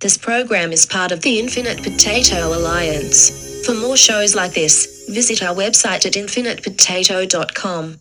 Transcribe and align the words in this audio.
This 0.00 0.16
program 0.16 0.72
is 0.72 0.86
part 0.86 1.12
of 1.12 1.20
the 1.20 1.38
Infinite 1.38 1.82
Potato 1.82 2.56
Alliance. 2.56 3.66
For 3.66 3.74
more 3.74 3.98
shows 3.98 4.34
like 4.34 4.54
this, 4.54 5.04
visit 5.10 5.42
our 5.42 5.54
website 5.54 6.06
at 6.06 6.14
infinitepotato.com. 6.14 8.00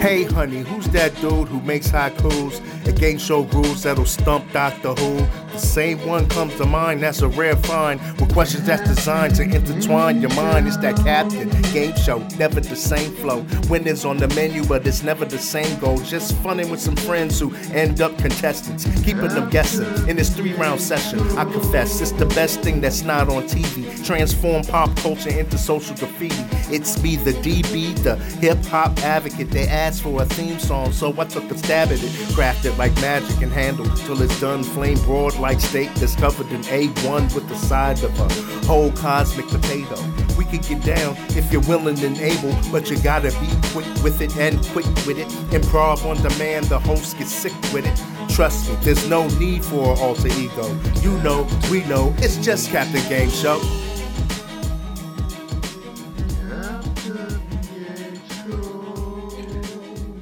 Hey, 0.00 0.24
honey, 0.24 0.62
who's 0.62 0.88
that 0.88 1.14
dude 1.20 1.46
who 1.46 1.60
makes 1.60 1.88
haikus 1.88 2.60
and 2.84 2.98
game 2.98 3.18
show 3.18 3.42
rules 3.42 3.84
that'll 3.84 4.04
stump 4.06 4.50
Doctor 4.52 4.94
Who? 4.94 5.41
The 5.52 5.58
same 5.58 6.06
one 6.06 6.28
comes 6.28 6.56
to 6.56 6.64
mind, 6.64 7.02
that's 7.02 7.20
a 7.20 7.28
rare 7.28 7.56
find. 7.56 8.00
With 8.18 8.32
questions 8.32 8.64
that's 8.64 8.88
designed 8.88 9.34
to 9.34 9.42
intertwine 9.42 10.20
your 10.22 10.34
mind. 10.34 10.66
It's 10.66 10.78
that 10.78 10.96
captain 10.96 11.50
game 11.72 11.94
show, 11.96 12.18
never 12.38 12.60
the 12.60 12.74
same 12.74 13.12
flow. 13.16 13.44
Winners 13.68 14.06
on 14.06 14.16
the 14.16 14.28
menu, 14.28 14.64
but 14.64 14.86
it's 14.86 15.02
never 15.02 15.26
the 15.26 15.38
same 15.38 15.78
goal. 15.78 15.98
Just 15.98 16.34
funning 16.36 16.70
with 16.70 16.80
some 16.80 16.96
friends 16.96 17.38
who 17.38 17.54
end 17.72 18.00
up 18.00 18.16
contestants, 18.16 18.84
keeping 19.02 19.28
them 19.28 19.50
guessing. 19.50 20.08
In 20.08 20.16
this 20.16 20.34
three 20.34 20.54
round 20.54 20.80
session, 20.80 21.20
I 21.36 21.44
confess 21.44 22.00
it's 22.00 22.12
the 22.12 22.26
best 22.26 22.60
thing 22.60 22.80
that's 22.80 23.02
not 23.02 23.28
on 23.28 23.42
TV. 23.42 24.04
Transform 24.06 24.62
pop 24.64 24.96
culture 24.96 25.30
into 25.30 25.58
social 25.58 25.94
graffiti. 25.96 26.34
It's 26.74 27.02
me, 27.02 27.16
the 27.16 27.32
DB, 27.32 28.02
the 28.02 28.16
hip 28.16 28.64
hop 28.64 28.98
advocate. 29.00 29.50
They 29.50 29.68
asked 29.68 30.02
for 30.02 30.22
a 30.22 30.24
theme 30.24 30.58
song, 30.58 30.92
so 30.92 31.14
I 31.20 31.24
took 31.26 31.50
a 31.50 31.58
stab 31.58 31.88
at 31.88 32.02
it. 32.02 32.10
Crafted 32.32 32.78
like 32.78 32.94
magic 32.94 33.42
and 33.42 33.52
handled 33.52 33.94
till 33.98 34.22
it's 34.22 34.40
done. 34.40 34.62
Flame 34.62 34.98
broad 35.00 35.38
like 35.38 35.51
steak 35.60 35.92
that's 35.94 36.16
covered 36.16 36.50
in 36.52 36.62
A1 36.62 37.34
with 37.34 37.48
the 37.48 37.54
side 37.56 38.02
of 38.02 38.18
a 38.20 38.66
whole 38.66 38.92
cosmic 38.92 39.46
potato. 39.48 39.96
We 40.38 40.44
could 40.44 40.62
get 40.62 40.82
down 40.82 41.16
if 41.36 41.52
you're 41.52 41.62
willing 41.62 41.98
and 42.04 42.16
able, 42.18 42.56
but 42.70 42.88
you 42.90 42.98
gotta 43.02 43.30
be 43.40 43.48
quick 43.72 43.86
with 44.02 44.20
it 44.20 44.36
and 44.36 44.60
quick 44.68 44.86
with 45.06 45.18
it. 45.18 45.28
Improv 45.50 46.04
on 46.04 46.16
demand, 46.22 46.66
the 46.66 46.78
host 46.78 47.18
gets 47.18 47.32
sick 47.32 47.52
with 47.72 47.86
it. 47.86 48.32
Trust 48.34 48.70
me, 48.70 48.76
there's 48.82 49.06
no 49.08 49.28
need 49.38 49.64
for 49.64 49.92
an 49.92 49.98
alter 49.98 50.28
ego. 50.28 50.78
You 51.00 51.18
know, 51.22 51.46
we 51.70 51.84
know, 51.84 52.14
it's 52.18 52.36
just 52.38 52.70
Captain 52.70 53.06
Game 53.08 53.30
Show. 53.30 53.60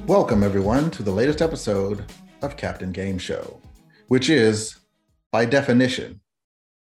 Welcome, 0.07 0.43
everyone, 0.43 0.91
to 0.91 1.03
the 1.03 1.11
latest 1.11 1.41
episode 1.41 2.03
of 2.41 2.57
Captain 2.57 2.91
Game 2.91 3.17
Show, 3.17 3.61
which 4.09 4.29
is, 4.29 4.80
by 5.31 5.45
definition, 5.45 6.21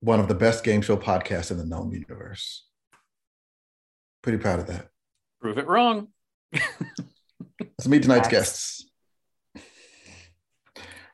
one 0.02 0.20
of 0.20 0.28
the 0.28 0.36
best 0.36 0.64
game 0.64 0.82
show 0.82 0.98
podcasts 0.98 1.52
in 1.52 1.58
the 1.58 1.66
known 1.66 1.92
universe. 1.92 2.66
Pretty 4.22 4.38
proud 4.38 4.60
of 4.60 4.68
that. 4.68 4.90
Prove 5.42 5.58
it 5.58 5.68
wrong. 5.68 6.08
Let's 6.52 7.88
meet 7.88 8.04
tonight's 8.04 8.28
guests. 8.28 8.90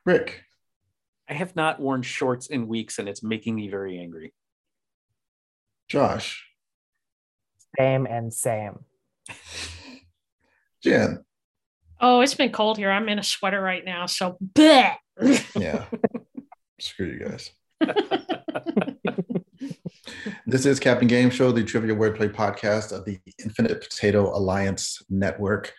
Rick, 0.06 0.44
I 1.30 1.34
have 1.34 1.56
not 1.56 1.80
worn 1.80 2.02
shorts 2.02 2.48
in 2.48 2.68
weeks 2.68 2.98
and 3.00 3.08
it's 3.08 3.22
making 3.22 3.56
me 3.56 3.70
very 3.70 4.00
angry. 4.00 4.34
Josh, 5.88 6.48
Same 7.78 8.06
and 8.06 8.34
same. 8.34 8.80
Jen. 10.84 11.24
Oh, 12.00 12.22
it's 12.22 12.34
been 12.34 12.52
cold 12.52 12.78
here. 12.78 12.90
I'm 12.90 13.10
in 13.10 13.20
a 13.20 13.24
sweater 13.24 13.62
right 13.62 13.86
now, 13.86 14.06
so 14.08 14.38
bleh. 14.42 14.96
Yeah. 15.56 15.86
Screw 16.82 17.08
you 17.08 17.20
guys. 17.20 17.52
This 20.48 20.66
is 20.66 20.80
Captain 20.80 21.08
Game 21.08 21.30
Show, 21.30 21.52
the 21.52 21.64
trivia 21.64 21.96
wordplay 21.96 22.30
podcast 22.30 22.92
of 22.92 23.06
the 23.06 23.20
Infinite 23.44 23.82
Potato 23.82 24.36
Alliance 24.36 25.02
Network. 25.10 25.74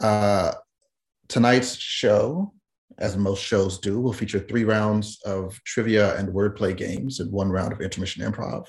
Uh, 0.00 0.52
tonight's 1.28 1.76
show, 1.76 2.52
as 2.98 3.16
most 3.16 3.42
shows 3.42 3.78
do, 3.78 4.00
will 4.00 4.12
feature 4.12 4.38
three 4.38 4.64
rounds 4.64 5.20
of 5.26 5.62
trivia 5.64 6.16
and 6.16 6.32
wordplay 6.32 6.74
games 6.74 7.20
and 7.20 7.30
one 7.30 7.50
round 7.50 7.72
of 7.72 7.80
intermission 7.80 8.22
improv. 8.22 8.66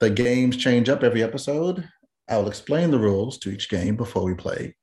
The 0.00 0.10
games 0.10 0.56
change 0.56 0.88
up 0.88 1.02
every 1.02 1.22
episode. 1.22 1.88
I 2.28 2.38
will 2.38 2.48
explain 2.48 2.90
the 2.90 2.98
rules 2.98 3.38
to 3.38 3.50
each 3.50 3.68
game 3.68 3.94
before 3.94 4.24
we 4.24 4.34
play, 4.34 4.74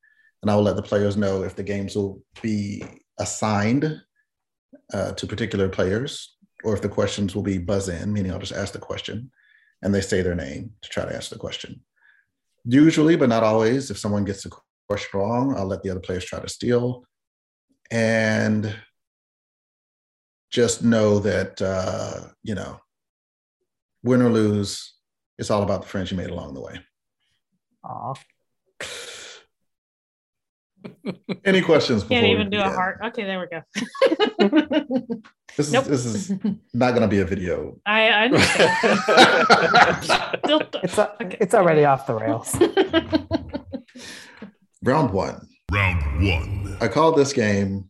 and 0.41 0.51
I 0.51 0.55
will 0.55 0.63
let 0.63 0.75
the 0.75 0.81
players 0.81 1.17
know 1.17 1.43
if 1.43 1.55
the 1.55 1.63
games 1.63 1.95
will 1.95 2.21
be 2.41 2.83
assigned 3.19 4.01
uh, 4.93 5.11
to 5.13 5.27
particular 5.27 5.69
players 5.69 6.35
or 6.63 6.73
if 6.73 6.81
the 6.81 6.89
questions 6.89 7.35
will 7.35 7.43
be 7.43 7.57
buzz 7.57 7.89
in, 7.89 8.13
meaning 8.13 8.31
I'll 8.31 8.39
just 8.39 8.53
ask 8.53 8.73
the 8.73 8.79
question 8.79 9.31
and 9.81 9.93
they 9.93 10.01
say 10.01 10.21
their 10.21 10.35
name 10.35 10.71
to 10.81 10.89
try 10.89 11.05
to 11.05 11.13
answer 11.13 11.35
the 11.35 11.39
question. 11.39 11.81
Usually, 12.65 13.15
but 13.15 13.29
not 13.29 13.43
always, 13.43 13.89
if 13.89 13.97
someone 13.97 14.25
gets 14.25 14.43
the 14.43 14.51
question 14.87 15.19
wrong, 15.19 15.55
I'll 15.57 15.65
let 15.65 15.81
the 15.81 15.89
other 15.89 15.99
players 15.99 16.25
try 16.25 16.39
to 16.39 16.49
steal. 16.49 17.05
And 17.89 18.73
just 20.51 20.83
know 20.83 21.19
that, 21.19 21.61
uh, 21.61 22.27
you 22.43 22.55
know, 22.55 22.79
win 24.03 24.21
or 24.21 24.29
lose, 24.29 24.93
it's 25.37 25.49
all 25.49 25.63
about 25.63 25.81
the 25.81 25.87
friends 25.87 26.11
you 26.11 26.17
made 26.17 26.29
along 26.29 26.53
the 26.53 26.61
way. 26.61 26.79
Aw. 27.83 28.13
Any 31.45 31.61
questions? 31.61 32.03
Can't 32.03 32.25
even 32.25 32.49
do 32.49 32.59
a 32.59 32.63
begin? 32.63 32.75
heart. 32.75 32.99
Okay, 33.07 33.23
there 33.25 33.39
we 33.39 33.47
go. 33.47 33.61
This 35.57 35.67
is 35.67 35.73
Nope. 35.73 35.83
this 35.85 36.05
is 36.05 36.29
not 36.73 36.91
going 36.91 37.01
to 37.01 37.09
be 37.09 37.19
a 37.19 37.25
video. 37.25 37.77
I, 37.85 38.07
I 38.07 38.23
understand. 38.25 38.71
Still- 40.45 40.61
It's 40.81 40.97
a, 40.97 41.11
Okay. 41.21 41.37
it's 41.41 41.53
already 41.53 41.83
off 41.83 42.07
the 42.07 42.13
rails. 42.15 42.55
Round 44.83 45.11
one. 45.11 45.47
Round 45.71 46.25
one. 46.25 46.77
I 46.79 46.87
call 46.87 47.11
this 47.11 47.33
game 47.33 47.89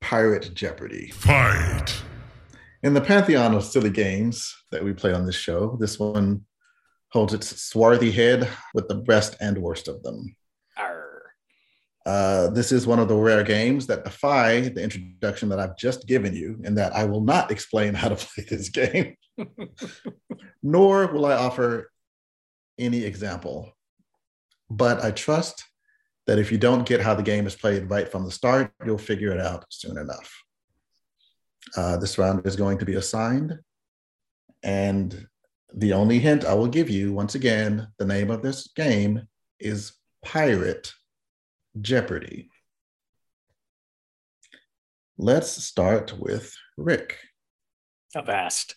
Pirate 0.00 0.54
Jeopardy. 0.54 1.10
Fight. 1.10 1.94
In 2.82 2.94
the 2.94 3.00
pantheon 3.02 3.54
of 3.54 3.62
silly 3.64 3.90
games 3.90 4.54
that 4.70 4.82
we 4.84 4.92
play 4.94 5.12
on 5.12 5.26
this 5.26 5.34
show, 5.36 5.76
this 5.80 5.98
one 5.98 6.44
holds 7.10 7.32
its 7.34 7.60
swarthy 7.62 8.10
head 8.10 8.48
with 8.74 8.88
the 8.88 8.94
best 8.96 9.36
and 9.40 9.58
worst 9.58 9.86
of 9.88 10.02
them. 10.02 10.34
Arr. 10.76 11.05
Uh, 12.06 12.50
this 12.50 12.70
is 12.70 12.86
one 12.86 13.00
of 13.00 13.08
the 13.08 13.16
rare 13.16 13.42
games 13.42 13.88
that 13.88 14.04
defy 14.04 14.60
the 14.60 14.80
introduction 14.80 15.48
that 15.48 15.58
I've 15.58 15.76
just 15.76 16.06
given 16.06 16.36
you, 16.36 16.56
in 16.62 16.76
that 16.76 16.94
I 16.94 17.04
will 17.04 17.20
not 17.20 17.50
explain 17.50 17.94
how 17.94 18.08
to 18.08 18.14
play 18.34 18.44
this 18.48 18.68
game, 18.68 19.16
nor 20.62 21.08
will 21.08 21.26
I 21.26 21.32
offer 21.32 21.90
any 22.78 23.02
example. 23.02 23.72
But 24.70 25.04
I 25.04 25.10
trust 25.10 25.64
that 26.28 26.38
if 26.38 26.52
you 26.52 26.58
don't 26.58 26.86
get 26.86 27.00
how 27.00 27.14
the 27.14 27.24
game 27.24 27.46
is 27.46 27.56
played 27.56 27.90
right 27.90 28.08
from 28.08 28.24
the 28.24 28.30
start, 28.30 28.72
you'll 28.84 28.98
figure 28.98 29.32
it 29.32 29.40
out 29.40 29.64
soon 29.70 29.98
enough. 29.98 30.32
Uh, 31.76 31.96
this 31.96 32.18
round 32.18 32.46
is 32.46 32.54
going 32.54 32.78
to 32.78 32.84
be 32.84 32.94
assigned. 32.94 33.58
And 34.62 35.26
the 35.74 35.92
only 35.92 36.20
hint 36.20 36.44
I 36.44 36.54
will 36.54 36.68
give 36.68 36.88
you, 36.88 37.12
once 37.12 37.34
again, 37.34 37.88
the 37.98 38.06
name 38.06 38.30
of 38.30 38.42
this 38.42 38.68
game 38.68 39.26
is 39.58 39.92
Pirate 40.24 40.92
Jeopardy. 41.80 42.50
Let's 45.18 45.50
start 45.50 46.18
with 46.18 46.54
Rick. 46.76 47.18
Avast. 48.14 48.76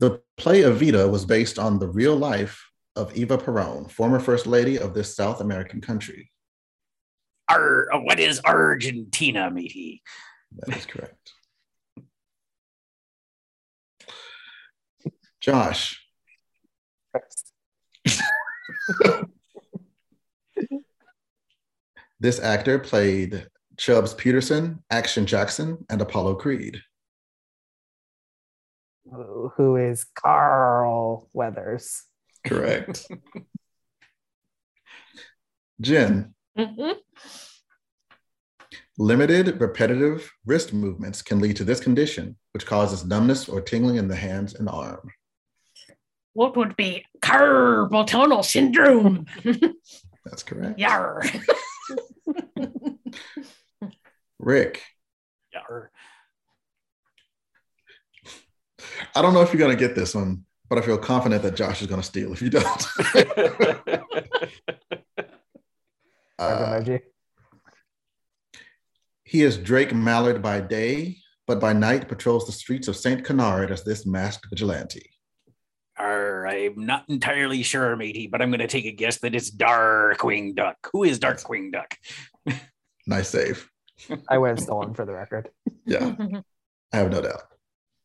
The 0.00 0.20
play 0.36 0.62
of 0.62 0.78
Evita 0.78 1.10
was 1.10 1.24
based 1.24 1.58
on 1.58 1.78
the 1.78 1.88
real 1.88 2.16
life 2.16 2.70
of 2.94 3.16
Eva 3.16 3.38
Peron, 3.38 3.88
former 3.88 4.20
First 4.20 4.46
Lady 4.46 4.78
of 4.78 4.94
this 4.94 5.14
South 5.14 5.40
American 5.40 5.80
country. 5.80 6.30
Ar- 7.48 7.92
uh, 7.92 8.00
what 8.00 8.18
is 8.18 8.40
Argentina, 8.44 9.50
matey? 9.50 10.02
That 10.66 10.76
is 10.76 10.86
correct. 10.86 11.32
Josh, 15.40 16.02
this 22.20 22.40
actor 22.40 22.78
played 22.78 23.48
Chubbs 23.76 24.14
Peterson, 24.14 24.82
Action 24.90 25.26
Jackson, 25.26 25.84
and 25.90 26.00
Apollo 26.00 26.36
Creed. 26.36 26.80
Who- 29.04 29.52
Who 29.56 29.76
is 29.76 30.04
Carl 30.04 31.28
Weathers? 31.32 32.02
Correct. 32.44 33.06
Jen, 35.80 36.34
Mhm. 36.56 36.96
limited 38.98 39.60
repetitive 39.60 40.32
wrist 40.46 40.72
movements 40.72 41.20
can 41.22 41.38
lead 41.38 41.56
to 41.56 41.64
this 41.64 41.80
condition, 41.80 42.36
which 42.52 42.64
causes 42.66 43.04
numbness 43.04 43.48
or 43.48 43.60
tingling 43.60 43.96
in 43.96 44.08
the 44.08 44.16
hands 44.16 44.54
and 44.54 44.68
arm. 44.68 45.12
What 46.32 46.56
would 46.56 46.76
be 46.76 47.04
carpal 47.20 48.06
tunnel 48.06 48.42
syndrome? 48.42 49.26
That's 50.24 50.42
correct. 50.42 50.78
Yar. 50.78 51.22
Rick, 54.46 54.80
Yar. 55.52 55.90
I 59.16 59.20
don't 59.20 59.34
know 59.34 59.42
if 59.42 59.52
you're 59.52 59.58
going 59.58 59.76
to 59.76 59.86
get 59.88 59.96
this 59.96 60.14
one, 60.14 60.44
but 60.68 60.78
I 60.78 60.82
feel 60.82 60.98
confident 60.98 61.42
that 61.42 61.56
Josh 61.56 61.82
is 61.82 61.88
going 61.88 62.00
to 62.00 62.06
steal 62.06 62.32
if 62.32 62.40
you 62.40 62.50
don't. 62.50 62.64
Heart 62.64 63.90
Uh, 66.38 66.80
emoji. 66.80 67.00
he 69.24 69.42
is 69.42 69.56
Drake 69.56 69.92
Mallard 69.94 70.42
by 70.42 70.60
day, 70.60 71.16
but 71.46 71.58
by 71.58 71.72
night 71.72 72.06
patrols 72.08 72.46
the 72.46 72.52
streets 72.52 72.88
of 72.88 72.96
St. 72.96 73.24
Canard 73.24 73.72
as 73.72 73.82
this 73.82 74.06
masked 74.06 74.46
vigilante. 74.50 75.10
Arr, 75.98 76.46
I'm 76.46 76.86
not 76.86 77.04
entirely 77.08 77.62
sure, 77.64 77.96
matey, 77.96 78.26
but 78.26 78.42
I'm 78.42 78.50
going 78.50 78.60
to 78.60 78.68
take 78.68 78.84
a 78.84 78.92
guess 78.92 79.18
that 79.20 79.34
it's 79.34 79.50
Darkwing 79.50 80.54
Duck. 80.54 80.76
Who 80.92 81.02
is 81.02 81.18
Darkwing 81.18 81.72
Duck? 81.72 81.96
Nice 83.08 83.28
save. 83.28 83.70
I 84.28 84.38
would 84.38 84.50
have 84.50 84.60
stolen 84.60 84.94
for 84.94 85.04
the 85.04 85.12
record. 85.12 85.50
Yeah, 85.84 86.14
I 86.92 86.96
have 86.96 87.10
no 87.10 87.22
doubt. 87.22 87.42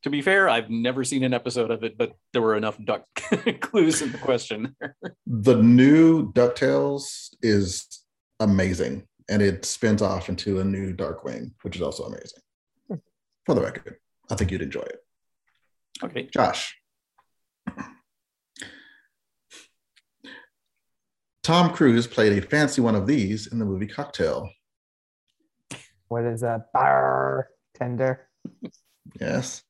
To 0.04 0.10
be 0.10 0.22
fair, 0.22 0.50
I've 0.50 0.70
never 0.70 1.04
seen 1.04 1.24
an 1.24 1.34
episode 1.34 1.70
of 1.70 1.84
it, 1.84 1.98
but 1.98 2.14
there 2.34 2.42
were 2.42 2.56
enough 2.56 2.84
duck 2.84 3.06
clues 3.60 4.02
in 4.02 4.12
the 4.12 4.18
question. 4.18 4.76
The 5.28 5.56
new 5.56 6.32
DuckTales 6.34 7.36
is 7.44 8.04
amazing, 8.40 9.08
and 9.30 9.42
it 9.44 9.64
spins 9.64 10.02
off 10.02 10.28
into 10.28 10.60
a 10.60 10.64
new 10.64 10.94
Darkwing, 10.94 11.52
which 11.62 11.76
is 11.76 11.84
also 11.84 12.06
amazing. 12.06 12.42
For 13.46 13.56
the 13.56 13.62
record, 13.62 13.98
I 14.30 14.36
think 14.36 14.52
you'd 14.52 14.62
enjoy 14.62 14.82
it. 14.82 15.00
Okay. 16.04 16.30
Josh. 16.34 16.76
Tom 21.44 21.74
Cruise 21.74 22.06
played 22.06 22.38
a 22.38 22.48
fancy 22.48 22.82
one 22.82 22.96
of 22.96 23.08
these 23.08 23.48
in 23.48 23.60
the 23.60 23.66
movie 23.66 23.88
Cocktail. 23.88 24.50
What 26.12 26.25
is 26.25 26.44
a 26.44 26.66
bartender? 26.74 28.28
Yes. 29.18 29.63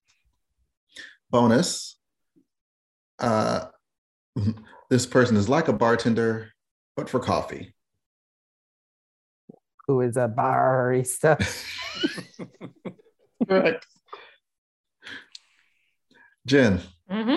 Bonus. 1.29 1.99
Uh, 3.19 3.65
this 4.89 5.05
person 5.05 5.37
is 5.37 5.47
like 5.47 5.67
a 5.67 5.73
bartender, 5.73 6.49
but 6.97 7.11
for 7.11 7.19
coffee. 7.19 7.75
Who 9.85 10.01
is 10.01 10.17
a 10.17 10.33
barista? 10.35 11.37
Correct. 13.47 13.85
Jen, 16.47 16.81
hmm 17.07 17.35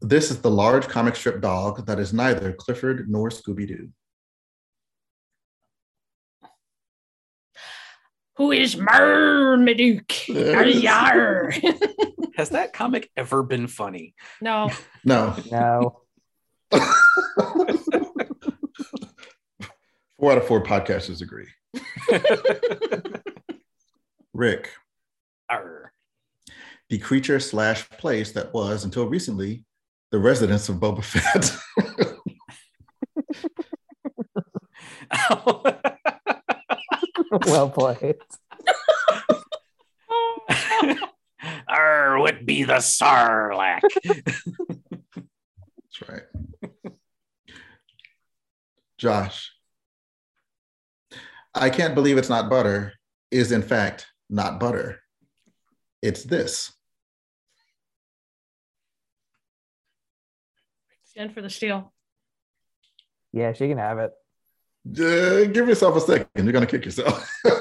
this 0.00 0.30
is 0.30 0.40
the 0.40 0.50
large 0.50 0.88
comic 0.88 1.16
strip 1.16 1.42
dog 1.42 1.84
that 1.86 1.98
is 1.98 2.14
neither 2.14 2.52
Clifford 2.52 3.10
nor 3.10 3.28
Scooby 3.28 3.66
Doo. 3.66 3.90
Who 8.36 8.52
is 8.52 8.76
Marmaduke? 8.76 10.28
Yes. 10.28 10.76
Yar. 10.82 11.52
Has 12.36 12.50
that 12.50 12.72
comic 12.74 13.10
ever 13.16 13.42
been 13.42 13.66
funny? 13.66 14.14
no. 14.40 14.70
No. 15.04 15.34
No. 15.50 16.02
Four 20.18 20.32
out 20.32 20.38
of 20.38 20.46
four 20.46 20.62
podcasters 20.62 21.20
agree. 21.20 21.46
Rick, 24.32 24.70
Arr. 25.50 25.92
the 26.88 26.98
creature 26.98 27.38
slash 27.38 27.88
place 27.90 28.32
that 28.32 28.52
was 28.54 28.84
until 28.84 29.06
recently 29.06 29.64
the 30.10 30.18
residence 30.18 30.68
of 30.70 30.76
Boba 30.76 31.04
Fett. 31.04 31.52
well 37.46 37.70
played. 37.70 38.16
Err 41.70 42.18
would 42.20 42.46
be 42.46 42.64
the 42.64 42.74
Sarlacc. 42.74 43.80
That's 44.04 46.08
right. 46.08 46.22
Josh, 48.98 49.52
I 51.54 51.70
can't 51.70 51.94
believe 51.94 52.18
it's 52.18 52.28
not 52.28 52.50
butter 52.50 52.92
is 53.30 53.52
in 53.52 53.62
fact 53.62 54.06
not 54.30 54.60
butter. 54.60 55.00
It's 56.02 56.22
this. 56.22 56.72
Jen 61.14 61.30
for 61.30 61.40
the 61.40 61.50
steal. 61.50 61.92
Yeah, 63.32 63.54
she 63.54 63.68
can 63.68 63.78
have 63.78 63.98
it. 63.98 64.12
Uh, 64.92 65.44
give 65.46 65.68
yourself 65.68 65.96
a 65.96 66.00
second. 66.00 66.28
You're 66.36 66.52
going 66.52 66.66
to 66.66 66.70
kick 66.70 66.84
yourself. 66.84 67.28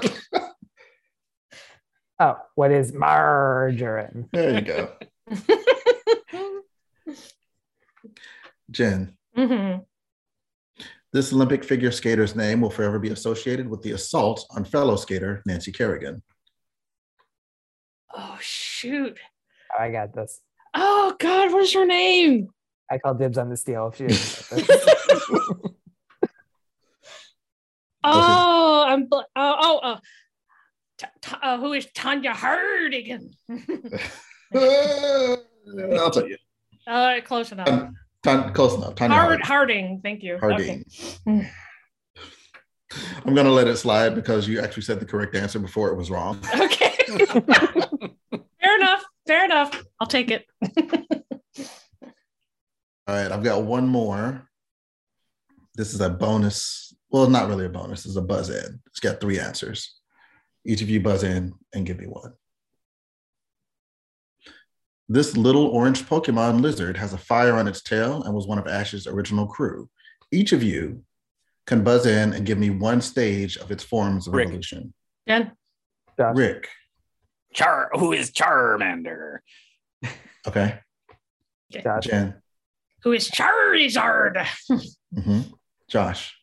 Oh, 2.17 2.37
what 2.55 2.71
is 2.71 2.93
margarine? 2.93 4.29
there 4.31 4.53
you 4.55 4.61
go. 4.61 4.93
Jen, 8.71 9.17
hmm 9.35 9.75
this 11.11 11.31
Olympic 11.33 11.63
figure 11.63 11.91
skater's 11.91 12.35
name 12.35 12.59
will 12.61 12.69
forever 12.69 12.99
be 12.99 13.09
associated 13.09 13.69
with 13.69 13.81
the 13.81 13.91
assault 13.91 14.45
on 14.51 14.65
fellow 14.65 14.95
skater 14.97 15.41
Nancy 15.45 15.71
Kerrigan. 15.73 16.21
Oh 18.13 18.37
shoot. 18.41 19.17
I 19.77 19.91
got 19.91 20.13
this. 20.15 20.39
Oh 20.73 21.15
God, 21.19 21.51
what 21.53 21.63
is 21.63 21.73
her 21.73 21.85
name? 21.85 22.49
I 22.89 22.97
call 22.97 23.13
dibs 23.13 23.37
on 23.37 23.49
the 23.49 23.57
steal 23.57 23.93
if 23.93 23.97
she 23.97 24.07
Oh, 28.05 28.85
I'm. 28.87 29.05
bl- 29.07 29.19
Oh, 29.35 29.55
oh, 29.59 29.79
oh. 29.83 29.97
T- 30.97 31.05
t- 31.21 31.35
uh, 31.41 31.57
who 31.57 31.73
is 31.73 31.87
Tanya 31.93 32.31
Hardigan? 32.33 33.31
I'll 34.53 36.11
tell 36.11 36.27
you. 36.27 36.37
uh, 36.87 37.19
close 37.25 37.51
enough. 37.51 37.67
Um, 37.67 37.95
close 38.53 38.75
enough. 38.75 38.95
Tanya 38.95 39.15
Hard, 39.17 39.41
Harding. 39.41 39.45
Harding. 39.45 40.01
Thank 40.03 40.23
you. 40.23 40.37
Harding. 40.39 40.85
Okay. 41.27 41.51
I'm 43.25 43.33
going 43.33 43.45
to 43.45 43.51
let 43.51 43.67
it 43.67 43.75
slide 43.77 44.15
because 44.15 44.47
you 44.47 44.61
actually 44.61 44.83
said 44.83 44.99
the 45.01 45.05
correct 45.05 45.35
answer 45.35 45.59
before 45.59 45.89
it 45.89 45.95
was 45.97 46.09
wrong. 46.09 46.39
Okay. 46.55 46.93
Fair 48.61 48.75
enough. 48.79 49.03
Fair 49.27 49.45
enough. 49.45 49.83
I'll 49.99 50.07
take 50.07 50.31
it. 50.31 50.45
All 53.07 53.13
right, 53.15 53.31
I've 53.31 53.43
got 53.43 53.61
one 53.63 53.87
more. 53.87 54.49
This 55.75 55.93
is 55.93 56.01
a 56.01 56.09
bonus. 56.09 56.94
Well, 57.09 57.29
not 57.29 57.47
really 57.47 57.65
a 57.65 57.69
bonus. 57.69 58.05
It's 58.05 58.15
a 58.15 58.21
buzz 58.21 58.49
in. 58.49 58.79
It's 58.87 58.99
got 58.99 59.21
three 59.21 59.39
answers. 59.39 59.95
Each 60.65 60.81
of 60.81 60.89
you 60.89 60.99
buzz 60.99 61.23
in 61.23 61.53
and 61.73 61.85
give 61.85 61.99
me 61.99 62.07
one. 62.07 62.33
This 65.07 65.37
little 65.37 65.67
orange 65.67 66.03
Pokemon 66.05 66.61
lizard 66.61 66.97
has 66.97 67.13
a 67.13 67.17
fire 67.17 67.55
on 67.55 67.67
its 67.67 67.83
tail 67.83 68.23
and 68.23 68.33
was 68.33 68.47
one 68.47 68.57
of 68.57 68.67
Ash's 68.67 69.05
original 69.05 69.45
crew. 69.45 69.87
Each 70.31 70.51
of 70.51 70.63
you 70.63 71.03
can 71.67 71.83
buzz 71.83 72.05
in 72.07 72.33
and 72.33 72.45
give 72.45 72.57
me 72.57 72.71
one 72.71 73.01
stage 73.01 73.57
of 73.57 73.69
its 73.71 73.83
forms 73.83 74.27
of 74.27 74.33
Rick. 74.33 74.47
evolution. 74.47 74.93
Jen. 75.27 75.51
Josh. 76.17 76.35
Rick, 76.37 76.69
Char, 77.53 77.89
who 77.93 78.13
is 78.13 78.31
Charmander? 78.31 79.39
okay. 80.47 80.79
Josh. 81.71 82.05
Jen, 82.05 82.35
Who 83.03 83.11
is 83.11 83.29
Charizard? 83.29 84.47
hmm 85.23 85.41
Josh, 85.89 86.35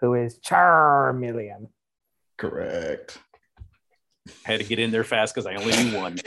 Who 0.00 0.14
is 0.14 0.38
Charmeleon? 0.40 1.68
correct. 2.38 3.18
I 4.46 4.50
Had 4.52 4.60
to 4.60 4.66
get 4.66 4.78
in 4.78 4.90
there 4.90 5.04
fast 5.04 5.34
because 5.34 5.46
I 5.46 5.54
only 5.54 5.72
knew 5.84 5.96
one. 5.96 6.18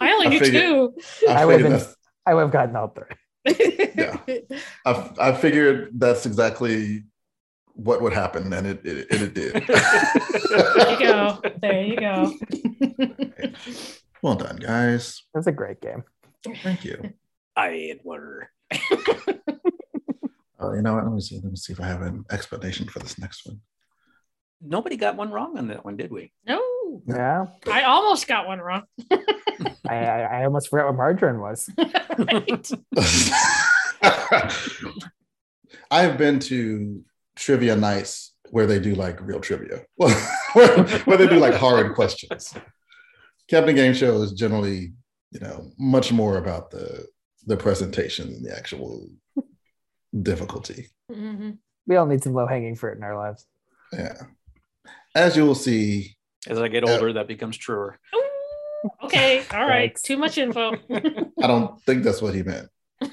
I 0.00 0.10
only 0.12 0.26
I 0.26 0.28
knew 0.28 0.38
figured- 0.38 0.62
two. 0.62 0.94
I 1.28 1.42
I 1.42 1.44
would've 1.44 1.66
been- 1.68 1.80
I 2.26 2.34
would 2.34 2.42
have 2.42 2.50
gotten 2.52 2.76
all 2.76 2.88
three. 2.88 3.16
Yeah. 3.96 4.18
I, 4.84 5.10
I 5.18 5.32
figured 5.32 5.90
that's 5.94 6.26
exactly 6.26 7.04
what 7.72 8.02
would 8.02 8.12
happen, 8.12 8.52
and 8.52 8.66
it 8.66 8.80
it, 8.84 9.06
it, 9.10 9.22
it 9.22 9.34
did. 9.34 9.54
There 10.76 10.90
you 10.90 10.98
go. 10.98 11.40
There 11.62 11.82
you 11.82 11.96
go. 11.96 12.32
well 14.22 14.34
done, 14.34 14.56
guys. 14.56 15.22
That 15.32 15.38
was 15.38 15.46
a 15.46 15.52
great 15.52 15.80
game. 15.80 16.04
Thank 16.62 16.84
you. 16.84 17.12
I 17.56 17.98
were. 18.04 18.50
Uh, 20.60 20.72
you 20.72 20.82
know 20.82 20.94
what? 20.94 21.04
Let 21.04 21.12
me 21.12 21.20
see. 21.20 21.36
Let 21.36 21.50
me 21.50 21.56
see 21.56 21.72
if 21.72 21.80
I 21.80 21.86
have 21.86 22.02
an 22.02 22.24
explanation 22.30 22.88
for 22.88 22.98
this 22.98 23.18
next 23.18 23.46
one. 23.46 23.60
Nobody 24.60 24.96
got 24.96 25.16
one 25.16 25.30
wrong 25.30 25.56
on 25.56 25.68
that 25.68 25.84
one, 25.84 25.96
did 25.96 26.10
we? 26.10 26.32
No. 26.46 26.60
Yeah. 27.06 27.46
I 27.70 27.82
almost 27.84 28.26
got 28.26 28.48
one 28.48 28.58
wrong. 28.58 28.82
I, 29.88 29.94
I, 29.94 30.20
I 30.40 30.44
almost 30.44 30.68
forgot 30.68 30.86
what 30.86 30.96
margarine 30.96 31.38
was. 31.38 31.70
right. 32.18 32.70
I've 35.90 36.18
been 36.18 36.38
to 36.40 37.04
trivia 37.36 37.76
nights 37.76 38.34
where 38.50 38.66
they 38.66 38.80
do 38.80 38.94
like 38.94 39.20
real 39.20 39.40
trivia, 39.40 39.84
where, 39.96 40.14
where 41.04 41.16
they 41.16 41.28
do 41.28 41.38
like 41.38 41.54
hard 41.54 41.94
questions. 41.94 42.54
Captain 43.48 43.74
Game 43.74 43.94
Show 43.94 44.20
is 44.22 44.32
generally, 44.32 44.92
you 45.30 45.40
know, 45.40 45.70
much 45.78 46.12
more 46.12 46.38
about 46.38 46.70
the 46.70 47.06
the 47.46 47.56
presentation 47.56 48.30
than 48.30 48.42
the 48.42 48.54
actual 48.54 49.08
difficulty. 50.22 50.88
Mhm. 51.10 51.58
We 51.86 51.96
all 51.96 52.06
need 52.06 52.22
some 52.22 52.34
low 52.34 52.46
hanging 52.46 52.74
fruit 52.76 52.96
in 52.96 53.02
our 53.02 53.16
lives. 53.16 53.46
Yeah. 53.92 54.16
As 55.14 55.36
you 55.36 55.44
will 55.46 55.54
see, 55.54 56.16
As 56.46 56.58
I 56.58 56.68
get 56.68 56.88
older, 56.88 57.12
that 57.14 57.26
becomes 57.28 57.56
truer. 57.56 57.98
Okay, 59.04 59.42
all 59.52 59.66
right. 59.66 59.88
Thanks. 59.90 60.02
Too 60.02 60.16
much 60.16 60.38
info. 60.38 60.74
I 61.42 61.46
don't 61.46 61.80
think 61.82 62.04
that's 62.04 62.22
what 62.22 62.34
he 62.34 62.42
meant 62.44 62.68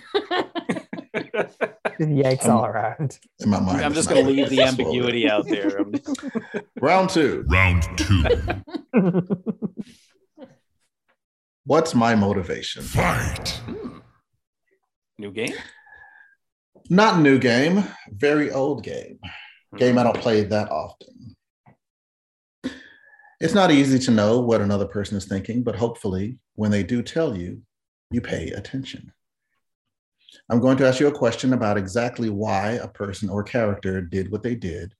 Yanks 2.00 2.46
Um, 2.46 2.52
all 2.58 2.66
around. 2.66 3.18
in 3.40 3.50
my 3.50 3.60
mind. 3.60 3.84
I'm 3.84 3.94
just 3.94 4.10
going 4.10 4.24
to 4.26 4.32
leave 4.32 4.50
the 4.50 4.58
that's 4.58 4.78
what 4.78 4.80
it- 4.82 4.86
ambiguity 4.88 5.30
out 5.30 5.46
there. 5.48 5.84
Round 6.82 7.10
two. 7.10 7.46
Round 7.48 7.84
two. 7.98 9.22
What's 11.66 11.96
my 11.96 12.14
motivation? 12.16 12.84
Fight. 12.84 13.50
Hmm. 13.66 14.00
New 15.18 15.32
game? 15.32 15.54
Not 16.90 17.20
new 17.20 17.40
game, 17.40 17.84
very 18.10 18.52
old 18.52 18.84
game. 18.84 19.20
Game 19.76 19.98
I 19.98 20.04
don't 20.04 20.20
play 20.20 20.44
that 20.44 20.70
often. 20.70 21.36
It's 23.40 23.56
not 23.56 23.72
easy 23.72 23.98
to 24.00 24.12
know 24.12 24.40
what 24.40 24.62
another 24.62 24.86
person 24.86 25.18
is 25.18 25.26
thinking, 25.26 25.64
but 25.64 25.76
hopefully, 25.76 26.38
when 26.54 26.70
they 26.70 26.84
do 26.84 27.02
tell 27.02 27.36
you, 27.36 27.64
you 28.12 28.22
pay 28.22 28.52
attention. 28.52 29.12
I'm 30.50 30.60
going 30.60 30.78
to 30.78 30.88
ask 30.88 31.00
you 31.00 31.08
a 31.08 31.12
question 31.12 31.54
about 31.54 31.78
exactly 31.78 32.30
why 32.30 32.74
a 32.74 32.88
person 32.88 33.30
or 33.30 33.44
character 33.44 34.00
did 34.00 34.32
what 34.32 34.44
they 34.44 34.54
did, 34.54 34.94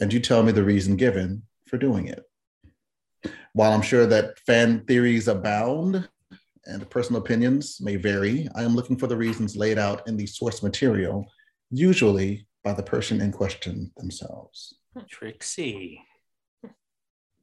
and 0.00 0.12
you 0.12 0.18
tell 0.18 0.42
me 0.42 0.50
the 0.50 0.64
reason 0.64 0.96
given 0.96 1.44
for 1.68 1.78
doing 1.78 2.08
it. 2.08 2.24
While 3.52 3.72
I'm 3.72 3.82
sure 3.82 4.06
that 4.06 4.40
fan 4.40 4.84
theories 4.86 5.28
abound 5.28 6.08
and 6.66 6.88
personal 6.90 7.20
opinions 7.20 7.78
may 7.80 7.96
vary, 7.96 8.48
I 8.54 8.62
am 8.62 8.74
looking 8.74 8.96
for 8.96 9.06
the 9.06 9.16
reasons 9.16 9.56
laid 9.56 9.78
out 9.78 10.06
in 10.06 10.16
the 10.16 10.26
source 10.26 10.62
material, 10.62 11.30
usually 11.70 12.46
by 12.64 12.72
the 12.72 12.82
person 12.82 13.20
in 13.20 13.32
question 13.32 13.90
themselves. 13.96 14.74
Trixie. 15.08 16.02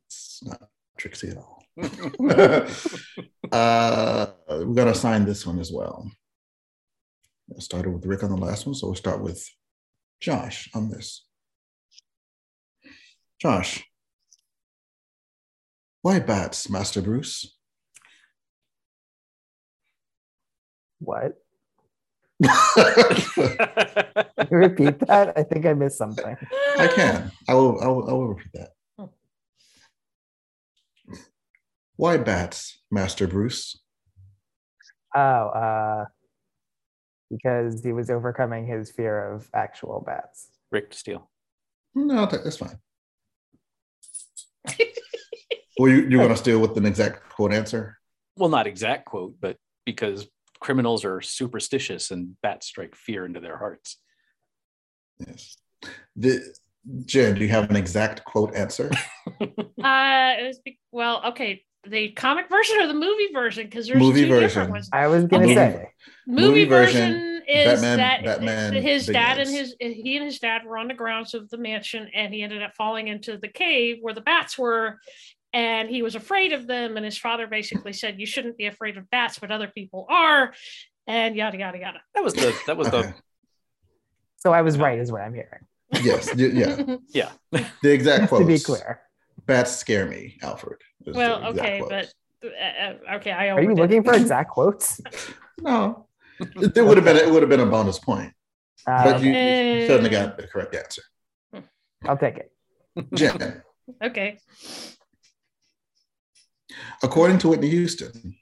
It's 0.07 0.41
not 0.43 0.69
tricksy 0.97 1.29
at 1.29 1.37
all. 1.37 1.63
uh, 3.51 4.27
we're 4.49 4.73
going 4.73 4.87
to 4.87 4.91
assign 4.91 5.25
this 5.25 5.45
one 5.45 5.59
as 5.59 5.71
well. 5.71 6.09
I 7.55 7.59
started 7.59 7.91
with 7.91 8.05
Rick 8.05 8.23
on 8.23 8.29
the 8.29 8.37
last 8.37 8.65
one, 8.65 8.75
so 8.75 8.87
we'll 8.87 8.95
start 8.95 9.21
with 9.21 9.47
Josh 10.19 10.69
on 10.73 10.89
this. 10.89 11.25
Josh, 13.39 13.85
why 16.01 16.19
bats, 16.19 16.69
Master 16.69 17.01
Bruce? 17.01 17.54
What? 21.05 21.33
Can 22.43 22.49
you 24.51 24.57
repeat 24.57 24.99
that? 25.07 25.37
I 25.37 25.43
think 25.43 25.65
I 25.65 25.73
missed 25.73 25.97
something. 25.97 26.35
can. 26.95 27.31
I 27.47 27.53
will, 27.53 27.79
I 27.81 27.87
will. 27.87 28.09
I 28.09 28.13
will 28.13 28.27
repeat 28.29 28.51
that. 28.53 28.69
Why 31.97 32.17
bats, 32.17 32.79
Master 32.91 33.25
Bruce? 33.27 33.79
Oh, 35.15 35.19
uh, 35.21 36.05
because 37.31 37.83
he 37.83 37.93
was 37.93 38.09
overcoming 38.09 38.67
his 38.67 38.91
fear 38.91 39.33
of 39.33 39.49
actual 39.53 40.03
bats. 40.05 40.49
Rick 40.71 40.93
steal. 40.93 41.29
No, 41.93 42.25
that- 42.25 42.43
that's 42.43 42.57
fine. 42.57 42.77
well, 45.79 45.89
you, 45.89 46.01
you're 46.01 46.19
going 46.19 46.29
to 46.29 46.35
steal 46.35 46.59
with 46.59 46.75
an 46.77 46.85
exact 46.85 47.29
quote 47.29 47.53
answer? 47.53 47.97
Well, 48.35 48.49
not 48.49 48.67
exact 48.67 49.05
quote, 49.05 49.35
but 49.39 49.57
because 49.85 50.27
criminals 50.65 51.05
are 51.05 51.21
superstitious 51.21 52.09
and 52.09 52.35
bats 52.41 52.65
strike 52.65 52.95
fear 52.95 53.23
into 53.23 53.39
their 53.39 53.55
hearts. 53.55 53.97
Yes. 55.19 55.57
The, 56.15 56.41
Jen, 57.05 57.35
do 57.35 57.41
you 57.41 57.49
have 57.49 57.69
an 57.69 57.75
exact 57.75 58.23
quote 58.25 58.55
answer? 58.55 58.89
Uh, 59.83 60.33
it 60.39 60.47
was 60.47 60.59
be- 60.59 60.79
well, 60.91 61.21
okay. 61.27 61.63
The 61.87 62.09
comic 62.13 62.49
version 62.49 62.79
or 62.79 62.87
the 62.87 62.93
movie 62.95 63.29
version? 63.31 63.65
Because 63.67 63.85
there's 63.87 63.99
Movie 63.99 64.23
two 64.23 64.29
version. 64.29 64.41
different 64.47 64.69
ones. 64.71 64.89
I 64.91 65.05
was 65.07 65.25
gonna 65.25 65.43
Movie- 65.43 65.53
say, 65.55 65.89
Movie, 66.25 66.47
movie 66.47 66.65
version, 66.65 67.11
version, 67.13 67.43
is 67.47 67.81
Batman- 67.81 67.97
that 67.97 68.23
Batman 68.23 68.73
his 68.81 69.05
dad 69.05 69.37
and 69.39 69.49
his 69.49 69.75
he 69.79 70.15
and 70.17 70.25
his 70.25 70.39
dad 70.39 70.65
were 70.65 70.79
on 70.79 70.87
the 70.87 70.95
grounds 70.95 71.35
of 71.35 71.47
the 71.49 71.57
mansion, 71.59 72.09
and 72.15 72.33
he 72.33 72.41
ended 72.41 72.63
up 72.63 72.73
falling 72.75 73.07
into 73.07 73.37
the 73.37 73.47
cave 73.47 73.97
where 74.01 74.15
the 74.15 74.21
bats 74.21 74.57
were, 74.57 74.99
and 75.55 75.89
he 75.89 76.03
was 76.03 76.15
afraid 76.15 76.51
of 76.51 76.67
them. 76.67 76.97
And 76.97 77.05
his 77.05 77.17
father 77.17 77.47
basically 77.47 77.93
said, 77.93 78.19
"You 78.19 78.25
shouldn't 78.25 78.57
be 78.57 78.65
afraid 78.67 78.97
of 78.97 79.09
bats, 79.09 79.39
but 79.39 79.51
other 79.51 79.67
people 79.67 80.05
are," 80.09 80.53
and 81.07 81.35
yada 81.35 81.57
yada 81.57 81.79
yada. 81.79 82.01
That 82.13 82.23
was 82.23 82.33
the 82.33 82.53
that 82.67 82.77
was 82.77 82.89
Okay. 82.89 83.13
so 84.37 84.51
I 84.51 84.61
was 84.61 84.77
right, 84.77 84.99
is 84.99 85.11
what 85.11 85.21
I'm 85.21 85.33
hearing. 85.33 85.65
Yes. 86.03 86.29
Yeah. 86.35 86.97
yeah. 87.09 87.31
The 87.81 87.91
exact 87.91 88.27
quote. 88.27 88.41
to 88.41 88.47
be 88.47 88.59
clear, 88.59 88.99
Bats 89.45 89.75
scare 89.75 90.05
me, 90.07 90.37
Alfred. 90.43 90.81
well, 91.05 91.45
okay, 91.47 91.79
quotes. 91.79 92.13
but 92.43 92.51
uh, 92.51 93.15
okay, 93.15 93.31
I 93.31 93.49
are 93.49 93.61
you 93.61 93.71
overdid 93.71 93.77
looking 93.77 94.03
for 94.03 94.13
exact 94.13 94.51
quotes? 94.51 94.99
no. 95.61 96.07
It 96.39 96.83
would 96.83 96.97
have 96.97 97.05
been 97.05 97.15
it 97.15 97.31
would 97.31 97.43
have 97.43 97.49
been 97.49 97.61
a 97.61 97.65
bonus 97.65 97.97
point, 97.97 98.33
Uh, 98.85 99.03
but 99.05 99.21
you, 99.23 99.29
okay. 99.29 99.81
you 99.81 99.87
certainly 99.87 100.09
got 100.09 100.35
the 100.35 100.47
correct 100.47 100.75
answer. 100.75 101.01
I'll 102.03 102.17
take 102.17 102.37
it. 102.37 102.51
Jen, 103.13 103.63
okay. 104.03 104.37
According 107.03 107.37
to 107.39 107.49
Whitney 107.49 107.69
Houston, 107.69 108.35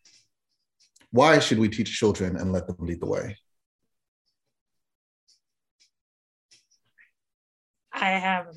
why 1.11 1.39
should 1.39 1.59
we 1.59 1.69
teach 1.69 1.95
children 1.97 2.35
and 2.37 2.51
let 2.51 2.67
them 2.67 2.77
lead 2.79 2.99
the 2.99 3.05
way? 3.07 3.37
I 7.93 8.09
have 8.11 8.47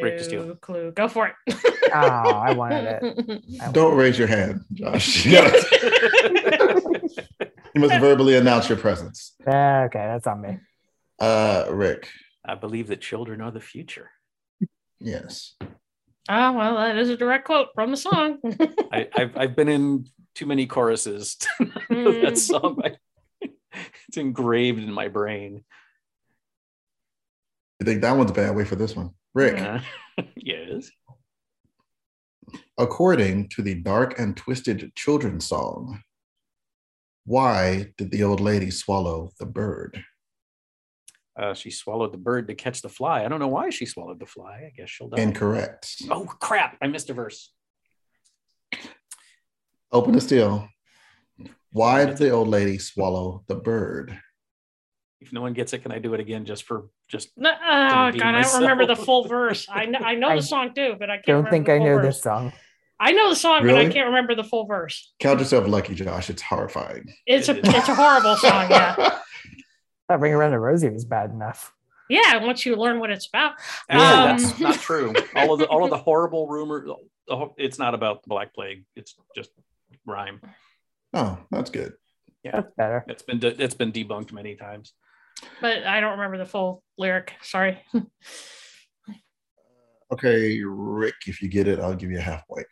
Rick 0.00 0.18
to 0.18 0.24
steal. 0.24 0.46
no 0.46 0.54
clue. 0.54 0.92
Go 0.92 1.08
for 1.08 1.26
it. 1.26 1.34
Oh, 1.92 1.98
I 1.98 2.52
wanted 2.52 2.84
it. 3.02 3.42
I 3.60 3.72
Don't 3.72 3.96
raise 3.96 4.18
your 4.18 4.28
hand, 4.28 4.64
Josh. 4.72 5.26
You, 7.74 7.82
you 7.82 7.88
must 7.88 8.00
verbally 8.00 8.34
announce 8.36 8.68
your 8.68 8.78
presence. 8.78 9.34
Okay, 9.46 9.88
that's 9.92 10.26
on 10.26 10.40
me. 10.40 10.58
Uh, 11.20 11.66
Rick, 11.70 12.08
I 12.44 12.54
believe 12.54 12.88
that 12.88 13.00
children 13.00 13.40
are 13.40 13.50
the 13.50 13.60
future. 13.60 14.10
yes. 14.98 15.54
Ah, 16.28 16.52
well, 16.52 16.76
that 16.76 16.98
is 16.98 17.08
a 17.08 17.16
direct 17.16 17.46
quote 17.46 17.68
from 17.74 17.90
the 17.90 17.96
song. 17.96 18.38
I, 18.92 19.08
I've 19.16 19.36
I've 19.36 19.56
been 19.56 19.68
in 19.68 20.06
too 20.34 20.46
many 20.46 20.66
choruses 20.66 21.36
to 21.58 21.64
know 21.64 21.72
Mm. 21.90 22.22
that 22.22 22.38
song. 22.38 22.80
I, 22.84 22.96
it's 24.08 24.16
engraved 24.16 24.80
in 24.80 24.92
my 24.92 25.08
brain. 25.08 25.64
I 27.80 27.84
think 27.84 28.02
that 28.02 28.16
one's 28.16 28.32
bad. 28.32 28.54
way 28.56 28.64
for 28.64 28.76
this 28.76 28.94
one. 28.96 29.10
Rick, 29.34 29.58
Uh, 29.60 29.80
yes. 30.36 30.90
according 32.76 33.48
to 33.50 33.62
the 33.62 33.74
dark 33.74 34.18
and 34.18 34.36
twisted 34.36 34.92
children's 34.96 35.46
song, 35.46 36.02
why 37.24 37.92
did 37.96 38.10
the 38.10 38.22
old 38.24 38.40
lady 38.40 38.70
swallow 38.70 39.30
the 39.38 39.46
bird? 39.46 40.02
Uh, 41.38 41.54
she 41.54 41.70
swallowed 41.70 42.12
the 42.12 42.18
bird 42.18 42.48
to 42.48 42.54
catch 42.54 42.82
the 42.82 42.88
fly. 42.88 43.24
I 43.24 43.28
don't 43.28 43.38
know 43.38 43.46
why 43.48 43.70
she 43.70 43.86
swallowed 43.86 44.18
the 44.18 44.26
fly. 44.26 44.64
I 44.66 44.72
guess 44.76 44.90
she'll 44.90 45.08
die. 45.08 45.22
Incorrect. 45.22 46.02
Oh 46.10 46.24
crap! 46.24 46.76
I 46.82 46.88
missed 46.88 47.10
a 47.10 47.14
verse. 47.14 47.52
Open 49.92 50.12
the 50.12 50.20
steal. 50.20 50.68
Why 51.72 52.04
did 52.04 52.16
the 52.16 52.30
old 52.30 52.48
lady 52.48 52.78
swallow 52.78 53.44
the 53.46 53.54
bird? 53.54 54.18
If 55.20 55.32
no 55.32 55.40
one 55.40 55.52
gets 55.52 55.72
it, 55.72 55.78
can 55.82 55.92
I 55.92 55.98
do 55.98 56.14
it 56.14 56.20
again 56.20 56.44
just 56.44 56.64
for 56.64 56.86
just? 57.08 57.30
No, 57.36 57.50
oh 57.50 57.56
God, 57.60 58.06
redeem 58.14 58.22
I 58.26 58.42
don't 58.42 58.60
remember 58.60 58.86
the 58.86 58.96
full 58.96 59.26
verse. 59.26 59.66
I 59.70 59.86
know, 59.86 59.98
I 59.98 60.14
know 60.14 60.28
I 60.30 60.36
the 60.36 60.42
song 60.42 60.74
too, 60.74 60.96
but 60.98 61.10
I 61.10 61.16
can't. 61.16 61.26
Don't 61.26 61.36
remember 61.44 61.50
think 61.50 61.66
the 61.66 61.72
I 61.72 61.78
know 61.78 61.94
verse. 61.96 62.14
this 62.16 62.22
song. 62.22 62.52
I 63.00 63.12
know 63.12 63.28
the 63.30 63.36
song, 63.36 63.64
but 63.64 63.76
I 63.76 63.88
can't 63.88 64.06
remember 64.06 64.34
the 64.34 64.42
full 64.44 64.66
verse. 64.66 65.12
Count 65.20 65.38
yourself 65.38 65.68
lucky, 65.68 65.94
Josh. 65.94 66.30
It's 66.30 66.42
horrifying. 66.42 67.04
It's 67.26 67.48
a 67.48 67.56
It 67.56 67.66
is. 67.68 67.74
it's 67.74 67.88
a 67.88 67.94
horrible 67.94 68.34
song. 68.36 68.68
Yeah, 68.70 69.18
That 70.08 70.20
Ring 70.20 70.32
Around 70.34 70.52
the 70.52 70.58
Rosie 70.58 70.88
was 70.88 71.04
bad 71.04 71.30
enough. 71.30 71.72
yeah. 72.08 72.44
Once 72.44 72.64
you 72.64 72.76
learn 72.76 72.98
what 73.00 73.10
it's 73.10 73.26
about, 73.28 73.52
Actually, 73.90 74.06
Um, 74.32 74.38
that's 74.38 74.60
not 74.60 74.74
true. 74.80 75.12
All 75.36 75.52
of 75.52 75.58
the 75.58 75.66
all 75.66 75.84
of 75.84 75.90
the 75.90 75.96
horrible 75.98 76.48
rumors. 76.48 76.88
It's 77.58 77.78
not 77.78 77.94
about 77.94 78.22
the 78.22 78.28
Black 78.28 78.54
Plague. 78.54 78.84
It's 78.96 79.14
just 79.36 79.50
rhyme. 80.06 80.40
Oh, 81.12 81.38
that's 81.50 81.70
good. 81.70 81.92
Yeah, 82.42 82.52
that's 82.52 82.72
better. 82.76 83.04
It's 83.08 83.22
been 83.22 83.38
de- 83.38 83.62
it's 83.62 83.74
been 83.74 83.92
debunked 83.92 84.32
many 84.32 84.54
times. 84.56 84.92
but 85.60 85.84
I 85.84 86.00
don't 86.00 86.12
remember 86.12 86.38
the 86.38 86.46
full 86.46 86.82
lyric. 86.96 87.34
Sorry. 87.42 87.82
Okay, 90.10 90.62
Rick, 90.64 91.14
if 91.26 91.42
you 91.42 91.48
get 91.48 91.68
it, 91.68 91.78
I'll 91.80 91.94
give 91.94 92.10
you 92.10 92.16
a 92.16 92.22
half 92.22 92.46
point. 92.48 92.66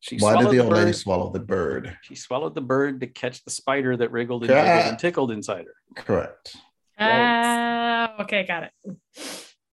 She 0.00 0.18
Why 0.18 0.32
did 0.34 0.42
swallowed 0.42 0.54
the 0.54 0.58
old 0.60 0.72
lady 0.74 0.84
bird- 0.86 0.94
swallow 0.96 1.30
the 1.32 1.40
bird? 1.40 1.96
She 2.02 2.14
swallowed 2.14 2.54
the 2.54 2.60
bird 2.60 3.00
to 3.00 3.06
catch 3.06 3.42
the 3.44 3.50
spider 3.50 3.96
that 3.96 4.12
wriggled 4.12 4.42
and 4.42 4.50
Yeah. 4.50 4.74
wriggled 4.76 4.90
and 4.90 4.98
tickled 4.98 5.30
inside 5.30 5.64
her. 5.64 5.74
Correct. 6.02 6.54
Uh, 6.98 8.08
okay, 8.22 8.44
got 8.46 8.64
it. 8.64 8.72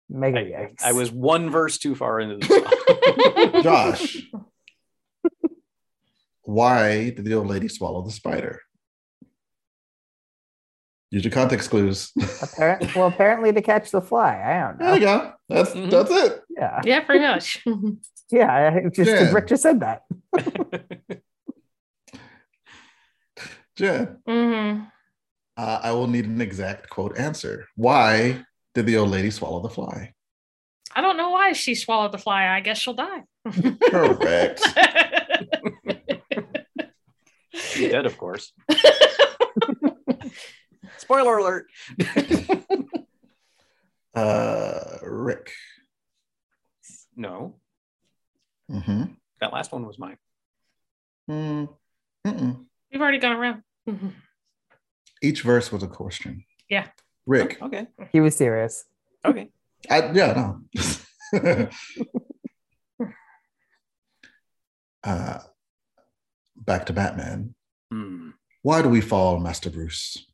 Mega 0.08 0.38
I, 0.38 0.42
yikes. 0.44 0.82
I 0.82 0.92
was 0.92 1.10
one 1.12 1.50
verse 1.50 1.78
too 1.78 1.94
far 1.94 2.18
into 2.20 2.36
the 2.38 3.52
song. 3.52 3.60
Josh, 3.62 4.26
why 6.42 7.10
did 7.10 7.24
the 7.24 7.34
old 7.34 7.46
lady 7.46 7.68
swallow 7.68 8.02
the 8.02 8.10
spider? 8.10 8.60
Use 11.10 11.24
your 11.24 11.32
context 11.32 11.70
clues. 11.70 12.12
Apparent, 12.42 12.94
well, 12.94 13.08
apparently 13.08 13.52
to 13.52 13.60
catch 13.62 13.90
the 13.90 14.00
fly. 14.00 14.40
I 14.40 14.60
don't 14.68 14.78
There 14.78 14.94
you 14.94 15.00
know. 15.06 15.18
go. 15.18 15.32
That's 15.48 15.70
Mhm. 15.72 15.90
that's 15.90 16.10
it. 16.10 16.42
Yeah, 16.56 16.80
Yeah, 16.84 17.00
pretty 17.00 17.24
much. 17.24 17.64
yeah. 18.30 18.72
I 18.76 18.88
just 18.88 18.96
'cause 18.96 19.06
Yeah. 19.28 19.32
Rick 19.34 19.48
just 19.48 19.62
said 19.62 19.80
that. 19.80 20.02
Jen, 23.76 24.18
hmm 24.26 24.80
uh, 25.60 25.80
I 25.82 25.92
will 25.92 26.06
need 26.06 26.24
an 26.26 26.40
exact 26.40 26.88
quote 26.90 27.18
answer. 27.18 27.66
Why 27.76 28.44
did 28.74 28.86
the 28.86 28.96
old 28.96 29.10
lady 29.10 29.30
swallow 29.30 29.60
the 29.60 29.68
fly? 29.68 30.14
I 30.96 31.00
don't 31.02 31.16
know 31.16 31.30
why 31.30 31.52
she 31.52 31.74
swallowed 31.74 32.12
the 32.12 32.18
fly. 32.18 32.48
I 32.48 32.60
guess 32.60 32.78
she'll 32.78 32.94
die. 32.94 33.22
Correct. 33.90 34.62
She 37.52 37.88
did, 37.88 38.04
of 38.06 38.16
course. 38.18 38.52
Spoiler 40.98 41.38
alert. 41.38 41.66
Uh, 44.14 44.98
Rick. 45.02 45.52
no, 47.16 47.54
Mm-hmm. 48.70 49.04
that 49.40 49.52
last 49.52 49.70
one 49.72 49.86
was 49.86 49.98
mine. 50.00 50.16
Mm, 51.30 51.68
mm-mm. 52.26 52.64
We've 52.92 53.00
already 53.00 53.18
gone 53.18 53.36
around. 53.36 53.62
Mhm. 53.88 54.12
Each 55.22 55.42
verse 55.42 55.70
was 55.70 55.82
a 55.82 55.88
question. 55.88 56.44
Yeah. 56.68 56.88
Rick. 57.26 57.58
Okay. 57.60 57.86
He 58.12 58.20
was 58.20 58.36
serious. 58.36 58.84
Okay. 59.24 59.50
I, 59.90 60.10
yeah, 60.12 60.32
no. 60.32 60.60
uh, 65.04 65.38
back 66.56 66.86
to 66.86 66.92
Batman. 66.92 67.54
Hmm. 67.90 68.30
Why 68.62 68.82
do 68.82 68.88
we 68.88 69.00
fall, 69.00 69.38
Master 69.38 69.70
Bruce? 69.70 70.26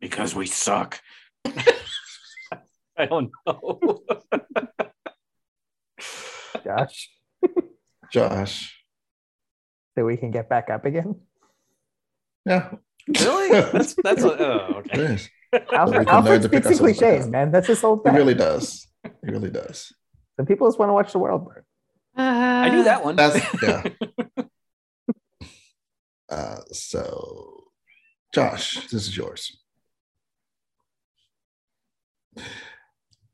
Because 0.00 0.34
we 0.34 0.46
suck. 0.46 1.00
I 2.96 3.06
don't 3.06 3.30
know. 3.46 4.02
Josh, 6.64 7.10
Josh. 8.12 8.84
So 9.96 10.04
we 10.04 10.16
can 10.16 10.30
get 10.30 10.48
back 10.48 10.70
up 10.70 10.84
again. 10.84 11.16
Yeah. 12.44 12.70
really? 13.08 13.60
That's 13.72 13.94
that's 14.02 14.22
a, 14.22 14.38
oh, 14.46 14.74
okay. 14.78 15.00
is. 15.00 15.28
Alfred, 15.72 16.08
Alfred 16.08 16.42
to 16.42 16.48
speaks 16.48 16.66
in 16.70 16.78
cliches, 16.78 17.24
up. 17.24 17.30
man. 17.30 17.50
That's 17.50 17.66
his 17.68 17.80
whole 17.80 17.98
It 18.00 18.04
thing. 18.04 18.14
really 18.14 18.34
does. 18.34 18.86
It 19.04 19.14
really 19.22 19.50
does. 19.50 19.92
Some 20.36 20.46
people 20.46 20.68
just 20.68 20.78
want 20.78 20.90
to 20.90 20.92
watch 20.92 21.12
the 21.12 21.18
world 21.18 21.46
burn. 21.46 21.62
I 22.16 22.68
knew 22.70 22.84
that 22.84 23.04
one. 23.04 23.16
That's 23.16 23.44
yeah. 23.62 23.82
Uh, 26.28 26.60
so, 26.72 27.64
Josh, 28.34 28.74
this 28.90 29.06
is 29.08 29.16
yours. 29.16 29.56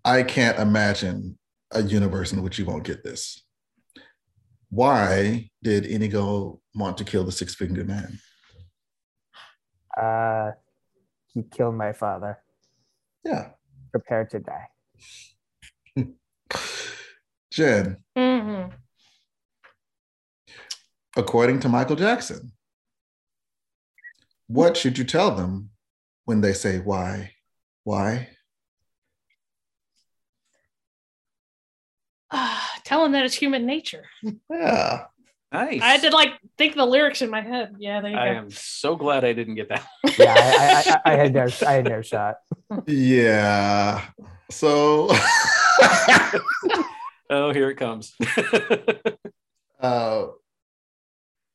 I 0.05 0.23
can't 0.23 0.59
imagine 0.59 1.39
a 1.71 1.83
universe 1.83 2.33
in 2.33 2.43
which 2.43 2.59
you 2.59 2.67
won't 2.67 2.85
get 2.85 3.03
this. 3.03 3.43
Why 4.77 5.51
did 5.63 5.85
Inigo 5.85 6.63
want 6.75 6.97
to 6.97 7.05
kill 7.05 7.25
the 7.25 7.31
six 7.33 7.55
fingered 7.55 7.87
man? 7.87 8.19
Uh, 9.95 10.53
he 11.35 11.43
killed 11.43 11.75
my 11.75 11.93
father. 11.93 12.39
Yeah. 13.23 13.51
Prepare 13.91 14.25
to 14.31 14.41
die. 14.41 14.69
Jen, 17.53 17.99
Mhm. 18.17 18.73
according 21.19 21.61
to 21.61 21.69
Michael 21.69 21.97
Jackson, 21.97 22.53
what 24.47 24.79
should 24.79 24.97
you 24.97 25.05
tell 25.05 25.35
them 25.37 25.69
when 26.25 26.41
they 26.41 26.55
say 26.55 26.79
why? 26.79 27.35
Why? 27.85 28.31
Ah, 32.31 32.81
Tell 32.93 33.07
him 33.07 33.13
that 33.13 33.25
it's 33.25 33.35
human 33.35 33.65
nature. 33.65 34.05
Yeah. 34.51 35.05
nice. 35.51 35.81
I 35.81 35.93
had 35.93 36.03
to 36.03 36.11
like 36.11 36.33
think 36.59 36.75
the 36.75 36.85
lyrics 36.85 37.23
in 37.23 37.31
my 37.31 37.41
head. 37.41 37.77
Yeah, 37.79 38.03
there 38.03 38.11
you 38.11 38.19
I 38.19 38.35
go. 38.35 38.41
am 38.41 38.51
so 38.51 38.97
glad 38.97 39.25
I 39.25 39.33
didn't 39.33 39.55
get 39.55 39.71
that. 39.71 39.87
Yeah, 40.19 40.35
I, 40.37 41.01
I, 41.07 41.11
I, 41.11 41.15
I 41.15 41.17
had 41.17 41.33
no, 41.33 41.47
I 41.67 41.73
had 41.73 41.85
no 41.87 42.03
shot. 42.03 42.37
Yeah. 42.87 44.05
So 44.51 45.09
oh, 47.31 47.51
here 47.55 47.71
it 47.71 47.77
comes. 47.77 48.15
uh 49.81 50.27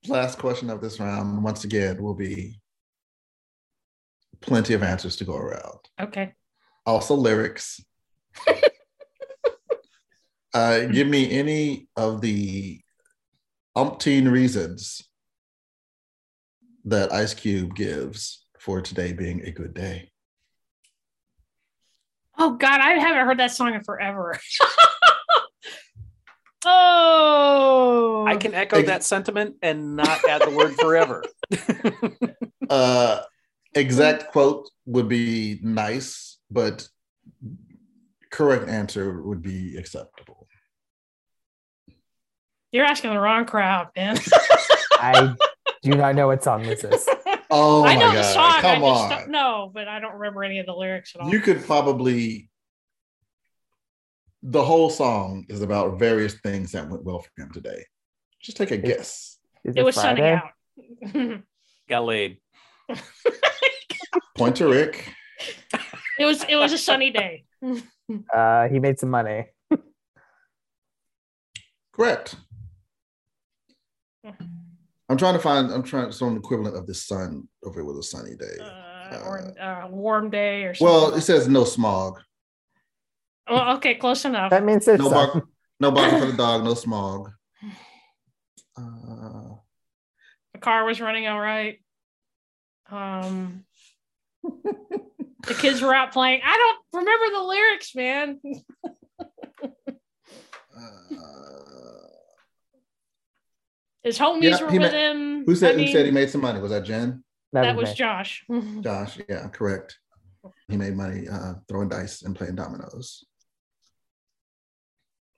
last 0.08 0.40
question 0.40 0.72
of 0.72 0.82
this 0.82 1.00
round, 1.00 1.44
once 1.44 1.66
again, 1.66 2.02
will 2.02 2.16
be 2.16 2.60
plenty 4.42 4.74
of 4.74 4.82
answers 4.82 5.18
to 5.18 5.24
go 5.24 5.38
around. 5.38 5.82
Okay. 6.02 6.34
Also 6.84 7.14
lyrics. 7.14 7.80
Uh 10.54 10.86
give 10.86 11.08
me 11.08 11.32
any 11.32 11.88
of 11.96 12.22
the 12.22 12.80
umpteen 13.76 14.32
reasons 14.32 15.02
that 16.86 17.12
Ice 17.12 17.34
Cube 17.34 17.76
gives 17.76 18.46
for 18.60 18.82
today 18.82 19.14
being 19.14 19.46
a 19.46 19.52
good 19.52 19.74
day. 19.74 20.12
Oh 22.38 22.52
God, 22.52 22.82
I 22.82 22.94
haven't 22.94 23.26
heard 23.26 23.40
that 23.40 23.52
song 23.52 23.74
in 23.74 23.84
forever. 23.84 24.40
oh, 26.66 28.26
I 28.28 28.38
can 28.38 28.54
echo 28.54 28.82
that 28.84 29.04
sentiment 29.04 29.56
and 29.62 29.96
not 29.96 30.28
add 30.28 30.44
the 30.44 30.52
word 30.52 30.76
forever. 30.76 31.24
uh 32.70 33.22
exact 33.74 34.32
quote 34.32 34.70
would 34.86 35.08
be 35.08 35.60
nice 35.62 36.38
but 36.50 36.88
correct 38.32 38.68
answer 38.68 39.22
would 39.22 39.42
be 39.42 39.78
acceptable 39.78 40.27
You're 42.72 42.86
asking 42.86 43.12
the 43.12 43.20
wrong 43.20 43.46
crowd, 43.46 43.88
man. 43.96 44.18
I 44.94 45.34
do 45.84 45.92
not 45.92 46.16
know 46.16 46.28
what 46.28 46.44
song 46.44 46.64
this 46.64 46.84
is. 46.84 47.08
oh 47.50 47.84
I 47.86 47.96
my 47.96 48.00
know 48.02 48.10
the 48.10 48.16
god 48.22 48.34
song. 48.34 48.62
come 48.62 48.84
I 48.84 48.88
just 48.90 49.02
on 49.04 49.10
don't 49.10 49.30
know, 49.32 49.72
but 49.74 49.88
I 49.88 50.00
don't 50.00 50.16
remember 50.16 50.44
any 50.44 50.60
of 50.60 50.66
the 50.66 50.74
lyrics 50.74 51.14
at 51.16 51.22
all. 51.22 51.30
you 51.30 51.40
could 51.40 51.64
probably 51.64 52.50
the 54.44 54.64
whole 54.64 54.90
song 54.90 55.46
is 55.50 55.62
about 55.62 55.98
various 56.00 56.36
things 56.36 56.72
that 56.74 56.90
went 56.90 57.04
well 57.04 57.20
for 57.20 57.42
him 57.42 57.52
today 57.52 57.84
just 58.42 58.56
take 58.58 58.72
a 58.72 58.78
guess 58.78 59.38
Is 59.64 59.76
it 59.76 59.84
was 59.84 59.96
Friday? 59.96 60.40
sunny 60.76 61.34
out. 61.34 61.42
Got 61.90 62.06
laid. 62.06 62.38
point 64.38 64.56
to 64.58 64.68
rick 64.68 65.12
it 66.20 66.26
was 66.26 66.44
it 66.44 66.56
was 66.56 66.74
a 66.74 66.78
sunny 66.78 67.12
day. 67.12 67.46
Uh, 68.34 68.68
he 68.70 68.80
made 68.80 69.00
some 69.00 69.10
money. 69.10 69.46
correct 71.94 72.36
i'm 75.10 75.18
trying 75.18 75.34
to 75.34 75.40
find 75.40 75.72
i'm 75.72 75.84
trying 75.84 76.12
some 76.12 76.38
equivalent 76.38 76.76
of 76.76 76.86
the 76.88 76.94
sun 76.94 77.48
over 77.64 77.80
it 77.80 77.84
was 77.86 77.98
a 77.98 78.04
sunny 78.04 78.36
day 78.36 78.58
Uh, 78.62 79.22
or 79.26 79.38
a 79.60 79.88
warm 79.90 80.30
day 80.30 80.64
or 80.64 80.74
something. 80.74 80.94
well 80.94 81.14
it 81.14 81.22
says 81.22 81.48
no 81.48 81.64
smog 81.64 82.20
Well, 83.50 83.78
okay, 83.78 83.96
close 83.96 84.26
enough. 84.26 84.50
That 84.52 84.66
means 84.66 84.84
there's 84.86 85.00
no 85.00 85.06
some. 85.10 85.14
bark, 85.32 85.48
no 85.80 85.92
barking 85.92 86.20
for 86.20 86.26
the 86.26 86.38
dog, 86.46 86.64
no 86.66 86.74
smog. 86.74 87.32
Uh, 88.78 89.56
the 90.54 90.60
car 90.60 90.86
was 90.86 91.00
running 91.02 91.28
all 91.28 91.40
right. 91.40 91.80
Um, 92.92 93.64
the 94.44 95.54
kids 95.58 95.82
were 95.82 95.96
out 95.96 96.12
playing. 96.12 96.42
I 96.46 96.56
don't 96.58 97.02
remember 97.02 97.38
the 97.38 97.44
lyrics, 97.44 97.96
man. 97.96 98.40
His 104.08 104.18
homies 104.18 104.42
Yeah, 104.62 104.62
were 104.66 104.72
with 104.72 104.80
ma- 104.80 104.88
him. 104.98 105.44
who 105.46 105.54
said 105.54 105.76
I 105.76 105.80
who 105.80 105.88
said 105.88 106.06
he 106.06 106.12
made 106.14 106.30
some 106.30 106.40
money? 106.40 106.62
Was 106.62 106.72
that 106.72 106.86
Jen? 106.86 107.26
that 107.52 107.76
was 107.76 107.90
me. 107.90 107.96
Josh. 107.96 108.46
Josh? 108.82 109.20
Yeah, 109.28 109.50
correct. 109.50 110.00
He 110.70 110.78
made 110.78 110.96
money 110.96 111.28
uh, 111.28 111.56
throwing 111.68 111.90
dice 111.90 112.22
and 112.22 112.34
playing 112.34 112.56
dominoes. 112.56 113.26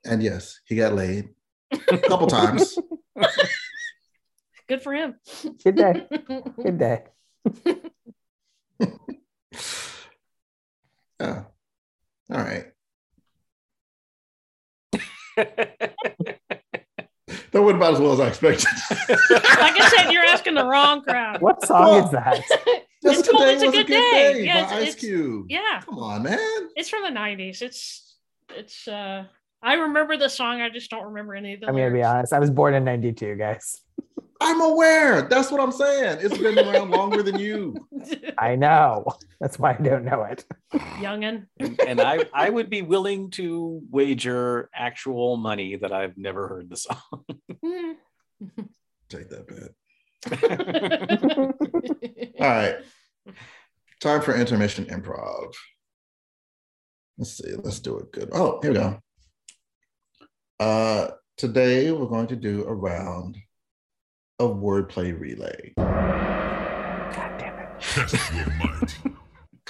And 0.04 0.22
yes, 0.22 0.60
he 0.66 0.76
got 0.76 0.94
laid 0.94 1.30
a 1.90 1.98
couple 1.98 2.26
times. 2.38 2.78
Good 4.68 4.82
for 4.82 4.92
him. 4.94 5.16
Good 5.64 5.74
day. 5.74 6.06
Good 6.62 6.78
day. 6.78 7.02
Yeah. 11.20 11.42
All 12.32 12.38
right. 12.38 12.66
That 17.60 17.66
went 17.66 17.76
about 17.76 17.92
as 17.92 18.00
well 18.00 18.12
as 18.14 18.20
I 18.20 18.28
expected. 18.28 18.66
like 19.30 19.78
I 19.78 19.92
said, 19.94 20.10
you're 20.10 20.24
asking 20.24 20.54
the 20.54 20.64
wrong 20.64 21.02
crowd. 21.02 21.42
What 21.42 21.62
song 21.66 21.82
Well, 21.84 22.04
is 22.06 22.10
that? 22.12 22.36
Just 23.02 23.20
It's 23.20 23.28
called 23.28 23.42
today 23.42 23.52
It's 23.54 23.62
a 23.62 23.66
was 23.66 23.74
a 23.74 23.78
Good 23.78 23.86
good 23.86 23.92
Day. 23.92 24.32
day, 24.32 24.44
Yeah, 24.46 24.54
by 24.54 24.60
it's- 24.60 24.72
Ice 24.72 24.82
it's- 24.82 24.94
Cube. 25.00 25.46
Yeah, 25.50 25.80
Come 25.84 25.98
on, 25.98 26.22
man. 26.22 26.38
it's 26.74 26.88
from 26.88 27.02
the 27.02 27.10
'90s. 27.10 27.60
It's 27.60 28.16
it's. 28.56 28.88
uh 28.88 29.24
I 29.62 29.74
remember 29.74 30.16
the 30.16 30.30
song. 30.30 30.62
I 30.62 30.70
just 30.70 30.90
don't 30.90 31.04
remember 31.04 31.34
any 31.34 31.52
of 31.52 31.60
the. 31.60 31.66
I'm 31.68 31.76
gonna 31.76 31.90
be 31.90 32.02
honest. 32.02 32.32
I 32.32 32.38
was 32.38 32.50
born 32.50 32.72
in 32.72 32.82
'92, 32.84 33.36
guys. 33.36 33.82
I'm 34.40 34.60
aware. 34.62 35.22
That's 35.22 35.50
what 35.50 35.60
I'm 35.60 35.72
saying. 35.72 36.18
It's 36.22 36.38
been 36.38 36.58
around 36.58 36.90
longer 36.90 37.22
than 37.22 37.38
you. 37.38 37.74
I 38.38 38.56
know. 38.56 39.04
That's 39.38 39.58
why 39.58 39.72
I 39.78 39.82
don't 39.82 40.04
know 40.04 40.22
it. 40.22 40.44
Youngin. 40.72 41.46
and, 41.58 41.80
and 41.86 42.00
I, 42.00 42.24
I 42.32 42.48
would 42.48 42.70
be 42.70 42.80
willing 42.80 43.30
to 43.32 43.82
wager 43.90 44.70
actual 44.74 45.36
money 45.36 45.76
that 45.76 45.92
I've 45.92 46.16
never 46.16 46.48
heard 46.48 46.70
the 46.70 46.76
song. 46.76 47.24
Hmm. 47.62 47.92
Take 49.10 49.28
that 49.28 49.46
bet. 49.46 49.72
All 52.40 52.46
right. 52.46 52.76
Time 54.00 54.22
for 54.22 54.34
intermission 54.34 54.86
improv. 54.86 55.52
Let's 57.18 57.36
see. 57.36 57.52
Let's 57.62 57.80
do 57.80 57.98
it 57.98 58.10
good. 58.12 58.30
Oh, 58.32 58.58
here 58.62 58.70
we 58.72 58.78
go. 58.78 58.98
Uh, 60.58 61.08
today 61.36 61.92
we're 61.92 62.06
going 62.06 62.28
to 62.28 62.36
do 62.36 62.64
a 62.64 62.72
round 62.74 63.36
of 64.40 64.56
wordplay 64.56 65.18
relay. 65.18 65.72
God 65.76 67.38
damn 67.38 67.58
it. 67.58 67.80
Test 67.80 68.32
your 68.32 68.46
might. 68.58 68.96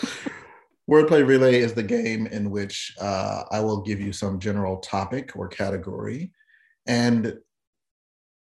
Wordplay 0.91 1.27
relay 1.27 1.61
is 1.61 1.73
the 1.73 1.83
game 1.83 2.27
in 2.29 2.51
which 2.51 2.95
uh, 3.01 3.45
I 3.51 3.61
will 3.61 3.81
give 3.83 4.01
you 4.01 4.13
some 4.13 4.41
general 4.41 4.79
topic 4.79 5.37
or 5.37 5.47
category, 5.47 6.33
and 6.87 7.39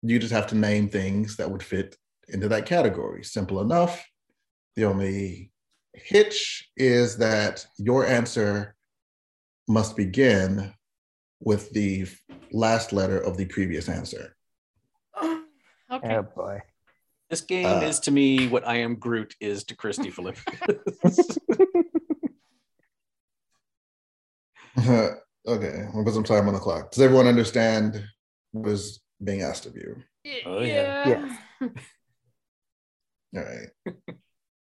you 0.01 0.19
just 0.19 0.33
have 0.33 0.47
to 0.47 0.55
name 0.55 0.89
things 0.89 1.37
that 1.37 1.49
would 1.49 1.63
fit 1.63 1.95
into 2.29 2.49
that 2.49 2.65
category. 2.65 3.23
Simple 3.23 3.61
enough. 3.61 4.05
The 4.75 4.85
only 4.85 5.51
hitch 5.93 6.69
is 6.75 7.17
that 7.17 7.65
your 7.77 8.05
answer 8.05 8.75
must 9.67 9.95
begin 9.95 10.73
with 11.39 11.69
the 11.71 12.07
last 12.51 12.91
letter 12.91 13.19
of 13.19 13.37
the 13.37 13.45
previous 13.45 13.87
answer. 13.87 14.35
Okay. 15.93 16.15
Oh 16.15 16.23
boy. 16.23 16.61
This 17.29 17.41
game 17.41 17.65
Uh, 17.65 17.81
is 17.81 17.99
to 18.01 18.11
me 18.11 18.47
what 18.47 18.67
I 18.67 18.77
am 18.77 18.95
Groot 18.95 19.33
is 19.39 19.63
to 19.65 19.75
Christy 19.75 20.11
Philip. 20.11 20.37
okay, 25.47 25.87
we'll 25.93 26.03
put 26.03 26.13
some 26.13 26.23
time 26.23 26.47
on 26.47 26.53
the 26.53 26.59
clock. 26.59 26.91
Does 26.91 27.01
everyone 27.01 27.27
understand 27.27 28.03
what 28.51 28.69
is 28.69 29.01
being 29.23 29.41
asked 29.41 29.65
of 29.65 29.75
you? 29.75 29.95
Oh, 30.45 30.61
yeah. 30.61 31.07
Yes. 31.07 31.39
All 33.35 33.43
right. 33.43 33.95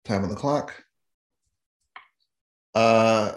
Time 0.06 0.24
on 0.24 0.30
the 0.30 0.36
clock. 0.36 0.74
Uh, 2.76 3.34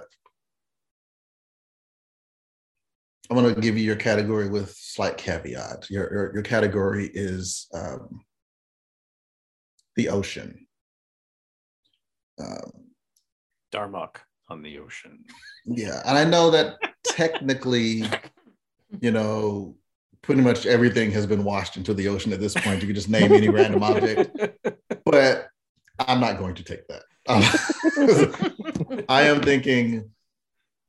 I'm 3.28 3.36
going 3.36 3.54
to 3.54 3.60
give 3.60 3.76
you 3.76 3.84
your 3.84 3.96
category 3.96 4.48
with 4.48 4.70
slight 4.74 5.16
caveat. 5.16 5.90
Your 5.90 6.12
your, 6.12 6.34
your 6.34 6.42
category 6.42 7.10
is 7.12 7.68
um, 7.74 8.20
the 9.96 10.08
ocean. 10.08 10.66
Um, 12.38 12.70
Darmok 13.72 14.16
on 14.48 14.62
the 14.62 14.78
ocean. 14.78 15.24
yeah, 15.64 16.02
and 16.06 16.16
I 16.16 16.24
know 16.24 16.50
that 16.50 16.76
technically, 17.04 18.04
you 19.00 19.10
know, 19.10 19.76
pretty 20.22 20.42
much 20.42 20.66
everything 20.66 21.10
has 21.12 21.26
been 21.26 21.44
washed 21.44 21.76
into 21.76 21.94
the 21.94 22.08
ocean 22.08 22.32
at 22.32 22.40
this 22.40 22.54
point. 22.54 22.80
You 22.80 22.86
can 22.86 22.94
just 22.94 23.08
name 23.08 23.32
any 23.32 23.48
random 23.48 23.82
object, 23.82 24.36
but 25.04 25.48
I'm 25.98 26.20
not 26.20 26.38
going 26.38 26.54
to 26.56 26.62
take 26.62 26.86
that. 26.88 27.02
Um, 27.28 27.42
I 29.08 29.22
am 29.22 29.40
thinking 29.40 30.10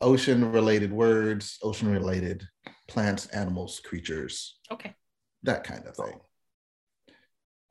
ocean 0.02 0.52
related 0.52 0.92
words, 0.92 1.58
ocean 1.64 1.90
related 1.92 2.48
plants, 2.88 3.26
animals, 3.28 3.80
creatures, 3.80 4.60
Okay. 4.72 4.94
that 5.44 5.64
kind 5.64 5.86
of 5.86 5.96
thing. 5.96 6.20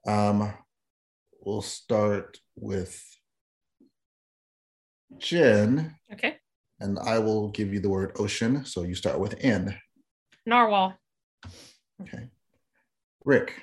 Um, 0.07 0.53
we'll 1.41 1.63
start 1.63 2.39
with 2.57 3.03
Jen, 5.19 5.97
Okay. 6.13 6.39
and 6.81 6.99
I 6.99 7.19
will 7.19 7.49
give 7.51 7.73
you 7.73 7.81
the 7.81 7.89
word 7.89 8.13
ocean. 8.19 8.65
So 8.65 8.83
you 8.83 8.95
start 8.95 9.19
with 9.19 9.35
N. 9.41 9.79
Narwhal. 10.45 10.95
Okay. 12.03 12.29
Rick, 13.25 13.55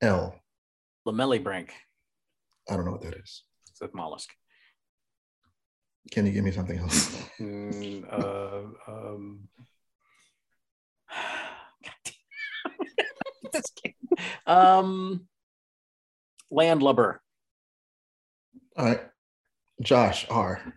L. 0.00 0.40
Lamellibranch. 1.06 1.70
I 2.68 2.76
don't 2.76 2.84
know 2.84 2.92
what 2.92 3.02
that 3.02 3.14
is. 3.14 3.44
It's 3.70 3.80
a 3.80 3.88
mollusk. 3.94 4.30
Can 6.10 6.26
you 6.26 6.32
give 6.32 6.44
me 6.44 6.50
something 6.52 6.78
else? 6.78 7.16
Mm, 7.38 8.02
uh, 8.12 8.90
um, 8.90 9.48
God 13.54 13.62
damn. 13.84 14.56
Um, 14.58 15.28
landlubber. 16.50 17.22
All 18.76 18.86
right. 18.86 19.00
Josh, 19.80 20.26
R. 20.28 20.74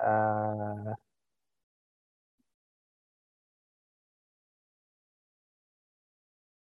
Uh, 0.00 0.94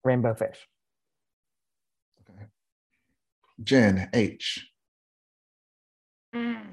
rainbow 0.04 0.34
fish. 0.34 0.68
Jen, 3.64 4.10
H. 4.14 4.68
Mm. 6.36 6.66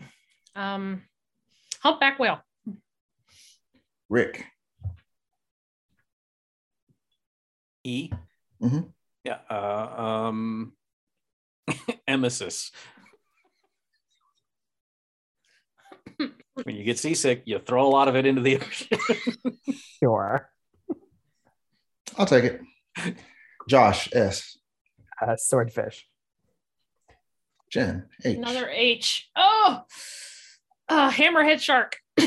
Um, 0.55 1.03
humpback 1.81 2.18
whale. 2.18 2.40
Rick, 4.09 4.44
E. 7.85 8.11
Mhm. 8.62 8.90
Yeah. 9.25 9.38
Uh, 9.51 9.94
um, 10.29 10.73
emesis. 12.09 12.70
when 16.16 16.77
you 16.77 16.85
get 16.85 16.99
seasick, 16.99 17.42
you 17.47 17.59
throw 17.59 17.87
a 17.87 17.88
lot 17.88 18.09
of 18.09 18.16
it 18.16 18.27
into 18.27 18.42
the 18.42 18.57
ocean. 18.57 18.99
Sure. 19.99 20.51
I'll 22.18 22.27
take 22.27 22.44
it. 22.44 22.61
Josh, 23.68 24.09
S. 24.12 24.59
Uh, 25.20 25.35
swordfish. 25.37 26.07
Jen, 27.75 28.05
H. 28.25 28.37
Another 28.37 28.69
H. 28.71 29.29
Oh, 29.35 29.83
uh, 30.89 31.11
hammerhead 31.11 31.61
shark. 31.61 31.97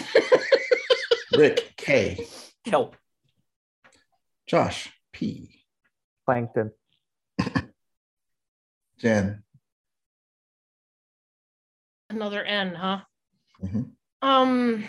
Rick, 1.38 1.72
K. 1.78 2.28
Kelp. 2.66 2.98
Josh, 4.46 4.90
P. 5.14 5.62
Plankton. 6.26 6.72
Jen, 9.00 9.42
Another 12.10 12.44
N, 12.44 12.76
huh? 12.76 13.00
Mhm. 13.64 13.92
Um. 14.22 14.84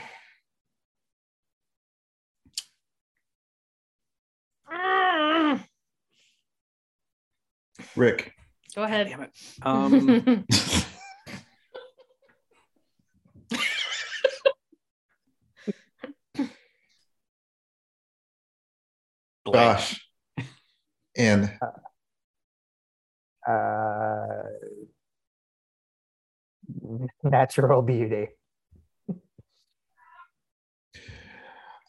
mm, 4.68 5.61
Rick. 7.94 8.35
Go 8.79 8.85
ahead. 8.85 9.09
Damn 9.09 9.23
it. 9.23 9.33
Um, 9.62 10.45
blank. 19.45 19.79
Josh, 19.79 20.09
N. 21.17 21.59
Uh, 23.49 24.43
natural 27.25 27.83
beauty. 27.83 28.29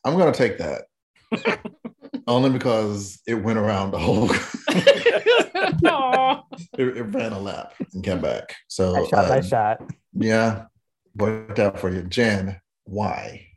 I'm 0.04 0.18
going 0.18 0.34
to 0.34 0.36
take 0.36 0.58
that. 0.58 0.86
Only 2.30 2.52
because 2.52 3.20
it 3.26 3.34
went 3.34 3.58
around 3.58 3.90
the 3.90 3.98
whole, 3.98 4.30
Aw. 5.90 6.44
it, 6.78 6.98
it 6.98 7.02
ran 7.02 7.34
a 7.34 7.40
lap 7.40 7.74
and 7.92 8.04
came 8.04 8.22
back. 8.22 8.56
So, 8.68 8.96
I 8.96 9.08
shot 9.08 9.30
my 9.30 9.40
uh, 9.40 9.42
shot. 9.42 9.82
yeah, 10.14 10.66
worked 11.16 11.58
out 11.58 11.80
for 11.80 11.90
you. 11.92 12.04
Jen, 12.04 12.62
why? 12.84 13.48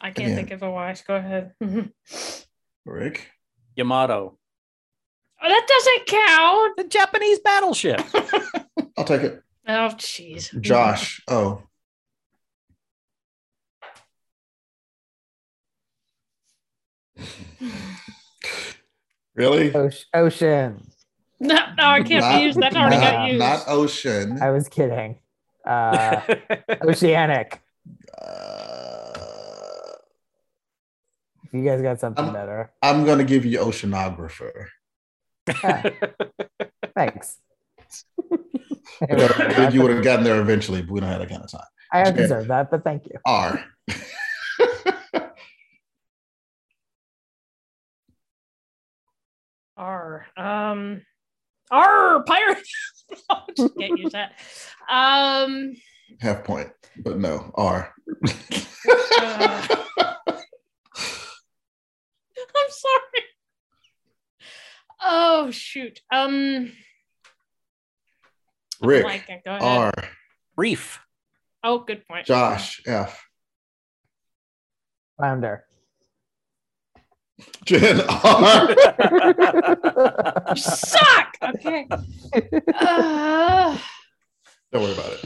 I 0.00 0.10
can't 0.10 0.32
Again. 0.32 0.36
think 0.36 0.50
of 0.52 0.62
a 0.62 0.70
Y. 0.70 0.96
Go 1.06 1.16
ahead. 1.16 1.52
Rick, 2.86 3.30
Yamato. 3.76 4.38
Oh, 5.42 5.48
that 5.48 5.66
doesn't 5.68 6.06
count. 6.06 6.76
The 6.78 6.84
Japanese 6.84 7.40
battleship. 7.40 8.00
I'll 8.96 9.04
take 9.04 9.20
it. 9.20 9.42
Oh, 9.66 9.90
jeez. 9.96 10.60
Josh, 10.60 11.22
oh. 11.28 11.62
Really? 19.34 19.70
Oce- 19.70 20.04
ocean. 20.14 20.86
No, 21.40 21.56
no, 21.76 21.84
I 21.86 22.02
can't 22.02 22.20
Not- 22.24 22.38
be 22.38 22.44
used. 22.44 22.60
That 22.60 22.76
already 22.76 22.96
not, 22.96 23.12
got 23.12 23.26
used. 23.28 23.38
Not 23.38 23.64
ocean. 23.68 24.42
I 24.42 24.50
was 24.50 24.68
kidding. 24.68 25.18
Uh, 25.66 26.20
oceanic. 26.82 27.60
Uh, 28.22 29.96
you 31.52 31.64
guys 31.64 31.82
got 31.82 31.98
something 31.98 32.26
Um, 32.26 32.32
better. 32.32 32.70
I'm 32.80 33.04
going 33.04 33.18
to 33.18 33.24
give 33.24 33.44
you 33.44 33.58
oceanographer. 33.58 34.66
Ah, 35.64 35.82
thanks. 36.94 37.38
You 39.10 39.82
would 39.82 39.90
have 39.90 40.04
gotten 40.04 40.24
there 40.24 40.40
eventually, 40.40 40.82
but 40.82 40.92
we 40.92 41.00
don't 41.00 41.08
have 41.08 41.20
that 41.20 41.28
kind 41.28 41.42
of 41.42 41.50
time. 41.50 41.60
I 41.92 41.98
have 41.98 42.08
Okay. 42.08 42.22
deserved 42.22 42.48
that, 42.50 42.70
but 42.70 42.84
thank 42.84 43.04
you. 43.06 43.18
R. 43.26 43.64
R. 49.76 50.26
Um, 50.36 51.02
R. 51.70 52.22
Pirate. 52.24 52.58
Just 53.56 53.76
can't 53.78 53.98
use 53.98 54.12
that. 54.12 54.32
Um, 54.88 55.72
Half 56.20 56.44
point, 56.44 56.68
but 57.02 57.18
no, 57.18 57.50
R. 57.54 57.92
Uh. 59.20 59.66
I'm 62.54 62.70
sorry. 62.70 63.24
Oh 65.00 65.50
shoot. 65.50 66.00
Um, 66.12 66.72
I'm 68.82 68.88
Rick, 68.88 69.06
blanking. 69.06 69.44
Go 69.44 69.50
ahead. 69.56 69.62
R. 69.62 69.92
Reef. 70.56 70.98
Oh, 71.64 71.78
good 71.80 72.06
point. 72.06 72.26
Josh, 72.26 72.82
F. 72.86 73.24
Flounder. 75.16 75.64
Jen, 77.64 78.00
R. 78.00 78.74
You 80.50 80.56
suck. 80.56 81.36
Okay. 81.42 81.86
Uh, 81.90 83.78
Don't 84.72 84.82
worry 84.82 84.92
about 84.92 85.12
it. 85.12 85.20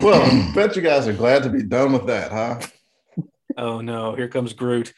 Well, 0.00 0.52
bet 0.54 0.76
you 0.76 0.82
guys 0.82 1.06
are 1.08 1.12
glad 1.12 1.42
to 1.42 1.50
be 1.50 1.62
done 1.62 1.92
with 1.92 2.06
that, 2.06 2.32
huh? 2.32 2.58
oh 3.56 3.80
no, 3.80 4.14
here 4.14 4.28
comes 4.28 4.52
Groot. 4.54 4.92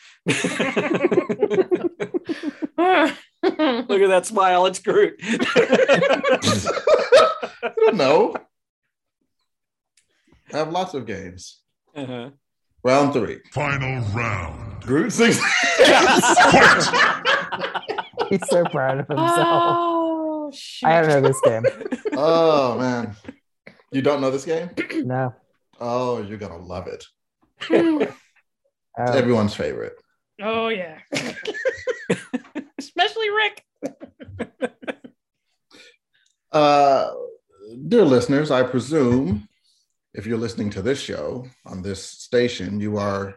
Look 2.79 4.01
at 4.03 4.09
that 4.09 4.27
smile. 4.27 4.67
It's 4.67 4.79
Groot. 4.79 5.15
I 7.63 7.71
don't 7.77 7.97
know. 7.97 8.35
I 10.53 10.57
have 10.59 10.71
lots 10.71 10.95
of 10.95 11.07
games. 11.07 11.61
Uh-huh. 11.95 12.31
Round 12.85 13.13
three. 13.13 13.39
Final 13.53 14.03
round. 14.13 14.83
Groot 14.83 15.13
sings. 15.13 15.39
He's 18.29 18.49
so 18.49 18.65
proud 18.65 18.99
of 19.01 19.07
himself. 19.09 19.37
oh 19.39 20.51
shoot. 20.55 20.87
I 20.87 21.01
don't 21.03 21.11
know 21.23 21.29
this 21.29 21.41
game. 21.43 21.63
oh 22.15 22.79
man, 22.79 23.15
you 23.93 24.03
don't 24.03 24.21
know 24.21 24.31
this 24.31 24.45
game? 24.45 24.71
No. 25.05 25.35
Oh, 25.81 26.23
you're 26.23 26.39
gonna 26.39 26.59
love 26.59 26.87
it. 26.89 27.05
Oh, 28.99 29.05
Everyone's 29.05 29.55
favorite. 29.55 29.95
Oh 30.43 30.69
yeah. 30.69 30.99
Especially 33.03 33.31
Rick. 33.31 33.65
Uh, 36.53 37.11
dear 37.89 38.05
listeners, 38.05 38.51
I 38.51 38.63
presume 38.63 39.49
if 40.13 40.27
you're 40.27 40.37
listening 40.37 40.69
to 40.69 40.83
this 40.83 41.01
show 41.01 41.47
on 41.65 41.81
this 41.81 42.05
station, 42.05 42.79
you 42.79 42.99
are. 42.99 43.37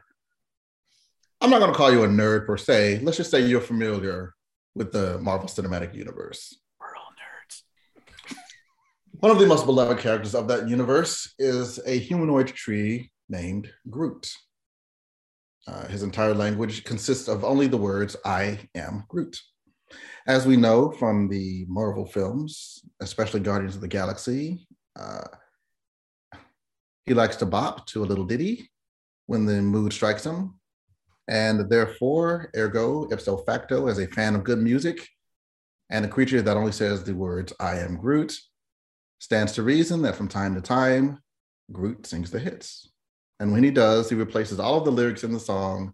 I'm 1.39 1.49
not 1.49 1.60
going 1.60 1.71
to 1.71 1.78
call 1.78 1.93
you 1.93 2.04
a 2.04 2.10
nerd 2.10 2.45
per 2.45 2.58
se. 2.58 2.99
Let's 3.04 3.15
just 3.15 3.32
say 3.32 3.39
you're 3.45 3.62
familiar 3.62 4.34
with 4.75 4.91
the 4.91 5.17
Marvel 5.19 5.47
Cinematic 5.47 5.95
Universe. 5.95 6.58
We're 6.78 6.88
all 6.97 7.13
nerds. 7.13 8.36
One 9.21 9.32
of 9.32 9.39
the 9.39 9.47
most 9.47 9.65
beloved 9.65 9.99
characters 9.99 10.36
of 10.36 10.49
that 10.49 10.67
universe 10.67 11.34
is 11.39 11.80
a 11.86 11.97
humanoid 11.97 12.47
tree 12.47 13.12
named 13.30 13.71
Groot. 13.89 14.30
Uh, 15.65 15.88
his 15.88 16.04
entire 16.04 16.34
language 16.34 16.84
consists 16.84 17.30
of 17.30 17.45
only 17.45 17.67
the 17.67 17.78
words, 17.78 18.17
I 18.25 18.60
am 18.75 19.06
Groot. 19.08 19.39
As 20.27 20.45
we 20.45 20.58
know 20.58 20.91
from 20.91 21.27
the 21.27 21.65
Marvel 21.67 22.05
films, 22.05 22.84
especially 22.99 23.39
Guardians 23.39 23.75
of 23.75 23.81
the 23.81 23.88
Galaxy, 23.88 24.67
uh, 24.99 25.27
he 27.05 27.13
likes 27.13 27.36
to 27.38 27.45
bop 27.45 27.86
to 27.88 28.03
a 28.03 28.05
little 28.05 28.25
ditty 28.25 28.71
when 29.27 29.45
the 29.45 29.62
mood 29.62 29.93
strikes 29.93 30.25
him. 30.25 30.60
And 31.27 31.69
therefore, 31.69 32.51
ergo, 32.55 33.08
ipso 33.12 33.38
facto, 33.38 33.88
as 33.88 33.99
a 33.99 34.08
fan 34.08 34.36
of 34.36 34.43
good 34.43 34.60
music 34.60 35.08
and 35.89 36.05
a 36.05 36.10
creature 36.10 36.41
that 36.41 36.58
only 36.58 36.71
says 36.71 37.03
the 37.03 37.13
words, 37.13 37.53
I 37.60 37.79
am 37.79 37.97
Groot, 37.97 38.38
stands 39.19 39.53
to 39.53 39.63
reason 39.63 40.01
that 40.03 40.15
from 40.15 40.27
time 40.27 40.55
to 40.55 40.62
time, 40.62 41.19
Groot 41.71 42.05
sings 42.05 42.31
the 42.31 42.39
hits. 42.39 42.91
And 43.39 43.51
when 43.51 43.63
he 43.63 43.71
does, 43.71 44.10
he 44.10 44.15
replaces 44.15 44.60
all 44.60 44.77
of 44.77 44.86
the 44.86 44.91
lyrics 44.91 45.23
in 45.23 45.34
the 45.34 45.39
song 45.39 45.93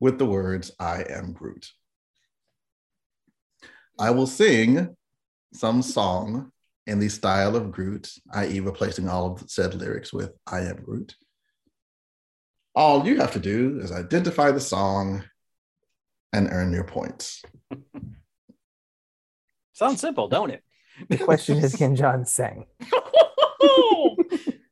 with 0.00 0.18
the 0.18 0.26
words, 0.26 0.70
I 0.78 1.04
am 1.08 1.32
Groot. 1.32 1.70
I 3.98 4.10
will 4.10 4.26
sing 4.26 4.96
some 5.52 5.82
song 5.82 6.52
in 6.86 6.98
the 6.98 7.08
style 7.08 7.56
of 7.56 7.72
Groot, 7.72 8.10
i.e., 8.32 8.60
replacing 8.60 9.08
all 9.08 9.32
of 9.32 9.40
the 9.40 9.48
said 9.48 9.74
lyrics 9.74 10.12
with 10.12 10.32
I 10.46 10.60
am 10.60 10.82
Groot. 10.82 11.14
All 12.74 13.06
you 13.06 13.16
have 13.16 13.32
to 13.32 13.40
do 13.40 13.80
is 13.82 13.90
identify 13.90 14.52
the 14.52 14.60
song 14.60 15.24
and 16.32 16.48
earn 16.50 16.72
your 16.72 16.84
points. 16.84 17.42
Sounds 19.72 20.00
simple, 20.00 20.28
don't 20.28 20.50
it? 20.50 20.62
the 21.08 21.18
question 21.18 21.58
is, 21.58 21.76
can 21.76 21.94
John 21.94 22.24
sing? 22.24 22.66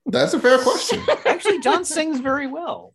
That's 0.06 0.34
a 0.34 0.40
fair 0.40 0.58
question. 0.58 1.02
Actually, 1.24 1.60
John 1.60 1.84
sings 1.84 2.20
very 2.20 2.46
well. 2.46 2.94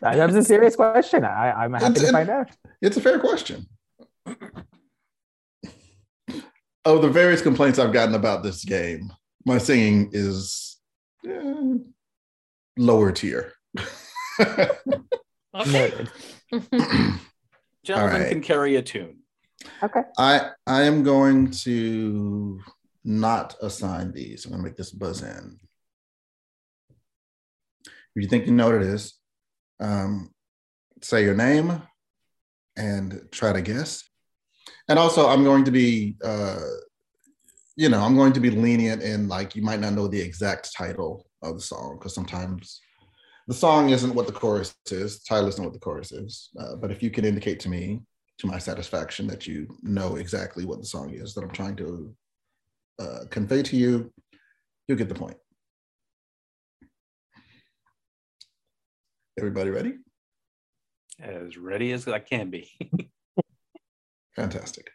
That 0.00 0.26
was 0.26 0.36
a 0.36 0.42
serious 0.42 0.76
question. 0.76 1.24
I, 1.24 1.52
I'm 1.52 1.72
happy 1.72 2.00
to 2.00 2.12
find 2.12 2.30
out. 2.30 2.50
It's 2.80 2.96
a 2.96 3.00
fair 3.00 3.18
question. 3.18 3.66
Of 6.84 7.02
the 7.02 7.08
various 7.08 7.40
complaints 7.40 7.78
I've 7.78 7.92
gotten 7.92 8.14
about 8.14 8.42
this 8.42 8.64
game, 8.64 9.10
my 9.46 9.58
singing 9.58 10.10
is 10.12 10.78
eh, 11.26 11.74
lower 12.76 13.12
tier. 13.12 13.52
Okay. 15.56 15.72
Noted. 15.72 16.10
Gentlemen 17.84 18.22
right. 18.22 18.28
can 18.28 18.40
carry 18.40 18.76
a 18.76 18.82
tune. 18.82 19.18
Okay. 19.82 20.00
I 20.18 20.50
I 20.66 20.82
am 20.82 21.04
going 21.04 21.52
to 21.62 22.60
not 23.04 23.54
assign 23.62 24.12
these. 24.12 24.44
I'm 24.44 24.50
gonna 24.50 24.64
make 24.64 24.76
this 24.76 24.90
buzz 24.90 25.22
in. 25.22 25.58
If 28.16 28.22
you 28.22 28.28
think 28.28 28.46
you 28.46 28.52
know 28.52 28.66
what 28.66 28.76
it 28.76 28.82
is, 28.82 29.14
um, 29.80 30.30
say 31.02 31.22
your 31.22 31.34
name 31.34 31.82
and 32.76 33.28
try 33.30 33.52
to 33.52 33.62
guess. 33.62 34.02
And 34.88 34.98
also, 34.98 35.28
I'm 35.28 35.44
going 35.44 35.64
to 35.64 35.70
be, 35.70 36.16
uh, 36.22 36.60
you 37.76 37.88
know, 37.88 38.00
I'm 38.00 38.16
going 38.16 38.32
to 38.34 38.40
be 38.40 38.50
lenient 38.50 39.02
in 39.02 39.28
like 39.28 39.56
you 39.56 39.62
might 39.62 39.80
not 39.80 39.94
know 39.94 40.08
the 40.08 40.20
exact 40.20 40.74
title 40.76 41.26
of 41.42 41.56
the 41.56 41.62
song 41.62 41.96
because 41.98 42.14
sometimes 42.14 42.80
the 43.48 43.54
song 43.54 43.90
isn't 43.90 44.14
what 44.14 44.26
the 44.26 44.32
chorus 44.32 44.74
is. 44.90 45.20
The 45.20 45.24
title 45.28 45.48
isn't 45.48 45.64
what 45.64 45.72
the 45.72 45.80
chorus 45.80 46.12
is. 46.12 46.50
Uh, 46.58 46.76
but 46.76 46.90
if 46.90 47.02
you 47.02 47.10
can 47.10 47.24
indicate 47.24 47.60
to 47.60 47.68
me, 47.68 48.00
to 48.38 48.46
my 48.46 48.58
satisfaction, 48.58 49.26
that 49.28 49.46
you 49.46 49.68
know 49.82 50.16
exactly 50.16 50.64
what 50.64 50.80
the 50.80 50.86
song 50.86 51.14
is 51.14 51.34
that 51.34 51.44
I'm 51.44 51.50
trying 51.50 51.76
to 51.76 52.14
uh, 52.98 53.20
convey 53.30 53.62
to 53.62 53.76
you, 53.76 54.12
you'll 54.86 54.98
get 54.98 55.08
the 55.08 55.14
point. 55.14 55.36
Everybody 59.38 59.70
ready? 59.70 59.94
As 61.20 61.56
ready 61.56 61.92
as 61.92 62.06
I 62.06 62.18
can 62.18 62.50
be. 62.50 62.70
Fantastic. 64.36 64.90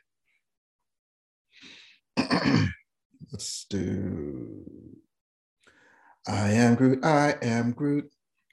Let's 3.31 3.65
do. 3.69 4.65
I 6.27 6.51
am 6.51 6.75
Groot. 6.75 7.03
I 7.03 7.35
am 7.41 7.71
Groot. 7.71 8.11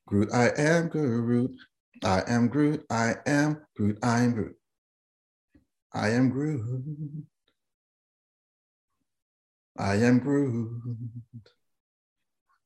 Groot. 0.08 0.30
I 0.32 0.52
am 0.58 0.88
Groot. 0.88 1.56
I 2.04 2.22
am 2.28 2.48
Groot. 2.48 2.86
I 2.92 3.16
am 3.26 3.54
Groot. 3.76 3.98
I 4.02 4.26
am 4.26 4.30
Groot. 4.34 4.56
I 5.94 6.10
am 6.10 6.30
Groot. 6.30 7.26
I 9.78 9.96
am 9.96 10.20
Groot. 10.20 11.50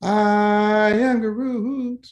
I 0.04 0.90
am 0.90 1.20
Groot. 1.20 2.06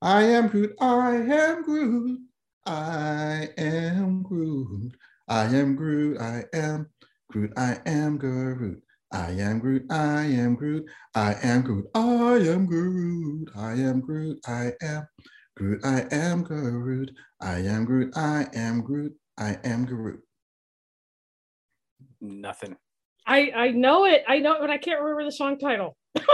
I 0.00 0.22
am 0.22 0.48
Groot. 0.48 0.74
I 0.80 1.16
am 1.16 1.62
Groot. 1.62 2.18
I 2.64 3.48
am 3.58 4.22
Groot. 4.22 4.96
I 5.28 5.44
am 5.54 5.76
Groot. 5.76 6.18
I 6.18 6.44
am 6.54 6.88
Groot. 7.28 7.52
I 7.58 7.76
am 7.84 8.16
Groot. 8.16 8.82
I 9.12 9.32
am 9.36 9.58
Groot. 9.58 9.84
I 9.92 9.92
am 9.92 9.92
Groot. 9.92 9.92
I 9.92 10.30
am 10.32 10.54
Groot. 10.54 10.86
I 10.88 11.12
am 11.12 11.20
Groot. 11.60 11.90
I 11.94 12.32
am 12.40 14.00
Groot. 14.00 14.40
I 14.46 14.72
am 14.80 15.10
Groot. 15.54 15.80
I 15.84 16.06
am 16.10 16.42
Groot. 16.42 17.10
I 17.42 17.58
am 17.58 17.84
Groot. 17.84 18.16
I 18.16 18.46
am 18.54 18.80
Groot. 18.80 19.12
I 19.36 19.58
am 19.62 19.84
Groot. 19.84 20.20
Nothing. 22.22 22.78
I 23.26 23.52
I 23.54 23.70
know 23.72 24.06
it. 24.06 24.24
I 24.26 24.38
know 24.38 24.54
it, 24.54 24.60
but 24.62 24.70
I 24.70 24.78
can't 24.78 25.00
remember 25.00 25.24
the 25.24 25.32
song 25.32 25.58
title. 25.58 25.98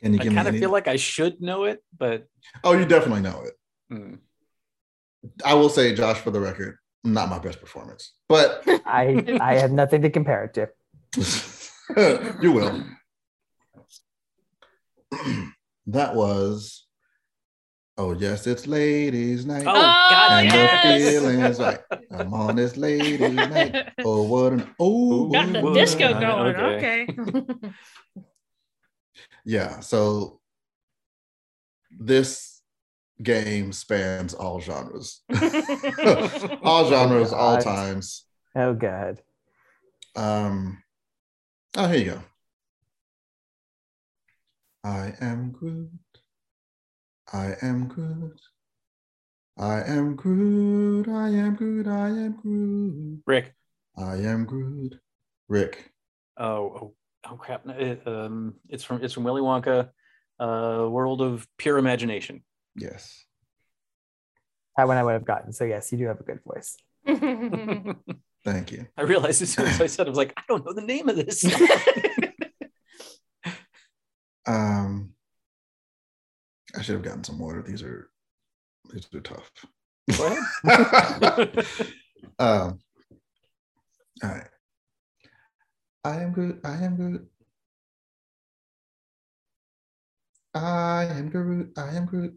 Can 0.00 0.12
you 0.12 0.20
I 0.20 0.34
kind 0.34 0.48
of 0.48 0.58
feel 0.58 0.70
like 0.70 0.86
I 0.86 0.96
should 0.96 1.40
know 1.40 1.64
it, 1.64 1.82
but 1.96 2.26
oh, 2.62 2.72
you 2.72 2.84
definitely 2.84 3.22
know 3.22 3.42
it. 3.42 3.54
Mm. 3.90 4.18
I 5.44 5.54
will 5.54 5.70
say, 5.70 5.94
Josh, 5.94 6.18
for 6.18 6.30
the 6.30 6.40
record, 6.40 6.76
not 7.04 7.30
my 7.30 7.38
best 7.38 7.58
performance, 7.58 8.12
but 8.28 8.62
I 8.84 9.38
I 9.40 9.54
have 9.54 9.72
nothing 9.72 10.02
to 10.02 10.10
compare 10.10 10.44
it 10.44 10.54
to. 10.54 10.68
you 12.42 12.52
will. 12.52 12.84
that 15.86 16.14
was 16.14 16.83
Oh 17.96 18.12
yes, 18.12 18.46
it's 18.48 18.66
ladies' 18.66 19.46
night. 19.46 19.62
Oh, 19.66 19.72
God, 19.72 20.44
and 20.44 20.52
yes. 20.52 21.04
the 21.04 21.10
feelings 21.10 21.58
right. 21.60 21.78
I'm 22.10 22.34
on 22.34 22.56
this 22.56 22.76
ladies' 22.76 23.20
night. 23.20 23.92
Oh, 24.04 24.22
what 24.24 24.52
an 24.52 24.74
oh. 24.80 25.28
Got 25.28 25.52
the 25.52 25.64
Ooh, 25.64 25.74
disco 25.74 26.06
uh, 26.06 26.20
going. 26.20 26.56
okay. 26.56 27.06
Okay. 27.18 27.70
Yeah, 29.46 29.80
so 29.80 30.40
this 31.90 32.62
game 33.22 33.72
spans 33.72 34.32
all 34.32 34.58
genres, 34.58 35.20
all 36.62 36.88
genres, 36.88 37.32
all 37.32 37.60
times. 37.60 38.24
Oh 38.56 38.72
god. 38.72 39.20
Um, 40.16 40.82
oh, 41.76 41.88
here 41.88 41.98
you 41.98 42.10
go. 42.12 42.20
I 44.82 45.12
am 45.20 45.50
Groot. 45.52 45.90
I 47.34 47.56
am 47.62 47.88
good. 47.88 48.38
I 49.58 49.82
am 49.82 50.14
good. 50.14 51.08
I 51.08 51.28
am 51.30 51.56
good. 51.56 51.88
I 51.88 52.08
am 52.08 52.36
good. 52.40 53.22
Rick. 53.26 53.54
I 53.98 54.14
am 54.18 54.44
good. 54.44 55.00
Rick. 55.48 55.90
Oh, 56.36 56.46
oh, 56.46 56.94
oh 57.28 57.34
crap! 57.36 57.66
It, 57.68 58.06
um, 58.06 58.54
it's 58.68 58.84
from 58.84 59.02
it's 59.02 59.12
from 59.12 59.24
Willy 59.24 59.42
Wonka, 59.42 59.90
uh, 60.38 60.86
World 60.88 61.22
of 61.22 61.44
Pure 61.58 61.78
Imagination. 61.78 62.44
Yes. 62.76 63.24
That 64.76 64.86
one 64.86 64.96
I 64.96 65.02
would 65.02 65.14
have 65.14 65.24
gotten. 65.24 65.52
So 65.52 65.64
yes, 65.64 65.90
you 65.90 65.98
do 65.98 66.06
have 66.06 66.20
a 66.20 66.22
good 66.22 66.38
voice. 66.44 66.76
Thank 68.44 68.70
you. 68.70 68.86
I 68.96 69.02
realized 69.02 69.42
as 69.42 69.50
soon 69.50 69.66
as 69.66 69.80
I 69.80 69.86
said, 69.88 70.06
I 70.06 70.10
was 70.10 70.18
like, 70.18 70.34
I 70.36 70.42
don't 70.46 70.64
know 70.64 70.72
the 70.72 70.82
name 70.82 71.08
of 71.08 71.16
this. 71.16 71.44
Um, 74.46 75.13
I 76.76 76.82
should 76.82 76.94
have 76.94 77.04
gotten 77.04 77.24
some 77.24 77.38
water. 77.38 77.62
These 77.62 77.82
are 77.82 78.10
these 78.92 79.08
are 79.14 79.20
tough. 79.20 79.50
Um, 82.38 82.78
all 84.22 84.30
right. 84.30 84.48
I 86.04 86.16
am 86.22 86.32
Groot. 86.32 86.60
I 86.64 86.74
am 86.84 86.96
Groot. 86.96 87.28
I 90.54 91.04
am 91.04 91.30
Groot. 91.30 91.72
I 91.78 91.96
am 91.96 92.06
Groot. 92.06 92.32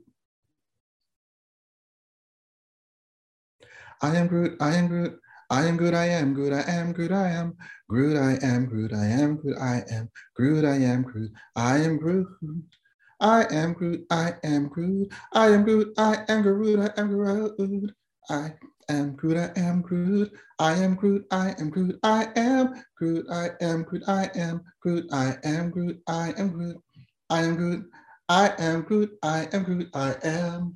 I 4.62 4.73
am 4.73 4.88
Groot. 4.88 5.19
I 5.50 5.65
am 5.65 5.78
Groot. 5.78 5.93
I 5.95 6.08
am 6.08 6.34
Groot. 6.34 6.54
I 6.54 6.54
am 6.54 6.54
Groot. 6.54 6.54
I 6.54 6.69
am 6.71 6.93
Groot. 6.93 7.12
I 7.13 7.30
am 7.30 8.65
Groot. 8.67 8.91
I 8.93 9.06
am 9.08 9.38
Groot. 9.38 9.58
I 9.58 9.84
am 9.89 10.10
Groot. 10.36 10.65
I 10.65 10.76
am 10.78 11.04
Groot. 11.04 11.32
I 11.56 11.78
am 11.78 11.97
Groot. 11.97 12.28
I 13.19 13.45
am 13.51 13.73
Groot. 13.73 14.06
I 14.12 14.34
am 14.43 14.67
Groot. 14.67 15.12
I 15.34 15.47
am 15.49 15.63
Groot. 15.63 15.93
I 15.97 16.23
am 16.27 16.43
Groot. 16.43 16.80
I 16.80 16.91
am 16.95 17.08
Groot. 17.08 17.91
I 18.30 18.51
am 18.89 19.12
Groot. 19.13 19.49
I 19.49 19.53
am 19.63 19.82
Groot. 19.82 20.32
I 20.60 20.73
am 20.84 20.95
Groot. 20.95 21.27
I 21.32 21.51
am 21.62 21.69
Groot. 21.69 21.99
I 22.03 22.30
am 22.36 22.73
Groot. 22.95 23.27
I 23.30 23.60
am 23.65 23.84
Groot. 23.84 24.03
I 24.08 24.30
am 24.34 24.34
Groot. 24.84 25.10
I 25.10 25.34
am 25.43 25.71
Groot. 25.71 26.01
I 26.10 26.34
am 26.38 26.49
Groot. 26.51 26.77
I 27.30 27.43
am 27.43 27.56
Groot. 27.56 27.86
I 28.30 28.53
am 28.60 28.82
Groot. 28.84 29.17
I 29.23 29.47
am 29.51 29.63
Groot. 29.63 29.89
I 29.93 30.15
am 30.23 30.75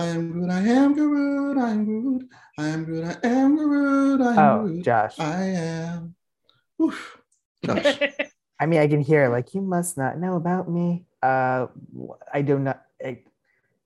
I 0.00 0.06
am 0.06 0.32
Groot. 0.32 0.50
I 0.50 0.60
am 0.60 0.94
Groot. 0.94 1.58
I 1.58 1.70
am 1.70 1.84
Groot. 1.84 2.30
I 2.56 2.66
am 2.66 2.84
Groot. 2.84 3.04
I 3.04 3.12
am 3.12 3.16
Groot. 3.16 3.20
I 3.22 3.28
am 3.28 3.56
good. 3.56 4.22
I 4.22 4.32
am. 4.32 4.38
Oh, 4.38 4.66
Groot. 4.66 4.84
Josh. 4.84 5.20
I 5.20 5.42
am. 5.44 6.14
Oof. 6.82 7.18
Josh. 7.66 7.98
I 8.60 8.66
mean, 8.66 8.80
I 8.80 8.88
can 8.88 9.02
hear 9.02 9.28
like 9.28 9.52
you 9.52 9.60
must 9.60 9.98
not 9.98 10.18
know 10.18 10.36
about 10.36 10.70
me. 10.70 11.04
Uh, 11.22 11.66
I 12.32 12.40
do 12.40 12.58
not. 12.58 12.82
I, 13.04 13.18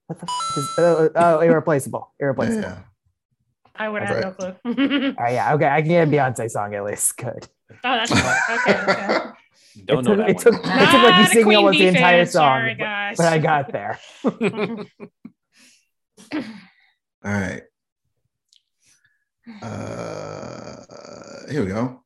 what 0.06 0.20
the 0.20 0.26
f- 0.26 0.56
is? 0.56 0.68
Oh, 0.78 1.10
oh, 1.16 1.40
irreplaceable, 1.40 2.12
irreplaceable. 2.20 2.62
Yeah. 2.62 2.78
I 3.74 3.88
would 3.88 4.02
All 4.02 4.06
have 4.06 4.20
no 4.20 4.30
clue. 4.30 4.54
oh, 4.64 5.14
Oh 5.18 5.30
yeah, 5.30 5.54
okay. 5.54 5.66
I 5.66 5.80
can 5.82 5.88
get 5.88 6.06
a 6.06 6.10
Beyonce 6.10 6.48
song 6.48 6.76
at 6.76 6.84
least. 6.84 7.16
Good. 7.16 7.48
Oh, 7.70 7.76
that's 7.82 8.12
fine. 8.12 8.58
Okay. 8.58 8.92
okay. 8.92 9.18
Don't 9.86 9.98
it 9.98 10.08
know 10.08 10.14
took, 10.14 10.18
that 10.18 10.30
it 10.30 10.38
took, 10.38 10.54
it 10.54 10.62
took 10.62 11.02
like 11.02 11.18
you 11.18 11.26
singing 11.26 11.56
almost 11.56 11.78
the 11.78 11.88
entire 11.88 12.24
fan, 12.24 12.32
song, 12.32 12.60
sorry, 12.60 12.74
but, 12.76 13.16
but 13.16 13.26
I 13.26 13.38
got 13.38 13.72
there. 13.72 13.98
All 16.32 16.42
right. 17.24 17.62
Uh, 19.62 21.50
here 21.50 21.62
we 21.62 21.68
go. 21.68 22.02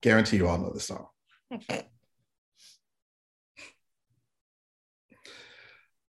Guarantee 0.00 0.38
you 0.38 0.48
all 0.48 0.58
know 0.58 0.72
this 0.72 0.86
song. 0.86 1.06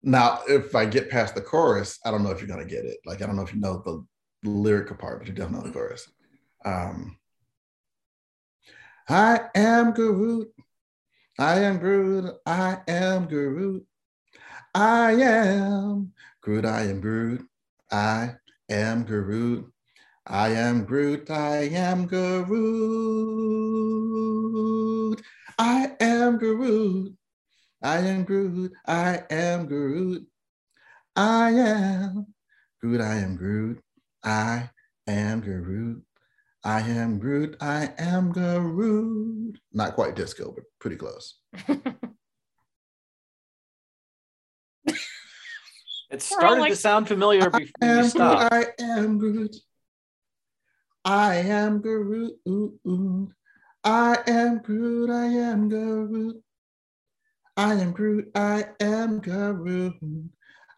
Now, 0.02 0.40
if 0.48 0.74
I 0.74 0.84
get 0.86 1.10
past 1.10 1.34
the 1.34 1.40
chorus, 1.40 1.98
I 2.04 2.10
don't 2.10 2.24
know 2.24 2.30
if 2.30 2.40
you're 2.40 2.48
gonna 2.48 2.64
get 2.64 2.84
it. 2.84 2.98
Like, 3.06 3.22
I 3.22 3.26
don't 3.26 3.36
know 3.36 3.42
if 3.42 3.54
you 3.54 3.60
know 3.60 3.82
the 3.84 4.04
lyrical 4.48 4.96
part, 4.96 5.20
but 5.20 5.28
you 5.28 5.34
definitely 5.34 5.60
know 5.60 5.66
the 5.68 5.72
chorus. 5.72 6.08
Um, 6.64 7.16
I 9.08 9.40
am 9.54 9.92
Groot. 9.92 10.48
I 11.38 11.60
am 11.60 11.78
Groot. 11.78 12.34
I 12.46 12.78
am 12.88 13.26
Groot. 13.26 13.86
I 14.74 15.12
am 15.12 16.12
Groot. 16.42 16.64
I 16.64 16.82
am 16.82 17.00
Groot. 17.00 17.46
I 17.90 18.34
am 18.68 19.04
Groot. 19.04 19.72
I 20.26 20.48
am 20.48 20.84
Groot. 20.84 21.30
I 21.30 21.62
am 21.68 22.06
Groot. 22.06 23.22
I 25.58 25.92
am 26.00 26.38
Groot. 26.38 27.16
I 27.82 27.98
am 27.98 28.24
Groot. 28.24 28.72
I 28.82 29.22
am 29.30 29.66
Groot. 29.66 30.26
I 31.16 31.62
am 31.70 32.46
Groot. 32.76 33.00
I 33.00 33.28
am 33.28 33.36
Groot. 33.36 33.80
I 34.24 34.70
am 35.06 35.40
Groot. 35.40 36.02
I 36.64 36.80
am 36.80 37.18
Groot. 37.18 37.56
I 37.60 37.92
am 37.98 38.32
Groot. 38.32 39.58
Not 39.72 39.94
quite 39.94 40.16
disco, 40.16 40.52
but 40.52 40.64
pretty 40.80 40.96
close. 40.96 41.38
It 46.12 46.20
started 46.20 46.60
like- 46.60 46.70
to 46.72 46.76
sound 46.76 47.08
familiar 47.08 47.48
before 47.48 47.58
I 47.82 47.86
you 47.86 47.88
am 47.88 48.02
Groot. 48.02 48.10
stopped. 48.10 48.52
I 48.52 48.66
am 48.80 49.18
Groot. 49.18 49.56
I 51.04 51.34
am 51.36 51.80
Groot. 51.80 52.38
I 53.82 54.18
am 54.26 54.58
Groot. 54.58 55.10
I 55.10 55.24
am 55.26 55.68
Groot. 55.68 56.42
I 57.56 57.64
am 57.80 57.92
Groot. 57.92 58.30
I 58.36 58.68
am 58.80 59.20
Groot. 59.20 59.68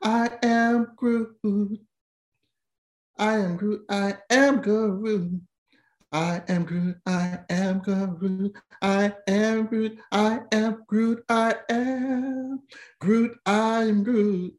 I 0.02 0.30
am 0.42 0.94
Groot. 0.96 1.80
I 3.18 3.40
am 3.50 3.56
Groot. 3.56 3.84
I 3.90 4.18
am 4.30 4.60
Groot. 4.62 5.42
I 6.12 6.42
am 6.48 6.62
Groot. 6.64 6.96
I 7.06 7.44
am 7.50 8.14
Groot. 8.14 8.56
I 8.82 9.14
am 9.26 9.66
Groot. 9.66 9.98
I 10.12 10.40
am 10.52 10.84
Groot. 10.86 11.24
I 11.28 11.54
am 11.70 12.60
Groot. 13.00 13.36
I 13.46 13.82
am 13.82 14.04
Groot. 14.04 14.54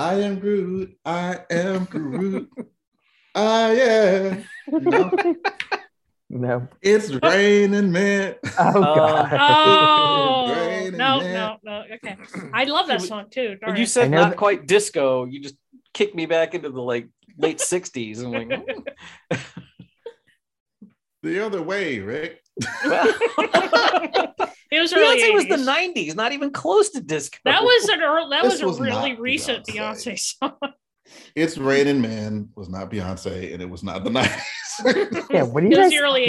I 0.00 0.14
am 0.14 0.38
Groot. 0.38 0.96
I 1.04 1.40
am 1.50 1.84
Groot. 1.84 2.48
I 3.34 3.70
am. 3.72 4.44
No, 4.68 5.10
No. 6.30 6.68
it's 6.80 7.10
raining, 7.22 7.92
man. 7.92 8.36
Oh, 8.58 8.72
oh 8.76 8.80
god. 8.82 9.38
Oh 9.38 10.54
Raining 10.54 10.96
no, 10.96 11.18
Man. 11.20 11.34
no, 11.34 11.56
no. 11.62 11.94
Okay, 11.96 12.16
I 12.54 12.64
love 12.64 12.86
that 12.86 13.02
song 13.02 13.26
too. 13.30 13.56
darn 13.60 13.76
you 13.76 13.84
said 13.84 14.10
not 14.10 14.30
that- 14.30 14.36
quite 14.38 14.66
disco, 14.66 15.26
you 15.26 15.42
just 15.42 15.56
kicked 15.92 16.14
me 16.14 16.24
back 16.24 16.54
into 16.54 16.70
the 16.70 16.80
like 16.80 17.08
late 17.36 17.58
'60s. 17.58 18.24
I'm 18.24 18.48
like. 18.48 18.66
The 21.22 21.44
other 21.44 21.60
way, 21.60 21.98
Rick. 21.98 22.39
It 24.72 24.78
was 24.80 24.92
early 24.92 25.20
Beyonce 25.20 25.34
was 25.34 25.46
the 25.46 25.56
'90s, 25.56 26.14
not 26.14 26.30
even 26.30 26.52
close 26.52 26.90
to 26.90 27.00
disco. 27.00 27.38
That 27.44 27.60
was 27.62 27.88
an 27.88 28.02
early, 28.02 28.30
that 28.30 28.44
This 28.44 28.62
was 28.62 28.78
a 28.78 28.82
really 28.82 29.16
recent 29.16 29.66
Beyonce. 29.66 30.12
Beyonce 30.12 30.18
song. 30.18 30.72
It's 31.34 31.58
Raining 31.58 32.00
Man 32.00 32.50
was 32.54 32.68
not 32.68 32.88
Beyonce, 32.88 33.52
and 33.52 33.60
it 33.60 33.68
was 33.68 33.82
not 33.82 34.04
the 34.04 34.10
90s. 34.10 35.26
Yeah, 35.30 35.42
what 35.42 35.64
are 35.64 35.66
you 35.66 35.72
It 35.72 35.78
was 35.78 35.78
guys 35.78 35.90
the 35.90 35.98
early 35.98 36.24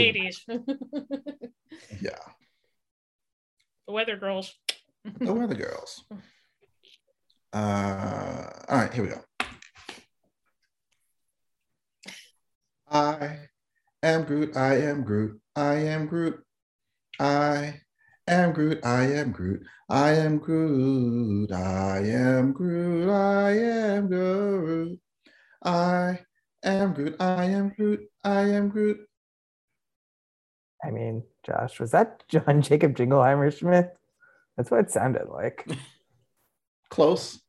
talking 0.48 0.66
80s. 0.66 1.52
yeah, 2.02 2.18
the 3.88 3.94
Weather 3.94 4.18
Girls. 4.18 4.56
the 5.20 5.34
Weather 5.34 5.56
Girls. 5.56 6.04
Uh, 7.54 8.50
all 8.70 8.78
right, 8.80 8.92
here 8.92 9.04
we 9.04 9.10
go. 9.10 9.22
I 12.90 13.38
am 14.04 14.24
Groot. 14.24 14.56
I 14.58 14.74
am 14.76 15.04
Groot. 15.04 15.42
I 15.56 15.76
am 15.76 16.08
Groot. 16.08 16.44
I 17.20 17.74
am 18.28 18.52
Groot. 18.52 18.80
I 18.84 19.04
am 19.04 19.32
Groot. 19.32 19.68
I 19.90 20.12
am 20.12 20.38
Groot. 20.40 21.52
I 21.52 22.00
am 22.00 22.52
Groot. 22.52 23.10
I 23.24 23.52
am 23.52 24.08
Groot. 24.08 25.00
I 25.64 26.20
am 26.64 26.94
Groot. 26.94 27.16
I 27.20 27.46
am 27.46 27.70
Groot. 27.70 28.10
I 28.24 28.42
am 28.42 28.70
Groot. 28.70 29.00
I 30.84 30.90
mean, 30.90 31.24
Josh, 31.46 31.80
was 31.80 31.92
that 31.92 32.24
John 32.28 32.64
Jacob 32.64 32.96
Jingleheimer 32.96 33.56
Schmidt? 33.56 33.94
That's 34.58 34.72
what 34.72 34.80
it 34.80 34.92
sounded 34.92 35.28
like. 35.30 35.68
Close. 36.90 37.40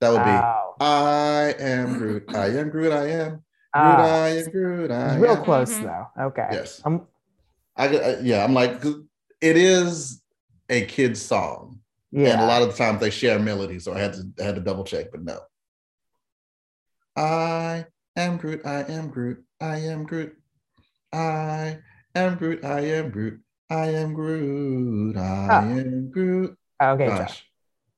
That 0.00 0.10
would 0.10 0.24
be. 0.24 0.30
Wow. 0.30 0.74
I 0.80 1.54
am 1.58 1.98
Groot. 1.98 2.34
I 2.34 2.46
am 2.48 2.70
Groot. 2.70 2.92
I 2.92 3.10
am 3.10 3.43
Groot. 3.74 3.84
Ah, 3.84 4.22
I 4.24 4.28
am 4.30 4.50
Groot. 4.50 4.90
Real 4.90 5.36
am. 5.36 5.44
close 5.44 5.72
Mhm. 5.74 5.82
though. 5.82 6.22
Okay. 6.26 6.48
Yes. 6.52 6.80
Um, 6.84 7.06
I, 7.76 7.88
I 7.88 8.20
yeah. 8.20 8.44
I'm 8.44 8.54
like 8.54 8.80
'cause 8.80 8.94
it 9.40 9.56
is 9.56 10.22
a 10.70 10.84
kid's 10.86 11.20
song, 11.20 11.80
yeah. 12.12 12.30
and 12.34 12.40
a 12.40 12.46
lot 12.46 12.62
of 12.62 12.68
the 12.68 12.74
times 12.76 13.00
they 13.00 13.10
share 13.10 13.38
melody, 13.40 13.78
so 13.80 13.92
I 13.92 13.98
had 13.98 14.12
to 14.14 14.22
I 14.40 14.44
had 14.44 14.54
to 14.54 14.60
double 14.60 14.84
check, 14.84 15.10
but 15.10 15.22
no. 15.24 15.40
I 17.16 17.86
am 18.16 18.36
Groot. 18.36 18.64
I 18.64 18.84
am 18.84 19.08
Groot. 19.08 19.44
I 19.60 19.78
am 19.78 20.04
Groot. 20.04 20.36
I 21.12 21.80
am 22.14 22.36
Groot. 22.36 22.64
I 22.64 22.80
am 22.80 23.10
Groot. 23.10 23.40
I 23.70 23.86
am 23.88 24.14
Groot. 24.14 25.16
I 25.16 25.20
Ah. 25.50 25.62
am 25.62 26.10
Groot. 26.10 26.56
okay, 26.82 27.06
Gosh, 27.06 27.18
Josh. 27.18 27.50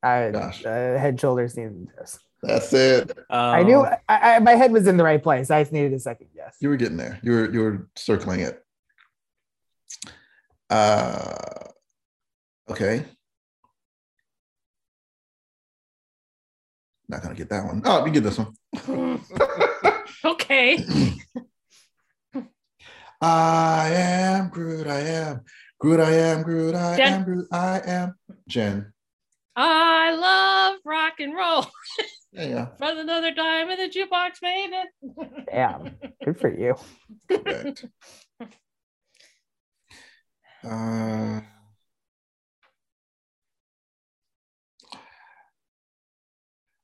I, 0.02 0.30
Gosh. 0.30 0.64
uh, 0.64 0.98
head, 0.98 1.20
shoulders, 1.20 1.56
knees, 1.56 1.68
and 1.70 1.88
toes. 1.96 2.18
That's 2.46 2.72
it. 2.72 3.18
I 3.30 3.62
knew 3.62 3.80
Um, 3.80 3.94
I, 4.08 4.34
I, 4.36 4.38
my 4.40 4.52
head 4.52 4.72
was 4.72 4.86
in 4.86 4.96
the 4.96 5.04
right 5.04 5.22
place. 5.22 5.50
I 5.50 5.62
just 5.62 5.72
needed 5.72 5.92
a 5.92 5.98
second 6.00 6.28
guess. 6.34 6.56
You 6.60 6.68
were 6.68 6.76
getting 6.76 6.96
there. 6.96 7.18
You 7.22 7.32
were 7.32 7.50
you 7.52 7.60
were 7.60 7.88
circling 7.96 8.40
it. 8.40 8.62
Uh, 10.70 11.68
okay. 12.70 13.04
Not 17.08 17.22
gonna 17.22 17.34
get 17.34 17.50
that 17.50 17.64
one. 17.64 17.82
Oh, 17.84 18.04
you 18.06 18.12
get 18.12 18.22
this 18.24 18.38
one. 18.38 19.20
Okay. 20.24 20.78
I 23.20 23.90
am 23.92 24.48
Groot. 24.48 24.86
I 24.88 24.98
am 25.00 25.40
Groot. 25.78 26.00
I 26.00 26.12
am 26.12 26.42
Groot. 26.42 26.74
I 26.74 26.96
Jen. 26.96 27.12
am 27.12 27.24
Groot. 27.24 27.46
I 27.52 27.80
am 27.86 28.14
Jen. 28.48 28.92
I 29.56 30.14
love 30.14 30.80
rock 30.84 31.14
and 31.18 31.34
roll. 31.34 31.66
Yeah, 32.32 32.48
yeah. 32.48 32.66
From 32.78 32.98
another 32.98 33.32
dime 33.32 33.70
in 33.70 33.78
the 33.78 33.88
jukebox, 33.88 34.40
baby. 34.42 34.76
Damn. 35.50 35.96
Good 36.22 36.38
for 36.38 36.54
you. 36.54 36.74
Correct. 37.30 37.86
Uh, 40.62 41.40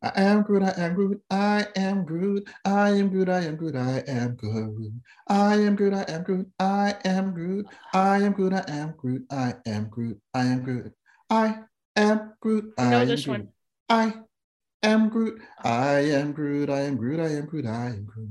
I 0.05 0.11
am 0.17 0.43
Groot, 0.43 0.63
I 0.63 0.73
am 0.77 0.95
Groot, 0.95 1.23
I 1.31 1.67
am 1.77 2.05
Groot, 2.05 2.49
I 2.65 2.91
am 2.91 3.09
Groot, 3.09 3.29
I 3.29 3.41
am 3.41 3.57
Groot, 3.57 3.77
I 3.77 4.03
am 4.09 4.35
Groot. 4.37 4.93
I 5.29 5.55
am 5.57 5.77
Groot, 5.77 5.95
I 5.95 6.05
am 6.09 6.23
Groot, 6.23 6.47
I 6.59 6.95
am 7.05 7.33
Groot, 7.35 7.67
I 7.93 8.17
am 8.23 8.33
Groot, 8.33 8.55
I 8.57 8.65
am 8.69 8.95
Groot, 8.97 9.23
I 9.31 9.55
am 9.67 9.89
Groot, 9.91 10.21
I 10.35 10.45
am 10.45 10.63
Groot. 10.65 10.93
I 11.31 11.59
am 11.97 12.33
Groot, 12.41 12.75
I 12.79 12.91
know 12.91 13.01
am 13.01 13.09
this 13.09 13.25
Groot. 13.25 13.39
one. 13.39 13.49
I 13.89 14.15
am 14.83 15.09
Groot, 15.09 15.41
I 15.63 15.99
am 16.01 16.33
Groot, 16.33 16.71
I 16.71 16.81
am 16.83 16.97
Groot, 16.97 17.21
I 17.21 17.29
am 17.29 17.47
Groot, 17.47 17.67
I 17.67 17.87
am 17.87 18.05
Groot. 18.05 18.29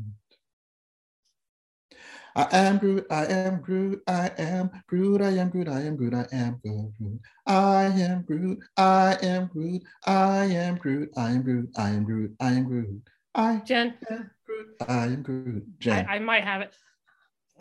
I 2.33 2.47
am 2.53 2.77
Groot, 2.77 3.05
I 3.11 3.25
am 3.25 3.61
Groot, 3.61 4.01
I 4.07 4.31
am 4.37 4.71
Groot, 4.87 5.21
I 5.21 5.29
am 5.31 5.49
Groot, 5.49 5.67
I 5.67 5.81
am 5.81 5.95
Groot, 5.97 6.13
I 6.13 6.27
am 6.31 6.59
Groot. 6.63 7.19
I 7.45 7.83
am 7.85 8.21
Groot, 8.23 8.59
I 8.77 9.17
am 9.21 9.47
Groot, 9.47 9.81
I 10.05 10.45
am 10.45 10.77
Groot, 10.77 11.09
I 11.17 11.29
am 11.31 11.43
Groot, 11.43 11.69
I 11.77 11.89
am 11.89 12.03
Groot, 12.05 12.35
I 12.39 12.51
am 12.53 12.63
Groot. 12.63 13.01
I 13.35 13.61
Jen, 13.65 13.97
am 14.09 14.31
Groot, 14.45 14.67
I 14.87 15.05
am 15.05 15.23
Groot. 15.23 15.63
I, 15.65 15.79
Jen. 15.79 16.05
I 16.07 16.19
might 16.19 16.43
have 16.45 16.61
it. 16.61 16.73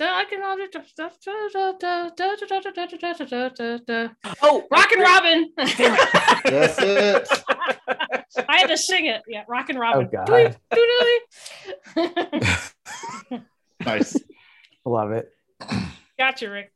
I 0.07 0.25
can 0.25 0.43
all 0.43 0.57
do 0.57 0.69
stuff. 0.87 1.17
oh, 4.43 4.67
Rockin' 4.71 5.01
Robin. 5.01 5.53
That's 5.57 6.79
it. 6.79 7.29
I 8.49 8.59
had 8.59 8.69
to 8.69 8.77
sing 8.77 9.07
it. 9.07 9.23
Yeah, 9.29 9.45
Rockin' 9.49 9.79
Robin. 9.79 10.09
God. 10.11 10.27
Doei, 10.29 10.57
doodly. 11.97 13.43
Nice. 13.85 14.17
Love 14.85 15.13
it. 15.13 15.31
Gotcha, 16.19 16.51
Rick. 16.51 16.73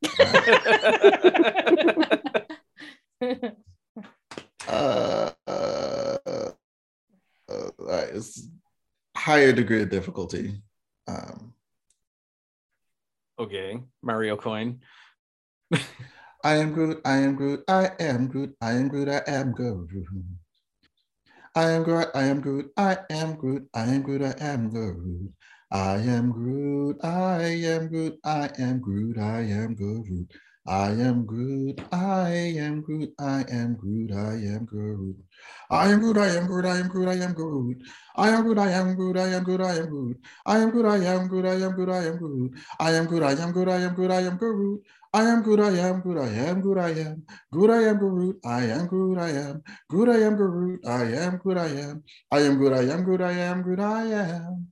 Uh, 4.66 5.30
uh, 5.46 6.16
uh, 6.26 6.50
all 7.48 7.70
right, 7.78 8.08
it's 8.08 8.48
higher 9.16 9.52
degree 9.52 9.82
of 9.82 9.90
difficulty. 9.90 10.62
Um, 11.06 11.52
okay, 13.38 13.82
Mario 14.02 14.36
coin. 14.36 14.80
I 16.44 16.56
am 16.56 16.72
Groot, 16.72 17.00
I 17.04 17.16
am 17.18 17.36
Groot, 17.36 17.64
I 17.68 17.90
am 17.98 18.28
Groot, 18.28 18.54
I 18.60 18.72
am 18.72 18.88
Groot, 18.88 19.08
I 19.08 19.22
am 19.26 19.52
Groot. 19.52 19.88
I 21.56 21.70
am 21.70 21.82
Groot, 21.84 22.08
I 22.14 22.24
am 22.24 22.40
Groot, 22.40 22.72
I 22.76 22.98
am 23.10 23.36
Groot, 23.36 23.68
I 23.72 23.82
am 23.84 24.02
Groot, 24.02 24.22
I 24.22 24.44
am 24.44 24.68
Groot. 24.68 25.32
I 25.72 25.96
am 25.96 26.32
Groot, 26.32 27.02
I 27.02 27.42
am 27.42 27.88
Groot, 27.88 28.18
I 28.24 28.50
am 28.58 28.80
Groot, 28.80 29.18
I 29.18 29.40
am 29.40 29.74
Groot. 29.74 30.30
I 30.66 30.92
am 30.92 31.26
Groot, 31.26 31.78
I 31.92 32.54
am 32.56 32.80
Groot, 32.80 33.12
I 33.18 33.44
am 33.50 33.76
Groot, 33.76 34.12
I 34.12 34.32
am 34.48 34.64
Groot. 34.64 35.16
I 35.70 35.88
am 35.92 36.00
Groot, 36.00 36.16
I 36.16 36.26
am 36.28 36.46
Groot, 36.46 36.64
I 36.64 36.78
am 36.78 36.88
Groot, 36.88 37.06
I 37.06 37.14
am 37.22 37.34
Groot. 37.34 37.82
I 38.16 38.28
am 38.30 38.42
Groot, 38.44 38.58
I 38.58 38.70
am 38.70 38.96
Groot, 38.96 39.16
I 39.18 39.26
am 39.28 39.44
Groot, 39.44 39.60
I 39.60 39.74
am 39.76 39.88
Groot. 39.88 40.16
I 40.46 40.56
am 40.56 40.70
Groot, 40.70 40.86
I 40.86 40.96
am 40.96 41.28
Groot, 41.28 41.44
I 41.44 41.54
am 41.54 41.74
Groot, 41.74 41.90
I 41.90 42.06
am 42.06 42.16
Groot. 42.16 42.54
I 42.80 42.92
am 42.92 43.04
Groot, 43.06 43.22
I 43.22 43.32
am 43.32 43.52
Groot, 43.52 43.70
I 43.70 43.80
am 43.80 43.94
Groot, 43.94 44.10
I 44.10 44.20
am 44.20 44.36
Groot. 44.38 44.82
I 45.12 45.22
am 45.24 45.42
Groot, 45.42 45.60
I 45.60 45.70
am 45.70 46.00
Groot, 46.00 46.18
I 46.18 46.28
am 46.48 46.60
Groot, 46.62 46.78
I 46.78 46.88
am. 46.88 47.22
Groot, 47.52 47.70
I 47.70 47.82
am 47.82 47.98
Groot, 47.98 48.40
I 48.46 48.62
am 48.64 48.88
Groot, 48.88 49.18
I 49.18 49.28
am. 49.28 49.62
Groot, 49.90 50.08
I 50.08 50.16
am 50.24 50.36
Groot, 50.36 50.86
I 50.86 51.02
am 51.02 51.38
Groot, 51.38 51.58
I 51.58 51.68
am. 51.68 52.02
I 52.32 52.40
am 52.40 52.56
Groot, 52.56 52.72
I 52.72 52.82
am 52.90 53.04
Groot, 53.04 53.20
I 53.20 53.32
am 53.32 53.62
Groot, 53.62 53.80
I 53.80 54.04
am. 54.06 54.68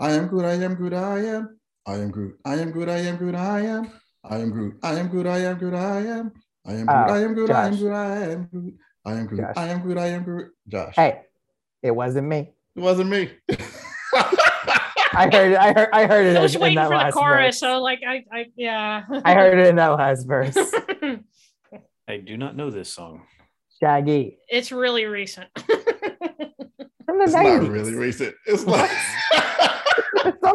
I 0.00 0.10
am 0.12 0.28
Groot, 0.28 0.44
I 0.44 0.52
am 0.52 0.74
Groot, 0.74 0.92
I 0.92 1.18
am. 1.18 1.58
I 1.86 1.94
am 1.94 2.10
Groot, 2.10 2.38
I 2.44 2.56
am 2.56 2.70
Groot, 2.70 2.88
I 2.90 2.98
am 2.98 3.16
Groot, 3.16 3.34
I 3.34 3.60
am. 3.62 3.90
I 4.30 4.38
am 4.38 4.50
Groot, 4.50 4.76
I 4.82 4.98
am 4.98 5.08
Groot, 5.08 5.26
I 5.26 5.38
am 5.38 5.58
Groot, 5.58 5.74
I 5.74 5.98
am. 6.00 6.32
I 6.66 6.72
am 6.72 6.86
Groot, 6.86 6.88
Oh, 6.88 7.14
I 7.14 7.20
am 7.20 7.34
Groot, 7.34 7.50
I 7.50 7.64
am 7.66 7.72
Josh. 7.72 7.80
Groot, 7.80 7.92
I 7.94 8.22
am 8.22 8.44
Groot. 8.46 8.74
I 9.06 9.12
am 9.14 9.26
Groot, 9.26 9.40
Josh. 9.40 9.54
I 9.56 9.68
am 9.68 9.80
Groot, 9.80 9.98
I 9.98 10.06
am 10.08 10.24
Groot. 10.24 10.52
Josh. 10.68 10.94
Hey, 10.96 11.20
it 11.82 11.90
wasn't 11.92 12.28
me. 12.28 12.52
It 12.76 12.80
wasn't 12.80 13.10
me. 13.10 13.30
I 15.14 15.30
heard 15.32 15.52
it. 15.52 15.58
I 15.58 15.72
heard. 15.72 15.88
I 15.92 16.06
heard 16.06 16.26
it 16.26 16.36
I 16.36 16.42
was 16.42 16.54
in, 16.54 16.60
in 16.60 16.62
waiting 16.62 16.76
that 16.76 16.84
for 16.84 16.90
the 16.90 16.96
last 16.96 17.14
chorus, 17.14 17.46
verse. 17.46 17.60
so 17.60 17.80
like 17.80 18.00
I, 18.06 18.24
I 18.30 18.46
yeah. 18.56 19.02
I 19.24 19.34
heard 19.34 19.58
it 19.58 19.66
in 19.68 19.76
that 19.76 19.88
last 19.88 20.24
verse. 20.26 20.56
I 22.08 22.18
do 22.18 22.36
not 22.36 22.54
know 22.56 22.70
this 22.70 22.90
song. 22.92 23.22
Shaggy 23.80 24.38
it's 24.48 24.70
really 24.70 25.06
recent. 25.06 25.48
from 25.56 27.18
the 27.18 27.24
It's 27.24 27.32
not 27.32 27.68
really 27.68 27.94
recent. 27.94 28.34
It's 28.46 28.64
like 28.64 28.90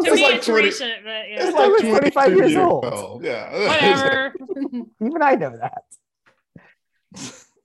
to 0.02 0.08
It's 0.12 0.16
me, 0.16 0.24
like 0.24 0.36
it's 0.36 0.46
20 0.48 0.66
recent, 0.66 0.94
but 1.04 1.10
yeah. 1.10 1.48
it's 1.48 1.56
like 1.56 1.72
was 1.72 1.82
25 1.82 2.12
22 2.14 2.38
years 2.38 2.56
old. 2.58 2.84
Yeah. 3.24 3.68
Whatever. 3.68 4.34
Even 5.02 5.22
I 5.22 5.36
know 5.36 5.58
that. 5.58 5.84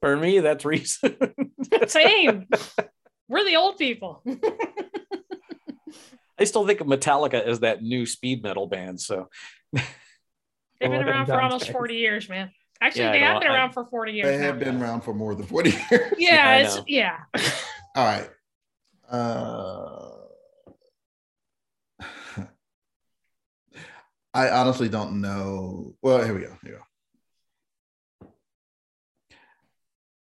For 0.00 0.16
me, 0.16 0.40
that's 0.40 0.64
recent. 0.64 1.16
Same. 1.88 2.46
We're 3.28 3.44
the 3.44 3.56
old 3.56 3.78
people. 3.78 4.22
I 6.38 6.44
still 6.44 6.66
think 6.66 6.80
of 6.80 6.86
Metallica 6.86 7.42
as 7.42 7.60
that 7.60 7.82
new 7.82 8.06
speed 8.06 8.42
metal 8.42 8.68
band. 8.68 9.00
So 9.00 9.28
They've 9.72 9.82
been 10.80 10.92
around 11.08 11.26
for 11.26 11.40
almost 11.40 11.70
40 11.70 11.94
years, 11.96 12.28
man. 12.28 12.50
Actually, 12.80 13.02
Yeah, 13.06 13.12
they 13.12 13.18
have 13.20 13.40
been 13.40 13.50
I- 13.50 13.54
around 13.54 13.72
for 13.72 13.84
40 13.86 14.12
years. 14.12 14.26
They 14.28 14.36
now. 14.38 14.44
have 14.44 14.58
been 14.60 14.80
around 14.80 15.00
for 15.00 15.12
more 15.12 15.34
than 15.34 15.46
40 15.46 15.70
years. 15.70 16.12
Yeah, 16.16 16.58
it's 16.58 16.78
yeah. 16.86 17.16
All 17.96 18.04
right. 18.04 18.30
Uh, 19.10 20.07
I 24.38 24.50
honestly 24.50 24.88
don't 24.88 25.20
know. 25.20 25.96
Well, 26.00 26.22
here 26.22 26.32
we 26.32 26.42
go. 26.42 26.56
Here 26.62 26.80
we 28.22 28.26
go. 28.28 28.30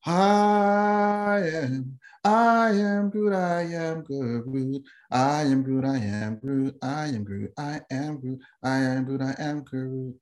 I 0.04 1.42
am, 1.54 2.00
I 2.24 2.70
am 2.72 3.12
good. 3.12 3.32
I 3.32 3.62
am 3.62 4.02
good, 4.02 4.24
I 4.32 4.42
am 4.42 4.42
Groot. 4.42 4.84
I 5.12 5.42
am 5.44 5.62
Groot, 5.62 5.86
I 5.86 5.98
am 5.98 6.36
Groot, 6.40 6.76
I 6.82 7.06
am 7.10 7.24
Groot, 7.24 7.54
I 7.60 7.82
am 7.92 8.20
Groot, 8.20 8.40
I 8.64 8.78
am 8.80 9.06
Groot, 9.06 9.22
I 9.22 9.36
am 9.38 9.64
Groot. 9.64 10.16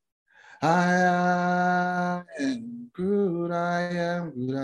I 0.61 0.93
am. 0.93 2.25
Uh, 2.37 2.55
good. 2.91 3.51
I 3.51 3.81
am 3.81 4.31
good. 4.31 4.55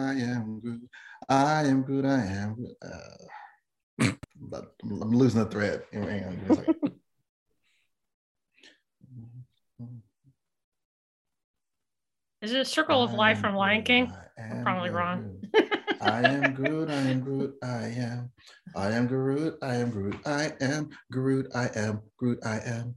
I 1.30 1.63
am 1.63 1.84
good. 1.84 2.05
I 2.05 2.26
am 2.26 2.55
good. 2.55 4.18
I'm 4.84 5.11
losing 5.11 5.39
the 5.39 5.49
thread. 5.49 5.84
Hang 5.93 6.26
on, 6.26 6.32
give 6.36 6.49
me 6.49 6.49
a 6.49 6.55
second. 6.55 6.86
Is 12.46 12.52
it 12.52 12.60
a 12.60 12.66
circle 12.66 13.02
of 13.02 13.12
life 13.12 13.39
from 13.39 13.56
Lion 13.56 13.82
King? 13.82 14.14
I 14.38 14.41
am 14.43 14.64
probably 14.64 14.91
wrong. 14.91 15.41
I 16.00 16.22
am 16.22 16.54
Groot, 16.54 16.91
I 16.91 16.93
am 16.93 17.22
Groot, 17.22 17.56
I 17.64 17.88
am. 17.98 18.30
I 18.76 18.91
am 18.91 19.08
Groot, 19.08 19.58
I 19.64 19.76
am 19.78 19.89
Groot, 19.89 20.20
I 20.28 20.52
am 20.62 20.89
Groot, 21.12 21.48
I 21.56 21.70
am 21.74 22.02
Groot, 22.20 22.38
I 22.46 22.60
am. 22.60 22.96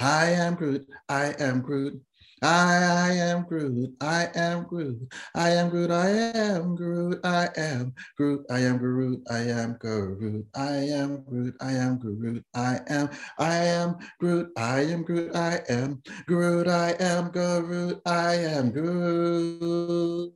I 0.00 0.26
am 0.32 0.54
Groot, 0.54 0.86
I 1.08 1.34
am 1.38 1.62
Groot. 1.62 1.98
I 2.42 3.12
am 3.12 3.42
Groot, 3.44 3.94
I 4.00 4.28
am 4.34 4.64
Groot, 4.64 5.12
I 5.34 5.50
am 5.50 5.68
Groot, 5.68 5.90
I 5.90 6.08
am 6.08 6.74
Groot, 6.74 7.20
I 7.22 7.48
am 7.58 7.96
Groot, 8.14 8.46
I 8.50 8.58
am 8.60 8.78
Groot, 8.78 9.22
I 9.28 9.38
am 9.40 9.76
Groot, 9.78 10.46
I 10.54 10.72
am 10.72 11.22
Groot, 11.22 11.56
I 11.60 11.72
am 11.72 11.98
Groot, 11.98 12.44
I 12.54 12.80
am, 12.88 13.10
I 13.38 13.54
am 13.54 13.98
Groot, 14.18 14.52
I 14.56 14.80
am 14.80 15.02
Groot, 15.02 15.36
I 15.36 15.60
am 15.68 16.02
Groot, 16.26 16.68
I 16.68 16.96
am 16.98 17.30
Groot, 17.30 18.00
I 18.06 18.34
am 18.36 18.70
Groot. 18.70 20.34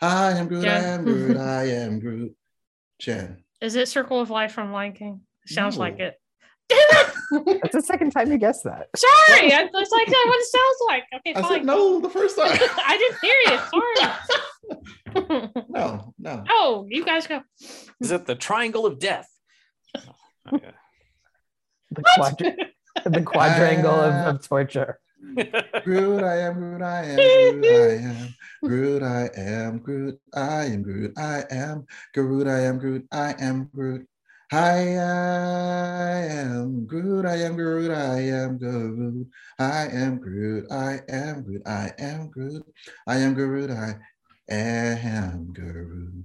I 0.00 0.30
am 0.30 0.48
Groot, 0.48 0.64
I 0.64 0.78
am 0.78 1.04
Groot, 1.04 1.36
I 1.36 1.64
am 1.64 1.98
Groot. 1.98 2.36
Jen. 3.00 3.42
Is 3.60 3.74
it 3.74 3.88
Circle 3.88 4.20
of 4.20 4.30
Life 4.30 4.52
from 4.52 4.72
Lion 4.72 4.92
King? 4.92 5.22
Sounds 5.46 5.76
like 5.76 5.98
it. 5.98 6.20
Damn 6.68 6.78
it! 6.78 7.15
That's 7.30 7.72
the 7.74 7.82
second 7.82 8.10
time 8.10 8.30
you 8.30 8.38
guessed 8.38 8.64
that. 8.64 8.88
Sorry, 8.96 9.52
I- 9.52 9.68
it's 9.72 9.90
like 9.90 10.06
that 10.06 10.24
what 10.26 10.38
it 10.40 10.46
sounds 10.46 10.76
like. 10.88 11.04
Okay, 11.16 11.34
I 11.34 11.42
fine. 11.42 11.50
said 11.52 11.64
no 11.66 12.00
the 12.00 12.10
first 12.10 12.36
time. 12.36 12.48
I 12.86 12.96
didn't 12.98 13.18
hear 13.22 13.38
you. 13.46 13.58
Sorry. 13.72 15.50
no, 15.70 16.14
no. 16.18 16.44
oh, 16.50 16.86
you 16.88 17.04
guys 17.04 17.26
go. 17.26 17.40
Is 18.00 18.10
it 18.12 18.26
the 18.26 18.34
triangle 18.34 18.86
of 18.86 18.98
death? 18.98 19.28
Okay. 20.52 20.70
The, 21.90 22.02
quadri- 22.16 22.56
the 23.04 23.22
quadrangle 23.22 23.90
of, 23.90 24.36
of 24.36 24.46
torture. 24.48 25.00
Groot, 25.82 26.22
I 26.22 26.36
am 26.38 26.54
Groot, 26.54 26.82
I 26.82 27.02
am 27.04 27.60
Groot, 27.60 27.82
I 27.82 27.98
am 27.98 28.34
Groot, 28.62 29.02
I 29.02 29.28
am 29.36 29.78
Groot, 29.78 30.20
I 30.36 30.64
am 30.70 30.82
Groot, 30.82 31.18
I 31.18 31.42
am 31.50 31.86
Groot, 32.14 32.46
I 32.46 32.60
am 32.60 32.78
Groot, 32.78 33.06
I 33.10 33.34
am 33.40 33.70
Groot. 33.74 34.06
I 34.52 34.78
am 34.78 36.86
Groot, 36.86 37.26
I 37.26 37.36
am 37.36 37.56
Groot, 37.56 37.90
I 37.90 38.20
am 38.20 38.58
Groot, 38.58 39.26
I 39.58 39.88
am 39.88 40.18
Groot, 40.18 40.66
I 40.70 41.00
am 41.08 41.42
Groot, 41.42 41.62
I 41.66 41.90
am 41.98 42.30
Groot, 42.30 42.64
I 43.08 43.16
am 43.16 43.34
Groot, 43.34 43.70
I 43.70 43.94
am 44.48 45.52
Groot. 45.52 46.24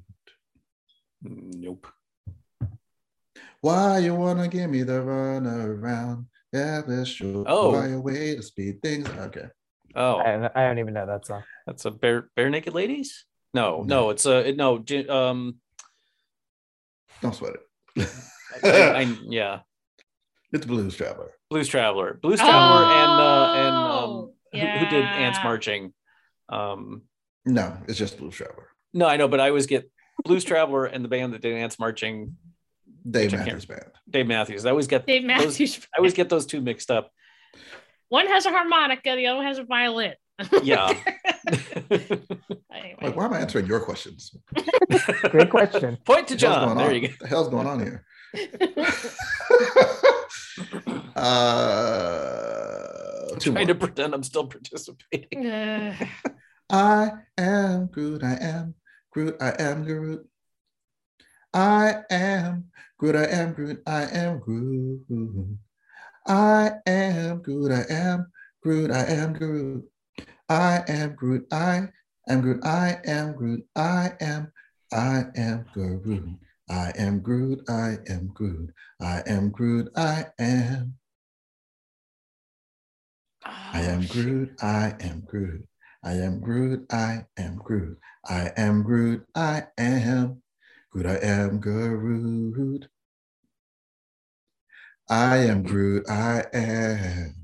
nope. 1.24 1.88
Why 3.62 4.00
you 4.00 4.14
wanna 4.16 4.48
give 4.48 4.70
me 4.70 4.84
the 4.84 5.02
run 5.02 5.48
around? 5.48 6.28
Yeah, 6.54 6.82
let's 6.86 7.10
show 7.10 7.44
Oh. 7.48 7.72
why 7.72 7.88
a 7.90 8.00
way 8.00 8.36
to 8.36 8.44
speed 8.44 8.82
things. 8.84 9.08
Okay. 9.10 9.46
Oh, 9.96 10.18
I, 10.18 10.32
don't- 10.38 10.56
I 10.58 10.68
don't 10.68 10.80
even 10.80 10.94
know 10.94 11.06
that 11.08 11.26
song. 11.26 11.44
that's 11.66 11.86
a 11.86 11.92
bare 11.92 12.30
Barenaked 12.38 12.74
Ladies. 12.74 13.26
No, 13.54 13.78
No. 13.78 13.84
no, 13.84 14.10
it's 14.12 14.26
a 14.28 14.50
it- 14.50 14.58
no. 14.58 14.84
Um, 15.10 15.60
Don't 17.22 17.34
sweat 17.36 17.56
it. 17.56 17.62
I, 17.98 18.06
I, 18.64 19.18
yeah, 19.28 19.60
it's 20.52 20.66
Blues 20.66 20.96
Traveler. 20.96 21.32
Blues 21.50 21.68
Traveler, 21.68 22.20
Blues 22.22 22.40
Traveler, 22.40 22.86
and 22.86 23.12
uh, 23.12 23.54
and 23.56 23.76
um, 23.76 24.32
Oh, 24.54 24.58
who, 24.60 24.60
who 24.60 24.86
did 24.90 25.06
Ants. 25.06 25.40
Marching? 25.44 25.94
Um, 26.50 27.04
No, 27.46 27.78
it's 27.88 27.98
just 27.98 28.18
Blues 28.18 28.36
Traveler. 28.36 28.68
no, 28.94 29.06
I 29.08 29.18
know, 29.18 29.28
but 29.28 29.40
I 29.40 29.48
always 29.50 29.66
get 29.68 29.90
Blues 30.26 30.44
Traveler 30.44 30.86
and 30.86 31.04
the 31.04 31.10
band 31.10 31.34
that 31.34 31.42
did 31.42 31.54
Ants 31.56 31.80
Marching, 31.80 32.36
Dave 33.10 33.32
Which 33.32 33.34
I 33.42 33.44
can't- 33.44 33.48
Matthews 33.48 33.66
Band. 33.66 33.92
Dave 34.10 34.28
Matthews. 34.28 34.66
I 34.66 34.70
always 34.72 34.88
get 34.88 35.06
Dave 35.08 35.22
those, 35.24 35.28
Matthews. 35.28 35.88
I 35.94 35.98
always 35.98 36.14
get 36.14 36.30
those 36.30 36.46
two 36.46 36.60
mixed 36.62 36.92
up. 36.92 37.12
One 38.10 38.28
has 38.28 38.46
a 38.46 38.50
harmonica, 38.50 39.16
the 39.16 39.28
other 39.28 39.38
one 39.38 39.46
has 39.48 39.58
a 39.58 39.64
violin. 39.64 40.14
Yeah. 40.64 40.94
Anyway. 42.74 42.98
Like, 43.02 43.16
why 43.16 43.26
am 43.26 43.34
I 43.34 43.40
answering 43.40 43.66
your 43.68 43.80
questions? 43.82 44.34
Great 45.30 45.50
question. 45.50 45.98
Point 46.06 46.28
to 46.30 46.34
What's 46.34 46.42
John. 46.42 46.66
going 46.66 46.78
There 46.78 46.88
on? 46.88 46.96
you 46.96 47.02
go. 47.02 47.08
What 47.10 47.20
the 47.20 47.28
hell's 47.28 47.50
going 47.50 47.68
on 47.68 47.80
here? 47.80 48.06
uh, 52.02 53.36
two 53.40 53.52
Trying 53.52 53.68
more. 53.68 53.74
to 53.74 53.80
pretend 53.80 54.14
I'm 54.14 54.24
still 54.24 54.48
participating. 54.48 55.46
Uh, 55.48 55.96
I 56.70 57.12
am 57.38 57.88
Groot. 57.88 58.24
I 58.24 58.38
am 58.42 58.76
Groot. 59.12 59.36
I 59.42 59.54
am 59.60 59.84
Groot. 59.84 60.28
I 61.54 61.96
am 62.10 62.66
Groot. 62.98 63.16
I 63.20 63.26
am 63.36 63.50
Groot. 63.50 63.82
I 63.86 64.04
am 64.14 64.40
Groot. 64.40 65.02
I 66.28 66.72
am 66.88 67.42
Groot. 67.42 67.72
I 67.72 67.94
am 67.94 68.28
Groot. 68.64 68.92
I 68.92 69.04
am 69.06 69.34
Groot. 69.34 69.84
I 70.52 70.84
am 70.90 71.16
Groot. 71.16 71.48
I 71.50 71.88
am 72.28 72.42
Groot. 72.42 72.66
I 72.66 72.98
am 73.06 73.36
Groot. 73.36 73.66
I 73.74 74.12
am. 74.20 74.52
I 74.92 75.24
am 75.38 75.66
Groot. 75.74 76.40
I 76.70 76.92
am 76.98 77.22
Groot. 77.22 77.64
I 77.70 77.98
am 78.10 78.28
Groot. 78.34 78.74
I 79.02 79.24
am 79.28 79.50
Groot. 79.52 79.92
I 79.96 80.26
am. 80.38 80.96
I 83.46 83.82
am 83.82 84.06
Groot. 84.08 84.52
I 84.62 84.94
am 85.00 85.22
Groot. 85.22 85.66
I 86.04 86.12
am 86.12 86.40
Groot. 86.42 86.86
I 86.92 87.26
am 87.38 87.56
Groot. 87.56 87.98
I 88.28 88.52
am 88.58 88.84
Groot. 88.84 89.26
I 89.34 89.64
am 89.78 90.42
Groot. 90.42 90.44
I 91.00 91.16
am 91.16 91.60
Groot. 91.62 92.88
I 95.10 95.38
am 95.38 95.64
Groot. 95.64 96.10
I 96.10 96.44
am 96.54 97.41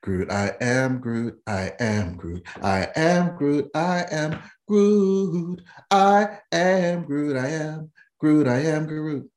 Groot, 0.00 0.30
I 0.30 0.52
am 0.60 1.00
Groot, 1.00 1.40
I 1.46 1.72
am 1.80 2.16
Groot, 2.16 2.46
I 2.62 2.88
am 2.94 3.36
Groot, 3.36 3.68
I 3.74 4.06
am 4.10 4.40
Groot, 4.68 5.60
I 5.90 6.30
am 6.52 7.04
Groot, 7.04 7.36
I 7.36 7.48
am 7.48 7.90
Groot, 8.20 8.46
I 8.46 8.58
am 8.60 8.86
Groot. 8.86 9.30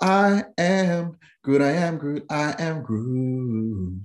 I 0.00 0.44
am 0.58 1.16
Groot, 1.42 1.62
I 1.62 1.70
am 1.70 1.96
Groot, 1.96 2.24
I 2.28 2.54
am 2.58 2.82
Groot. 2.82 4.02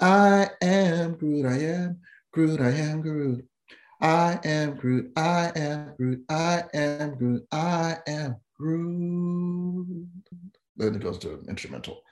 I 0.00 0.50
am 0.62 1.14
Groot, 1.16 1.44
I 1.44 1.58
am 1.58 2.00
Groot, 2.32 2.60
I 2.60 2.70
am 2.70 3.02
Groot. 3.02 3.44
I 4.00 4.38
am 4.44 4.76
Groot, 4.76 5.12
I 5.16 5.52
am 5.56 5.94
Groot, 5.96 6.24
I 6.30 6.64
am 6.72 7.14
Groot, 7.16 7.46
I 7.52 7.98
am 8.06 8.36
Groot. 8.58 10.08
Then 10.76 10.94
it 10.94 11.02
goes 11.02 11.18
to 11.18 11.34
an 11.34 11.46
instrumental. 11.48 12.02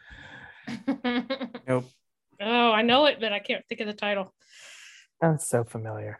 nope 1.66 1.86
oh, 2.40 2.72
I 2.72 2.82
know 2.82 3.06
it, 3.06 3.18
but 3.20 3.32
I 3.32 3.38
can't 3.38 3.64
think 3.68 3.80
of 3.80 3.86
the 3.86 3.92
title. 3.92 4.34
Sounds 5.22 5.46
so 5.46 5.64
familiar. 5.64 6.18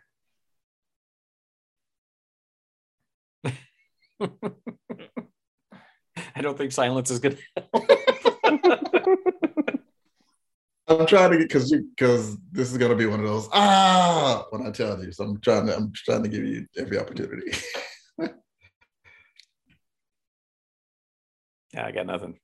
I 6.37 6.41
don't 6.41 6.57
think 6.57 6.73
silence 6.73 7.11
is 7.11 7.19
good. 7.19 7.39
I'm 10.87 11.07
trying 11.07 11.31
to 11.31 11.39
get 11.39 11.49
because 11.49 11.73
because 11.73 12.37
this 12.53 12.71
is 12.71 12.79
gonna 12.79 12.95
be 12.95 13.07
one 13.07 13.21
of 13.21 13.27
those 13.27 13.49
ah 13.53 14.45
when 14.51 14.67
I 14.67 14.71
tell 14.71 15.03
you. 15.03 15.13
So 15.13 15.25
I'm 15.25 15.41
trying 15.41 15.67
to 15.67 15.77
I'm 15.77 15.93
trying 15.95 16.23
to 16.23 16.29
give 16.29 16.45
you 16.45 16.67
every 16.77 16.99
opportunity. 16.99 17.53
Yeah, 21.75 21.87
I 21.87 21.91
got 21.91 22.07
nothing. 22.07 22.39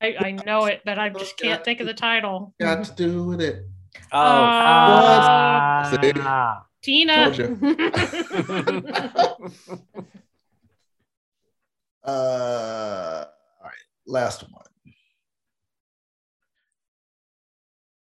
I, 0.00 0.14
I 0.18 0.30
know 0.30 0.66
it, 0.66 0.82
but 0.84 0.98
I 0.98 1.08
just 1.08 1.36
can't 1.36 1.64
think 1.64 1.80
of 1.80 1.86
the 1.86 1.94
title. 1.94 2.54
Got 2.60 2.84
to 2.84 2.94
do 2.94 3.24
with 3.24 3.40
it. 3.40 3.66
Oh, 4.12 4.18
uh, 4.18 5.80
uh, 5.82 6.60
Tina. 6.82 7.20
uh, 12.04 12.10
all 12.10 13.64
right, 13.64 13.74
last 14.06 14.44
one. 14.50 14.64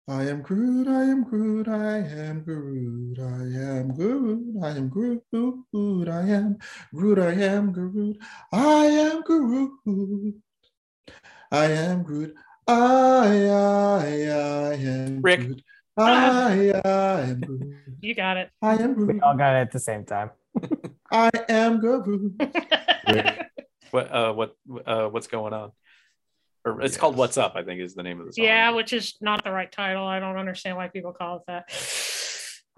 I 0.07 0.23
am 0.23 0.41
Groot, 0.41 0.87
I 0.87 1.03
am 1.03 1.23
Groot, 1.23 1.67
I 1.67 1.97
am 1.99 2.41
Groot, 2.43 3.19
I 3.19 3.23
am 3.23 3.93
Groot, 3.93 4.55
I 4.63 4.69
am 4.69 4.89
Groot, 4.89 5.23
I 5.27 5.39
am 5.41 5.69
Groot, 5.69 6.09
I 6.09 6.21
am 6.21 6.57
Groot, 6.93 7.19
I 7.19 7.31
am 7.31 7.71
Groot. 7.71 8.17
I 8.51 8.85
am 8.85 9.21
Groot. 9.21 10.41
I, 11.51 11.65
am 11.65 12.03
good. 12.03 12.35
I, 12.67 13.47
I 13.49 13.99
I 14.01 14.73
am 14.75 15.21
Rick. 15.21 15.39
Groot. 15.41 15.63
I, 15.97 16.71
I 16.85 16.89
am 16.89 17.41
Groot. 17.41 17.75
You 18.01 18.15
got 18.15 18.37
it. 18.37 18.49
I 18.61 18.75
am 18.75 19.07
We 19.07 19.19
all 19.19 19.35
got 19.35 19.55
it 19.55 19.59
at 19.59 19.71
the 19.71 19.79
same 19.79 20.05
time. 20.05 20.29
I 21.11 21.29
am 21.49 21.79
Groot. 21.79 22.41
What 23.91 24.11
uh 24.13 24.33
what 24.33 24.55
uh 24.85 25.07
what's 25.07 25.25
going 25.25 25.51
on? 25.51 25.71
Or 26.63 26.79
it's 26.81 26.95
called 26.95 27.15
What's 27.17 27.39
Up, 27.39 27.53
I 27.55 27.63
think 27.63 27.81
is 27.81 27.95
the 27.95 28.03
name 28.03 28.19
of 28.19 28.27
the 28.27 28.33
song. 28.33 28.45
yeah, 28.45 28.69
which 28.69 28.93
is 28.93 29.15
not 29.19 29.43
the 29.43 29.49
right 29.51 29.71
title. 29.71 30.05
I 30.05 30.19
don't 30.19 30.37
understand 30.37 30.77
why 30.77 30.89
people 30.89 31.11
call 31.11 31.37
it 31.37 31.41
that. 31.47 31.71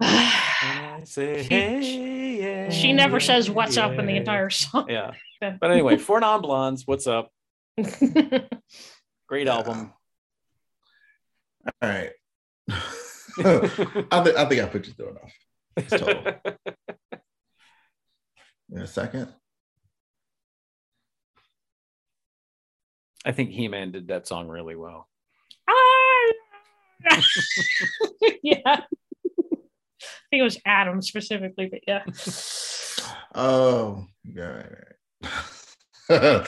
I 0.00 1.02
say, 1.04 1.42
She- 1.42 1.48
hey, 1.48 2.40
yeah, 2.40 2.70
she 2.70 2.94
never 2.94 3.16
yeah, 3.16 3.26
says 3.26 3.50
what's 3.50 3.76
up 3.76 3.92
in 3.98 4.06
the 4.06 4.16
entire 4.16 4.48
song. 4.48 4.86
Yeah. 4.88 5.10
But 5.40 5.70
anyway, 5.70 5.98
4 5.98 6.20
Non 6.20 6.40
Blondes, 6.40 6.86
What's 6.86 7.06
Up? 7.06 7.30
Great 7.76 9.46
Yeah. 9.46 9.54
album. 9.54 9.92
All 11.80 11.88
right. 11.88 12.10
I, 12.70 12.74
think 13.38 14.36
I 14.36 14.44
think 14.46 14.62
I 14.62 14.66
put 14.66 14.86
you 14.86 14.92
through 14.92 15.10
enough. 15.10 15.32
It's 15.76 15.90
total. 15.90 16.34
In 18.72 18.78
a 18.78 18.86
second. 18.86 19.32
I 23.24 23.32
think 23.32 23.50
He 23.50 23.68
Man 23.68 23.92
did 23.92 24.08
that 24.08 24.26
song 24.26 24.48
really 24.48 24.76
well. 24.76 25.08
Ah! 25.68 26.32
yeah. 28.42 28.56
I 28.66 28.76
think 30.30 30.40
it 30.40 30.42
was 30.42 30.58
Adam 30.66 31.00
specifically, 31.02 31.68
but 31.70 31.80
yeah. 31.86 32.02
Oh, 33.34 34.06
yeah, 34.24 34.44
right, 34.44 34.72
right. 36.08 36.46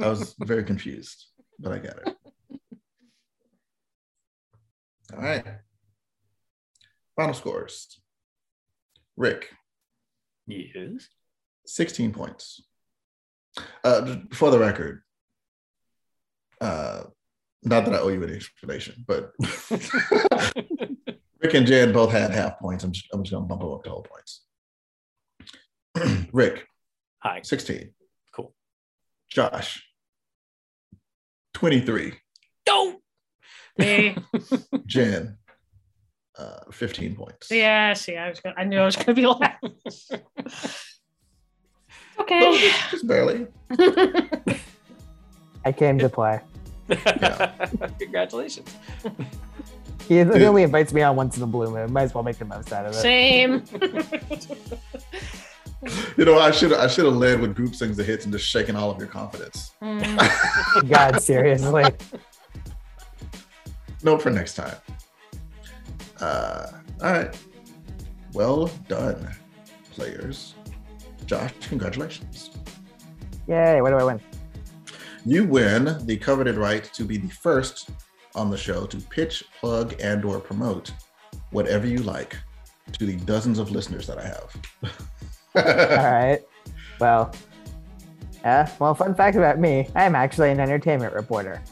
I 0.00 0.08
was 0.08 0.34
very 0.40 0.64
confused, 0.64 1.26
but 1.58 1.72
I 1.72 1.78
got 1.78 1.98
it. 2.06 2.16
All 5.14 5.22
right. 5.22 5.44
Final 7.16 7.34
scores. 7.34 8.00
Rick, 9.16 9.50
Yes. 10.46 11.08
16 11.66 12.12
points. 12.12 12.62
Uh, 13.84 14.16
for 14.32 14.50
the 14.50 14.58
record, 14.58 15.02
uh, 16.60 17.02
not 17.62 17.84
that 17.84 17.94
I 17.94 17.98
owe 17.98 18.08
you 18.08 18.22
any 18.24 18.34
explanation, 18.34 19.04
but 19.06 19.32
Rick 21.40 21.54
and 21.54 21.66
Jen 21.66 21.92
both 21.92 22.10
had 22.12 22.30
half 22.30 22.58
points. 22.58 22.84
I'm 22.84 22.92
just, 22.92 23.06
I'm 23.12 23.22
just 23.22 23.32
going 23.32 23.44
to 23.44 23.48
bump 23.48 23.60
them 23.60 23.72
up 23.72 23.84
to 23.84 23.90
whole 23.90 24.02
points. 24.02 24.44
Rick, 26.32 26.66
Hi. 27.22 27.40
16. 27.42 27.92
Cool. 29.34 29.48
Josh, 29.50 29.84
23. 31.54 32.14
Don't. 32.64 33.00
Hey, 33.76 34.16
Jen, 34.86 35.38
uh, 36.38 36.60
15 36.70 37.14
points. 37.16 37.50
yeah, 37.50 37.94
see, 37.94 38.16
I 38.16 38.28
was 38.28 38.40
gonna, 38.40 38.54
I 38.58 38.64
knew 38.64 38.78
I 38.78 38.84
was 38.84 38.96
gonna 38.96 39.14
be 39.14 39.26
laughing. 39.26 39.74
Well, 40.10 40.22
okay. 42.20 42.58
just, 42.60 42.90
just 42.90 43.06
barely. 43.06 43.46
I 45.64 45.72
came 45.72 45.98
to 45.98 46.08
play. 46.08 46.40
Congratulations. 47.98 48.74
He, 50.08 50.16
he 50.16 50.22
only 50.22 50.64
invites 50.64 50.92
me 50.92 51.02
on 51.02 51.14
once 51.14 51.36
in 51.36 51.42
a 51.42 51.46
blue 51.46 51.70
moon. 51.70 51.92
Might 51.92 52.02
as 52.02 52.14
well 52.14 52.24
make 52.24 52.38
the 52.38 52.44
most 52.44 52.72
out 52.72 52.86
of 52.86 52.92
it. 52.92 52.96
Same. 52.96 53.62
You 56.16 56.26
know, 56.26 56.38
I 56.38 56.50
should 56.50 56.74
I 56.74 56.86
should 56.86 57.06
have 57.06 57.16
led 57.16 57.40
with 57.40 57.54
group 57.54 57.74
sings 57.74 57.96
the 57.96 58.04
hits 58.04 58.24
and 58.24 58.32
just 58.32 58.46
shaking 58.46 58.76
all 58.76 58.90
of 58.90 58.98
your 58.98 59.06
confidence. 59.06 59.72
Mm. 59.82 60.88
God, 60.90 61.22
seriously. 61.22 61.84
Note 64.02 64.20
for 64.20 64.30
next 64.30 64.54
time. 64.54 64.76
Uh, 66.20 66.66
all 67.02 67.12
right. 67.12 67.38
Well 68.34 68.70
done, 68.88 69.34
players. 69.92 70.54
Josh, 71.24 71.52
congratulations. 71.62 72.50
Yay, 73.46 73.80
what 73.80 73.90
do 73.90 73.96
I 73.96 74.04
win? 74.04 74.20
You 75.24 75.44
win 75.44 75.96
the 76.06 76.16
coveted 76.16 76.56
right 76.56 76.84
to 76.92 77.04
be 77.04 77.16
the 77.16 77.28
first 77.28 77.90
on 78.34 78.50
the 78.50 78.56
show 78.56 78.86
to 78.86 78.96
pitch, 78.96 79.44
plug, 79.60 79.94
and 80.00 80.24
or 80.24 80.40
promote 80.40 80.92
whatever 81.50 81.86
you 81.86 81.98
like 81.98 82.36
to 82.92 83.06
the 83.06 83.16
dozens 83.16 83.58
of 83.58 83.70
listeners 83.70 84.06
that 84.06 84.18
I 84.18 84.26
have. 84.26 84.92
All 85.56 85.62
right. 85.64 86.40
Well, 87.00 87.32
yeah. 88.42 88.70
Well, 88.78 88.94
fun 88.94 89.14
fact 89.14 89.36
about 89.36 89.58
me: 89.58 89.88
I 89.94 90.04
am 90.04 90.14
actually 90.14 90.50
an 90.50 90.60
entertainment 90.60 91.14
reporter. 91.14 91.62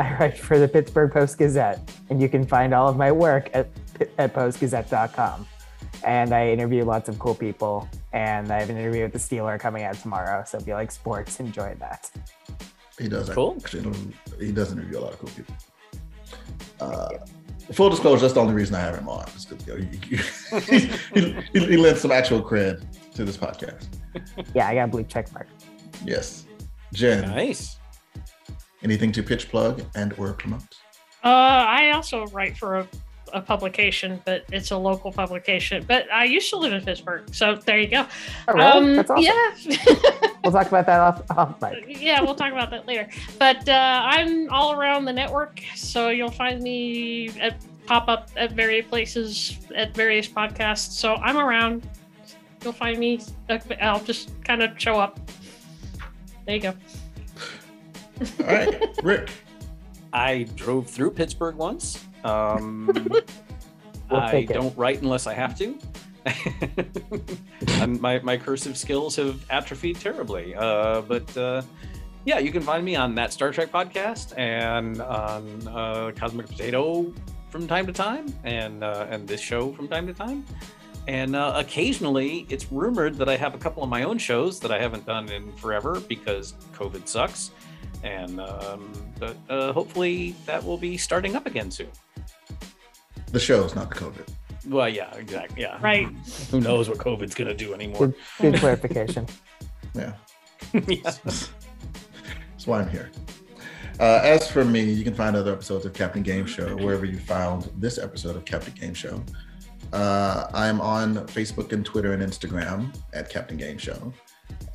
I 0.00 0.14
write 0.14 0.38
for 0.38 0.58
the 0.58 0.68
Pittsburgh 0.68 1.12
Post 1.12 1.38
Gazette, 1.38 1.80
and 2.10 2.20
you 2.20 2.28
can 2.28 2.46
find 2.46 2.72
all 2.74 2.88
of 2.88 2.96
my 2.96 3.10
work 3.12 3.50
at 3.54 3.68
at 4.18 4.34
postgazette.com. 4.34 5.46
And 6.04 6.32
I 6.32 6.48
interview 6.50 6.84
lots 6.84 7.08
of 7.08 7.18
cool 7.18 7.34
people, 7.34 7.88
and 8.12 8.52
I 8.52 8.60
have 8.60 8.70
an 8.70 8.76
interview 8.76 9.02
with 9.02 9.12
the 9.12 9.18
Steeler 9.18 9.58
coming 9.58 9.82
out 9.82 9.96
tomorrow. 9.96 10.44
So 10.46 10.58
if 10.58 10.66
you 10.66 10.74
like 10.74 10.92
sports, 10.92 11.40
enjoy 11.40 11.74
that. 11.80 12.10
He 12.98 13.08
does. 13.08 13.28
Cool. 13.30 13.56
Actually, 13.58 13.92
he 14.38 14.52
does 14.52 14.70
interview 14.72 14.98
a 14.98 15.00
lot 15.00 15.12
of 15.12 15.18
cool 15.18 15.30
people. 15.30 15.54
Uh, 16.80 17.08
full 17.72 17.90
disclosure, 17.90 18.20
that's 18.22 18.34
the 18.34 18.40
only 18.40 18.54
reason 18.54 18.74
I 18.76 18.80
have 18.80 18.96
him 18.96 19.08
on. 19.08 19.26
is 19.36 19.44
'cause, 19.44 19.66
you 19.66 19.74
know, 19.74 19.80
he, 19.80 20.16
he, 20.78 21.32
he, 21.52 21.66
he 21.66 21.76
lends 21.76 22.00
some 22.00 22.12
actual 22.12 22.40
cred 22.42 22.84
to 23.18 23.24
this 23.24 23.36
podcast. 23.36 23.86
Yeah, 24.54 24.68
I 24.68 24.74
got 24.74 24.84
a 24.84 24.86
blue 24.88 25.04
check 25.04 25.32
mark. 25.32 25.48
Yes. 26.04 26.46
Jen, 26.92 27.28
Nice. 27.28 27.76
anything 28.82 29.12
to 29.12 29.22
pitch, 29.22 29.48
plug, 29.50 29.82
and 29.94 30.12
or 30.18 30.32
promote? 30.32 30.62
Uh, 31.24 31.28
I 31.28 31.90
also 31.90 32.26
write 32.28 32.56
for 32.56 32.78
a, 32.78 32.88
a 33.32 33.40
publication, 33.40 34.20
but 34.24 34.44
it's 34.52 34.70
a 34.70 34.76
local 34.76 35.12
publication. 35.12 35.84
But 35.86 36.10
I 36.12 36.24
used 36.24 36.48
to 36.50 36.56
live 36.56 36.72
in 36.72 36.82
Pittsburgh, 36.82 37.32
so 37.34 37.56
there 37.56 37.78
you 37.80 37.88
go. 37.88 38.06
Oh, 38.48 38.52
really? 38.54 38.64
Um, 38.66 38.96
That's 38.96 39.10
awesome. 39.10 39.24
Yeah. 39.24 39.76
We'll 40.44 40.52
talk 40.52 40.68
about 40.68 40.86
that 40.86 41.00
off, 41.00 41.22
off 41.36 41.60
mic. 41.60 42.00
yeah, 42.00 42.22
we'll 42.22 42.34
talk 42.36 42.52
about 42.52 42.70
that 42.70 42.86
later. 42.86 43.06
But 43.38 43.68
uh, 43.68 44.00
I'm 44.04 44.48
all 44.50 44.72
around 44.72 45.04
the 45.04 45.12
network, 45.12 45.60
so 45.74 46.08
you'll 46.08 46.30
find 46.30 46.62
me 46.62 47.28
at 47.40 47.56
pop 47.86 48.08
up 48.08 48.30
at 48.36 48.52
various 48.52 48.86
places 48.86 49.58
at 49.74 49.94
various 49.94 50.26
podcasts. 50.28 50.92
So 50.92 51.16
I'm 51.16 51.36
around. 51.36 51.86
You'll 52.62 52.72
find 52.72 52.98
me. 52.98 53.20
I'll 53.80 54.02
just 54.02 54.30
kind 54.44 54.62
of 54.62 54.78
show 54.80 54.98
up. 54.98 55.18
There 56.46 56.56
you 56.56 56.62
go. 56.62 56.74
All 58.40 58.46
right, 58.46 58.82
Rick. 59.02 59.30
I 60.12 60.44
drove 60.54 60.88
through 60.88 61.12
Pittsburgh 61.12 61.56
once. 61.56 62.04
Um, 62.24 63.08
We'll 64.10 64.20
I 64.20 64.44
don't 64.44 64.76
write 64.76 65.02
unless 65.02 65.26
I 65.26 65.34
have 65.34 65.54
to. 65.58 65.78
and 67.82 68.00
my, 68.00 68.18
my 68.20 68.36
cursive 68.36 68.76
skills 68.76 69.16
have 69.16 69.44
atrophied 69.50 70.00
terribly. 70.00 70.54
Uh, 70.54 71.02
but 71.02 71.36
uh, 71.36 71.62
yeah, 72.24 72.38
you 72.38 72.50
can 72.50 72.62
find 72.62 72.84
me 72.84 72.96
on 72.96 73.14
that 73.16 73.32
Star 73.32 73.52
Trek 73.52 73.70
podcast 73.70 74.36
and 74.38 75.00
on 75.02 75.68
uh, 75.68 76.12
Cosmic 76.16 76.46
Potato 76.48 77.12
from 77.50 77.66
time 77.66 77.86
to 77.86 77.92
time, 77.92 78.32
and 78.44 78.84
uh, 78.84 79.06
and 79.10 79.26
this 79.26 79.40
show 79.40 79.72
from 79.72 79.88
time 79.88 80.06
to 80.06 80.12
time. 80.14 80.44
And 81.08 81.34
uh, 81.34 81.54
occasionally, 81.56 82.46
it's 82.50 82.70
rumored 82.70 83.14
that 83.14 83.30
I 83.30 83.36
have 83.38 83.54
a 83.54 83.58
couple 83.58 83.82
of 83.82 83.88
my 83.88 84.02
own 84.02 84.18
shows 84.18 84.60
that 84.60 84.70
I 84.70 84.78
haven't 84.78 85.06
done 85.06 85.30
in 85.30 85.50
forever 85.56 86.00
because 86.00 86.52
COVID 86.74 87.08
sucks. 87.08 87.50
And 88.04 88.38
um, 88.38 88.92
but 89.18 89.34
uh, 89.48 89.72
hopefully 89.72 90.36
that 90.44 90.62
will 90.62 90.76
be 90.76 90.98
starting 90.98 91.34
up 91.34 91.46
again 91.46 91.70
soon. 91.70 91.88
The 93.32 93.40
show's 93.40 93.74
not 93.74 93.88
the 93.88 93.96
COVID. 93.96 94.28
Well, 94.66 94.88
yeah, 94.88 95.12
exactly. 95.14 95.62
Yeah, 95.62 95.78
Right. 95.80 96.08
Who 96.50 96.60
knows 96.60 96.90
what 96.90 96.98
COVID's 96.98 97.34
gonna 97.34 97.54
do 97.54 97.72
anymore? 97.72 98.08
Good, 98.08 98.14
good 98.40 98.60
clarification. 98.60 99.26
Yeah. 99.94 100.12
yeah. 100.86 101.00
That's 101.24 102.66
why 102.66 102.80
I'm 102.80 102.90
here. 102.90 103.10
Uh, 103.98 104.20
as 104.22 104.48
for 104.48 104.64
me, 104.64 104.82
you 104.82 105.02
can 105.02 105.14
find 105.14 105.34
other 105.34 105.52
episodes 105.52 105.86
of 105.86 105.94
Captain 105.94 106.22
Game 106.22 106.46
Show 106.46 106.76
wherever 106.76 107.06
you 107.06 107.18
found 107.18 107.70
this 107.78 107.98
episode 107.98 108.36
of 108.36 108.44
Captain 108.44 108.74
Game 108.74 108.94
Show. 108.94 109.24
Uh, 109.92 110.46
I'm 110.52 110.80
on 110.80 111.16
Facebook 111.28 111.72
and 111.72 111.84
Twitter 111.84 112.12
and 112.12 112.22
Instagram 112.22 112.94
at 113.12 113.30
Captain 113.30 113.56
Game 113.56 113.78
Show. 113.78 114.12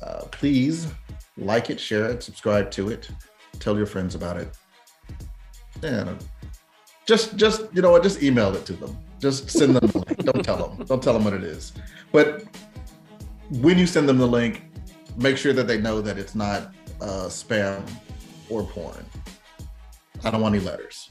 Uh, 0.02 0.22
please 0.30 0.88
like 1.36 1.70
it, 1.70 1.78
share 1.78 2.06
it, 2.06 2.22
subscribe 2.22 2.70
to 2.72 2.88
it, 2.90 3.08
tell 3.60 3.76
your 3.76 3.86
friends 3.86 4.14
about 4.14 4.36
it. 4.36 4.48
And 5.82 6.16
just, 7.06 7.36
just 7.36 7.62
you 7.72 7.82
know 7.82 7.90
what? 7.92 8.02
Just 8.02 8.22
email 8.22 8.54
it 8.54 8.66
to 8.66 8.72
them. 8.72 8.96
Just 9.20 9.50
send 9.50 9.76
them 9.76 9.86
the 9.86 9.98
link. 9.98 10.24
Don't 10.24 10.44
tell 10.44 10.56
them. 10.56 10.86
Don't 10.86 11.02
tell 11.02 11.14
them 11.14 11.24
what 11.24 11.32
it 11.34 11.44
is. 11.44 11.72
But 12.12 12.44
when 13.50 13.78
you 13.78 13.86
send 13.86 14.08
them 14.08 14.18
the 14.18 14.26
link, 14.26 14.64
make 15.16 15.36
sure 15.36 15.52
that 15.52 15.66
they 15.66 15.78
know 15.80 16.00
that 16.00 16.18
it's 16.18 16.34
not 16.34 16.74
uh, 17.00 17.26
spam 17.28 17.88
or 18.48 18.64
porn. 18.64 19.04
I 20.24 20.30
don't 20.30 20.40
want 20.40 20.54
any 20.54 20.64
letters. 20.64 21.10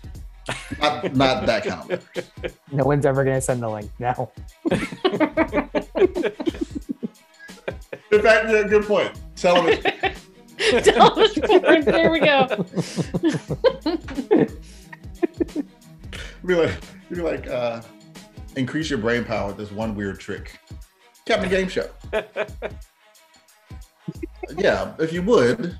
Not, 0.79 1.15
not 1.15 1.45
that 1.45 1.63
kind 1.65 1.81
of 1.81 1.89
letters. 1.89 2.57
No 2.71 2.83
one's 2.83 3.05
ever 3.05 3.23
going 3.23 3.37
to 3.37 3.41
send 3.41 3.61
the 3.61 3.69
link 3.69 3.91
now. 3.99 4.31
In 8.11 8.21
fact, 8.21 8.49
yeah, 8.49 8.63
good 8.67 8.85
point. 8.85 9.19
Tell 9.35 9.55
them 9.55 9.67
it's 9.69 10.87
Tell 10.87 11.19
us 11.19 11.37
more. 11.37 11.81
There 11.81 12.11
we 12.11 12.19
go. 12.19 12.47
be 16.45 16.55
like, 16.55 16.79
be 17.09 17.15
like, 17.15 17.47
uh, 17.47 17.81
increase 18.55 18.89
your 18.89 18.99
brain 18.99 19.23
power 19.23 19.47
with 19.47 19.57
this 19.57 19.71
one 19.71 19.95
weird 19.95 20.19
trick. 20.19 20.59
Captain 21.25 21.49
Game 21.49 21.67
Show. 21.67 21.89
yeah, 24.57 24.93
if 24.99 25.11
you 25.13 25.23
would, 25.23 25.77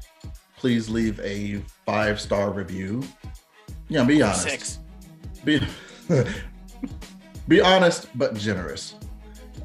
please 0.58 0.90
leave 0.90 1.20
a 1.20 1.62
five 1.86 2.20
star 2.20 2.52
review. 2.52 3.04
Yeah, 3.94 4.04
be 4.06 4.24
honest. 4.24 4.42
Six. 4.42 4.80
Be, 5.46 5.62
be 7.48 7.62
honest 7.62 8.08
but 8.16 8.34
generous. 8.34 8.96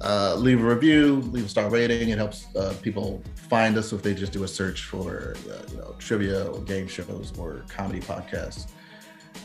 Uh, 0.02 0.34
leave 0.36 0.62
a 0.62 0.68
review, 0.68 1.22
leave 1.32 1.46
a 1.46 1.48
star 1.48 1.70
rating. 1.70 2.10
It 2.10 2.18
helps 2.18 2.54
uh, 2.54 2.74
people 2.82 3.22
find 3.48 3.78
us 3.78 3.90
if 3.90 4.02
they 4.02 4.12
just 4.12 4.32
do 4.32 4.44
a 4.44 4.48
search 4.48 4.84
for 4.84 5.34
uh, 5.50 5.62
you 5.70 5.78
know 5.78 5.96
trivia 5.98 6.44
or 6.44 6.60
game 6.60 6.86
shows 6.86 7.32
or 7.38 7.64
comedy 7.70 8.00
podcasts. 8.00 8.66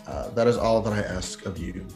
Uh, 0.05 0.29
that 0.31 0.47
is 0.47 0.57
all 0.57 0.81
that 0.81 0.91
I 0.91 0.99
ask 0.99 1.45
of 1.45 1.57
you, 1.57 1.87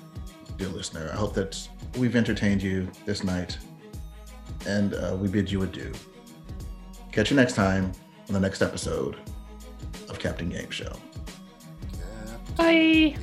dear 0.56 0.70
listener. 0.70 1.10
I 1.12 1.16
hope 1.18 1.34
that 1.34 1.68
we've 1.98 2.16
entertained 2.16 2.64
you 2.64 2.90
this 3.06 3.22
night, 3.22 3.58
and 4.66 4.94
uh, 4.94 5.18
we 5.20 5.28
bid 5.28 5.52
you 5.52 5.64
adieu. 5.64 5.92
Catch 7.12 7.32
you 7.32 7.36
next 7.36 7.54
time 7.54 7.92
on 8.30 8.34
the 8.34 8.40
next 8.40 8.62
episode 8.62 9.18
of 10.08 10.20
Captain 10.20 10.48
Game 10.48 10.70
Show. 10.70 10.94
Bye. 12.58 13.16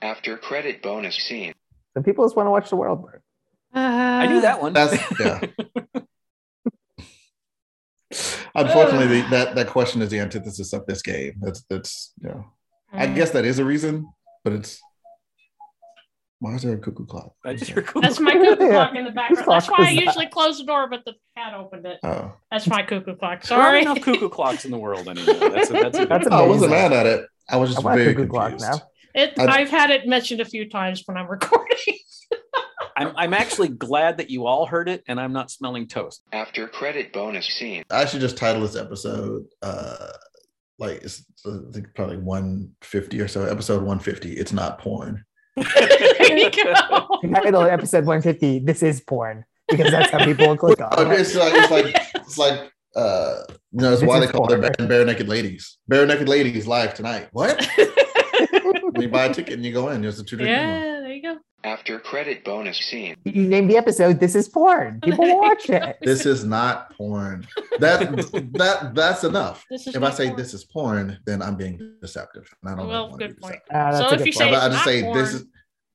After 0.00 0.36
credit 0.36 0.82
bonus 0.82 1.16
scene. 1.16 1.52
Some 1.94 2.02
people 2.02 2.24
just 2.24 2.36
want 2.36 2.46
to 2.46 2.50
watch 2.50 2.70
the 2.70 2.76
world 2.76 3.02
burn. 3.04 3.20
I 3.74 4.26
knew 4.26 4.40
that 4.42 4.60
one. 4.60 4.72
That's 4.72 4.98
yeah. 5.18 5.40
Unfortunately, 8.54 9.22
the, 9.22 9.28
that 9.30 9.54
that 9.54 9.66
question 9.68 10.02
is 10.02 10.10
the 10.10 10.18
antithesis 10.20 10.72
of 10.74 10.84
this 10.86 11.00
game. 11.02 11.34
That's 11.40 11.62
that's 11.70 12.12
you 12.20 12.28
know. 12.28 12.44
I 12.92 13.06
Mm. 13.06 13.14
guess 13.14 13.30
that 13.30 13.46
is 13.46 13.58
a 13.58 13.64
reason, 13.64 14.12
but 14.44 14.52
it's 14.52 14.78
why 16.42 16.54
is 16.54 16.62
there 16.62 16.74
a 16.74 16.78
cuckoo 16.78 17.06
clock? 17.06 17.34
I 17.44 17.54
just 17.54 17.70
heard 17.70 17.86
cool. 17.86 18.02
That's 18.02 18.18
my 18.18 18.32
cuckoo 18.32 18.64
Yeah. 18.64 18.70
clock 18.70 18.94
in 18.96 19.04
the 19.04 19.12
background. 19.12 19.44
clock 19.44 19.60
That's 19.62 19.70
why 19.70 19.86
I 19.86 19.94
that? 19.94 20.04
usually 20.04 20.26
close 20.26 20.58
the 20.58 20.64
door, 20.64 20.88
but 20.90 21.04
the 21.04 21.14
cat 21.36 21.54
opened 21.54 21.86
it. 21.86 21.98
Oh, 22.02 22.32
That's 22.50 22.66
my 22.66 22.82
cuckoo 22.82 23.14
clock. 23.16 23.42
There 23.44 23.56
aren't 23.58 23.68
Sorry. 23.70 23.82
enough 23.82 24.00
cuckoo 24.00 24.28
clocks 24.28 24.64
in 24.64 24.72
the 24.72 24.78
world 24.78 25.06
anymore. 25.08 25.34
That's 25.50 25.70
a, 25.70 25.72
that's 25.74 25.98
a 26.00 26.06
That's 26.06 26.26
I 26.26 26.42
wasn't 26.42 26.72
mad 26.72 26.92
at 26.92 27.06
it. 27.06 27.26
I 27.48 27.56
was 27.56 27.70
just 27.70 27.84
want 27.84 28.00
a 28.00 28.02
very 28.02 28.14
cuckoo 28.14 28.28
clock 28.28 28.50
confused. 28.50 28.72
now. 28.72 28.80
It, 29.14 29.38
I- 29.38 29.60
I've 29.60 29.70
had 29.70 29.90
it 29.90 30.06
mentioned 30.08 30.40
a 30.40 30.44
few 30.44 30.68
times 30.68 31.02
when 31.06 31.16
I'm 31.16 31.26
recording. 31.30 31.76
I'm, 32.96 33.12
I'm 33.16 33.34
actually 33.34 33.68
glad 33.68 34.18
that 34.18 34.28
you 34.30 34.46
all 34.46 34.66
heard 34.66 34.88
it 34.88 35.02
and 35.08 35.18
I'm 35.20 35.32
not 35.32 35.50
smelling 35.50 35.86
toast. 35.88 36.22
After 36.32 36.68
credit 36.68 37.12
bonus 37.12 37.46
scene. 37.46 37.84
I 37.90 38.04
should 38.04 38.20
just 38.20 38.36
title 38.36 38.60
this 38.62 38.76
episode 38.76 39.44
uh 39.62 40.08
like 40.78 41.02
it's 41.02 41.24
I 41.46 41.58
think 41.72 41.94
probably 41.94 42.18
150 42.18 43.20
or 43.20 43.28
so. 43.28 43.44
Episode 43.44 43.76
150. 43.82 44.32
It's 44.32 44.52
not 44.52 44.78
porn. 44.78 45.24
There 45.56 46.38
you 46.38 46.50
go. 46.50 47.08
Title 47.34 47.62
episode 47.62 48.04
150. 48.06 48.60
This 48.60 48.82
is 48.82 49.00
porn 49.00 49.44
because 49.68 49.90
that's 49.90 50.10
how 50.10 50.24
people 50.24 50.48
will 50.48 50.56
click 50.56 50.80
on 50.80 51.12
it. 51.12 51.20
It's 51.20 51.34
like 51.34 51.52
it's 51.54 51.70
like 51.70 51.96
it's 52.16 52.38
like 52.38 52.72
uh 52.96 53.42
you 53.72 53.80
know, 53.80 53.92
it's 53.92 54.00
This 54.00 54.08
why 54.08 54.20
they 54.20 54.26
call 54.26 54.46
porn. 54.48 54.64
it 54.64 54.88
bare 54.88 55.04
naked 55.04 55.28
ladies. 55.28 55.78
Bare 55.88 56.06
naked 56.06 56.28
ladies 56.28 56.66
live 56.66 56.94
tonight. 56.94 57.28
What? 57.32 57.66
when 58.92 59.02
you 59.02 59.08
buy 59.08 59.26
a 59.26 59.34
ticket 59.34 59.54
and 59.54 59.64
you 59.64 59.72
go 59.72 59.88
in, 59.90 60.02
there's 60.02 60.18
a 60.18 60.24
two 60.24 60.36
drink 60.36 60.50
minimum. 60.50 60.74
yeah, 60.74 60.80
there 60.82 60.94
you 60.94 61.00
go. 61.00 61.01
After 61.64 61.98
credit 62.00 62.44
bonus 62.44 62.78
scene. 62.78 63.14
You 63.24 63.46
named 63.46 63.70
the 63.70 63.76
episode. 63.76 64.18
This 64.18 64.34
is 64.34 64.48
porn. 64.48 65.00
People 65.00 65.38
watch 65.40 65.70
it. 65.70 65.96
This 66.02 66.26
is 66.26 66.44
not 66.44 66.92
porn. 66.96 67.46
That 67.78 68.00
that 68.58 68.94
that's 68.94 69.22
enough. 69.24 69.64
If 69.70 70.02
I 70.02 70.10
say 70.10 70.26
porn. 70.28 70.36
this 70.36 70.54
is 70.54 70.64
porn, 70.64 71.18
then 71.24 71.40
I'm 71.40 71.54
being 71.56 71.94
deceptive. 72.00 72.52
And 72.62 72.72
I 72.72 72.76
don't 72.76 72.88
Well, 72.88 73.08
want 73.10 73.18
good 73.20 73.40
point. 73.40 73.60
Uh, 73.72 73.92
So 74.08 74.14
if 74.14 74.26
you 74.26 74.32
point. 74.32 74.36
say 74.36 74.48
If 74.50 74.54
I 74.62 74.68
just 74.68 74.72
not 74.72 74.84
say 74.84 75.12
this 75.12 75.34
is 75.34 75.44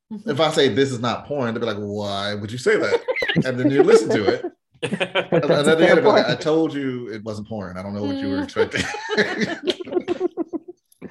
if 0.25 0.39
I 0.39 0.51
say 0.51 0.69
this 0.69 0.91
is 0.91 0.99
not 1.01 1.25
porn, 1.25 1.53
they'll 1.53 1.59
be 1.61 1.65
like, 1.67 1.77
why 1.77 2.33
would 2.33 2.51
you 2.51 2.57
say 2.57 2.77
that? 2.77 3.01
And 3.45 3.59
then 3.59 3.69
you 3.69 3.83
listen 3.83 4.09
to 4.09 4.23
it. 4.25 4.45
And 4.83 4.91
That's 4.91 5.47
then 5.47 5.51
a 5.51 5.71
at 5.71 5.77
the 5.77 5.77
fair 5.77 5.89
end, 5.97 5.99
I'm 5.99 6.05
like, 6.05 6.27
I 6.29 6.35
told 6.35 6.73
you 6.73 7.09
it 7.11 7.23
wasn't 7.25 7.49
porn. 7.49 7.77
I 7.77 7.83
don't 7.83 7.93
know 7.93 8.03
what 8.03 8.15
you 8.15 8.29
were 8.29 8.43
expecting. 8.43 8.83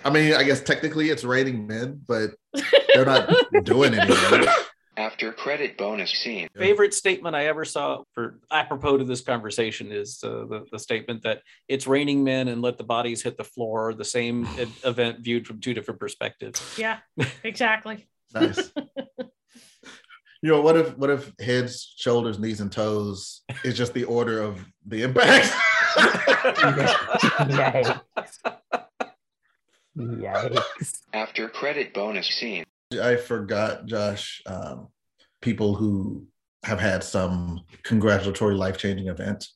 I 0.06 0.10
mean, 0.10 0.34
I 0.34 0.44
guess 0.44 0.60
technically 0.60 1.10
it's 1.10 1.24
rating 1.24 1.66
men, 1.66 2.00
but 2.06 2.30
they're 2.94 3.04
not 3.04 3.28
doing 3.64 3.92
anything. 3.92 4.46
After 4.96 5.32
credit 5.32 5.76
bonus 5.76 6.12
scene. 6.12 6.46
Favorite 6.56 6.94
statement 6.94 7.34
I 7.34 7.46
ever 7.46 7.64
saw 7.64 8.04
for 8.12 8.38
apropos 8.52 8.98
to 8.98 9.04
this 9.04 9.20
conversation 9.20 9.90
is 9.90 10.20
uh, 10.22 10.46
the, 10.48 10.64
the 10.70 10.78
statement 10.78 11.24
that 11.24 11.42
it's 11.66 11.88
raining 11.88 12.22
men 12.22 12.46
and 12.46 12.62
let 12.62 12.78
the 12.78 12.84
bodies 12.84 13.20
hit 13.20 13.36
the 13.36 13.44
floor, 13.44 13.94
the 13.94 14.04
same 14.04 14.46
event 14.84 15.20
viewed 15.20 15.44
from 15.44 15.60
two 15.60 15.74
different 15.74 15.98
perspectives. 15.98 16.62
Yeah, 16.78 16.98
exactly. 17.42 18.06
Nice. 18.32 18.72
You 20.42 20.52
know, 20.52 20.60
what 20.60 20.76
if 20.76 20.96
what 20.98 21.10
if 21.10 21.32
heads, 21.40 21.94
shoulders, 21.96 22.38
knees, 22.38 22.60
and 22.60 22.70
toes 22.70 23.40
is 23.64 23.76
just 23.76 23.94
the 23.94 24.04
order 24.04 24.42
of 24.42 24.64
the 24.86 25.02
impact? 25.02 25.50
Yikes. 29.96 30.52
Yikes. 30.54 31.00
After 31.12 31.48
credit 31.48 31.94
bonus 31.94 32.26
scene. 32.28 32.64
I 33.02 33.16
forgot, 33.16 33.86
Josh. 33.86 34.42
Um, 34.46 34.88
people 35.42 35.74
who 35.74 36.26
have 36.64 36.80
had 36.80 37.02
some 37.04 37.60
congratulatory, 37.82 38.54
life 38.54 38.76
changing 38.78 39.08
event 39.08 39.46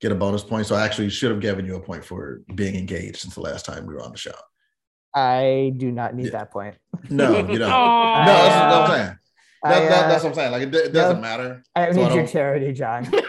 get 0.00 0.12
a 0.12 0.14
bonus 0.14 0.42
point. 0.42 0.66
So 0.66 0.74
I 0.76 0.84
actually 0.84 1.10
should 1.10 1.30
have 1.30 1.40
given 1.40 1.66
you 1.66 1.76
a 1.76 1.80
point 1.80 2.04
for 2.04 2.42
being 2.54 2.74
engaged 2.74 3.16
since 3.18 3.34
the 3.34 3.40
last 3.42 3.64
time 3.66 3.86
we 3.86 3.94
were 3.94 4.02
on 4.02 4.12
the 4.12 4.18
show. 4.18 4.32
I 5.14 5.72
do 5.76 5.90
not 5.90 6.14
need 6.14 6.26
Yeah. 6.26 6.30
that 6.32 6.50
point. 6.52 6.76
No, 7.08 7.38
you 7.38 7.58
don't. 7.58 7.70
No, 7.70 8.24
that's 8.26 8.54
what 8.54 8.72
Uh, 8.72 8.82
I'm 8.82 8.90
saying. 8.90 9.16
I, 9.62 9.68
That, 9.68 9.88
that, 9.90 10.04
uh, 10.04 10.08
that's 10.08 10.22
what 10.24 10.28
I'm 10.30 10.34
saying. 10.36 10.52
Like 10.52 10.62
it, 10.62 10.74
it 10.74 10.92
doesn't 10.92 11.16
no. 11.16 11.20
matter. 11.20 11.62
I 11.76 11.84
don't 11.86 11.94
so 11.94 12.00
I 12.02 12.08
need 12.08 12.14
your 12.14 12.22
don't- 12.24 12.32
charity, 12.32 12.72
John. 12.72 13.06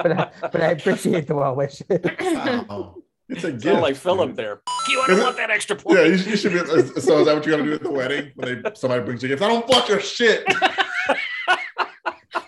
But, 0.00 0.12
I, 0.12 0.30
but 0.52 0.60
I 0.62 0.66
appreciate 0.70 1.26
the 1.26 1.34
well 1.34 1.56
wishes. 1.56 1.82
Wow. 1.90 2.94
It's 3.28 3.44
a 3.44 3.52
gift. 3.52 3.64
Sound 3.64 3.80
like 3.82 3.96
Philip 3.96 4.34
there. 4.36 4.60
You 4.88 4.98
want 4.98 5.10
to 5.10 5.22
want 5.22 5.36
that 5.36 5.50
extra 5.50 5.76
point? 5.76 5.98
Yeah, 5.98 6.04
you, 6.04 6.14
you 6.16 6.36
should 6.36 6.52
be. 6.52 6.60
Uh, 6.60 6.82
so 7.00 7.18
is 7.20 7.26
that 7.26 7.34
what 7.34 7.44
you're 7.46 7.56
gonna 7.56 7.68
do 7.68 7.74
at 7.74 7.82
the 7.82 7.90
wedding 7.90 8.32
when 8.36 8.62
they 8.62 8.70
somebody 8.74 9.04
brings 9.04 9.22
you 9.22 9.28
gifts? 9.28 9.42
I 9.42 9.48
don't 9.48 9.66
fuck 9.68 9.88
your 9.88 10.00
shit. 10.00 10.44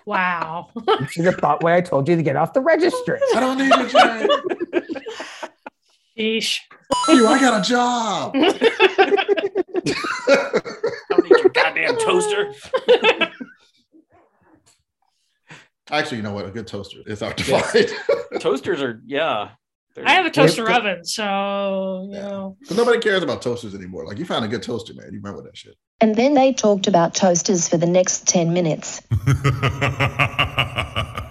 Wow. 0.07 0.71
You 0.89 1.07
should 1.07 1.25
have 1.27 1.37
thought 1.37 1.63
when 1.63 1.73
I 1.73 1.81
told 1.81 2.09
you 2.09 2.17
to 2.17 2.23
get 2.23 2.35
off 2.35 2.53
the 2.53 2.61
registry. 2.61 3.21
I 3.37 3.41
don't 3.41 3.59
need 3.59 3.69
your 3.69 3.89
charity. 3.89 4.29
Sheesh. 6.19 6.59
you, 7.09 7.29
I 7.29 7.39
got 7.39 7.61
a 7.61 7.63
job. 7.69 8.33
I 8.35 8.41
don't 11.11 11.23
need 11.23 11.31
your 11.31 11.49
goddamn 11.51 11.97
toaster. 11.99 12.53
Actually, 15.91 16.17
you 16.17 16.23
know 16.25 16.33
what? 16.33 16.47
A 16.47 16.51
good 16.51 16.67
toaster 16.67 16.99
is 17.07 17.21
hard 17.21 17.37
to 17.39 17.49
Yeah. 17.51 17.61
find. 17.63 17.89
Toasters 18.41 18.83
are, 18.83 19.01
yeah. 19.07 19.51
They're- 19.95 20.05
I 20.07 20.13
have 20.13 20.27
a 20.27 20.31
toaster 20.31 20.65
Yeah. 20.69 20.77
oven, 20.77 21.05
so 21.05 22.09
you 22.11 22.17
Yeah. 22.17 22.29
know. 22.29 22.57
But 22.69 22.77
nobody 22.77 22.99
cares 23.01 23.23
about 23.23 23.43
toasters 23.43 23.75
anymore. 23.75 24.07
Like 24.07 24.19
you 24.19 24.25
found 24.25 24.45
a 24.45 24.49
good 24.49 24.63
toaster, 24.63 24.95
man. 24.95 25.07
You 25.13 25.21
remember 25.23 25.43
that 25.43 25.57
shit. 25.57 25.75
And 26.01 26.15
then 26.17 26.35
they 26.35 26.53
talked 26.53 26.87
about 26.87 27.15
toasters 27.15 27.69
for 27.69 27.77
the 27.77 27.87
next 27.87 28.27
10 28.29 28.53
minutes. 28.53 29.03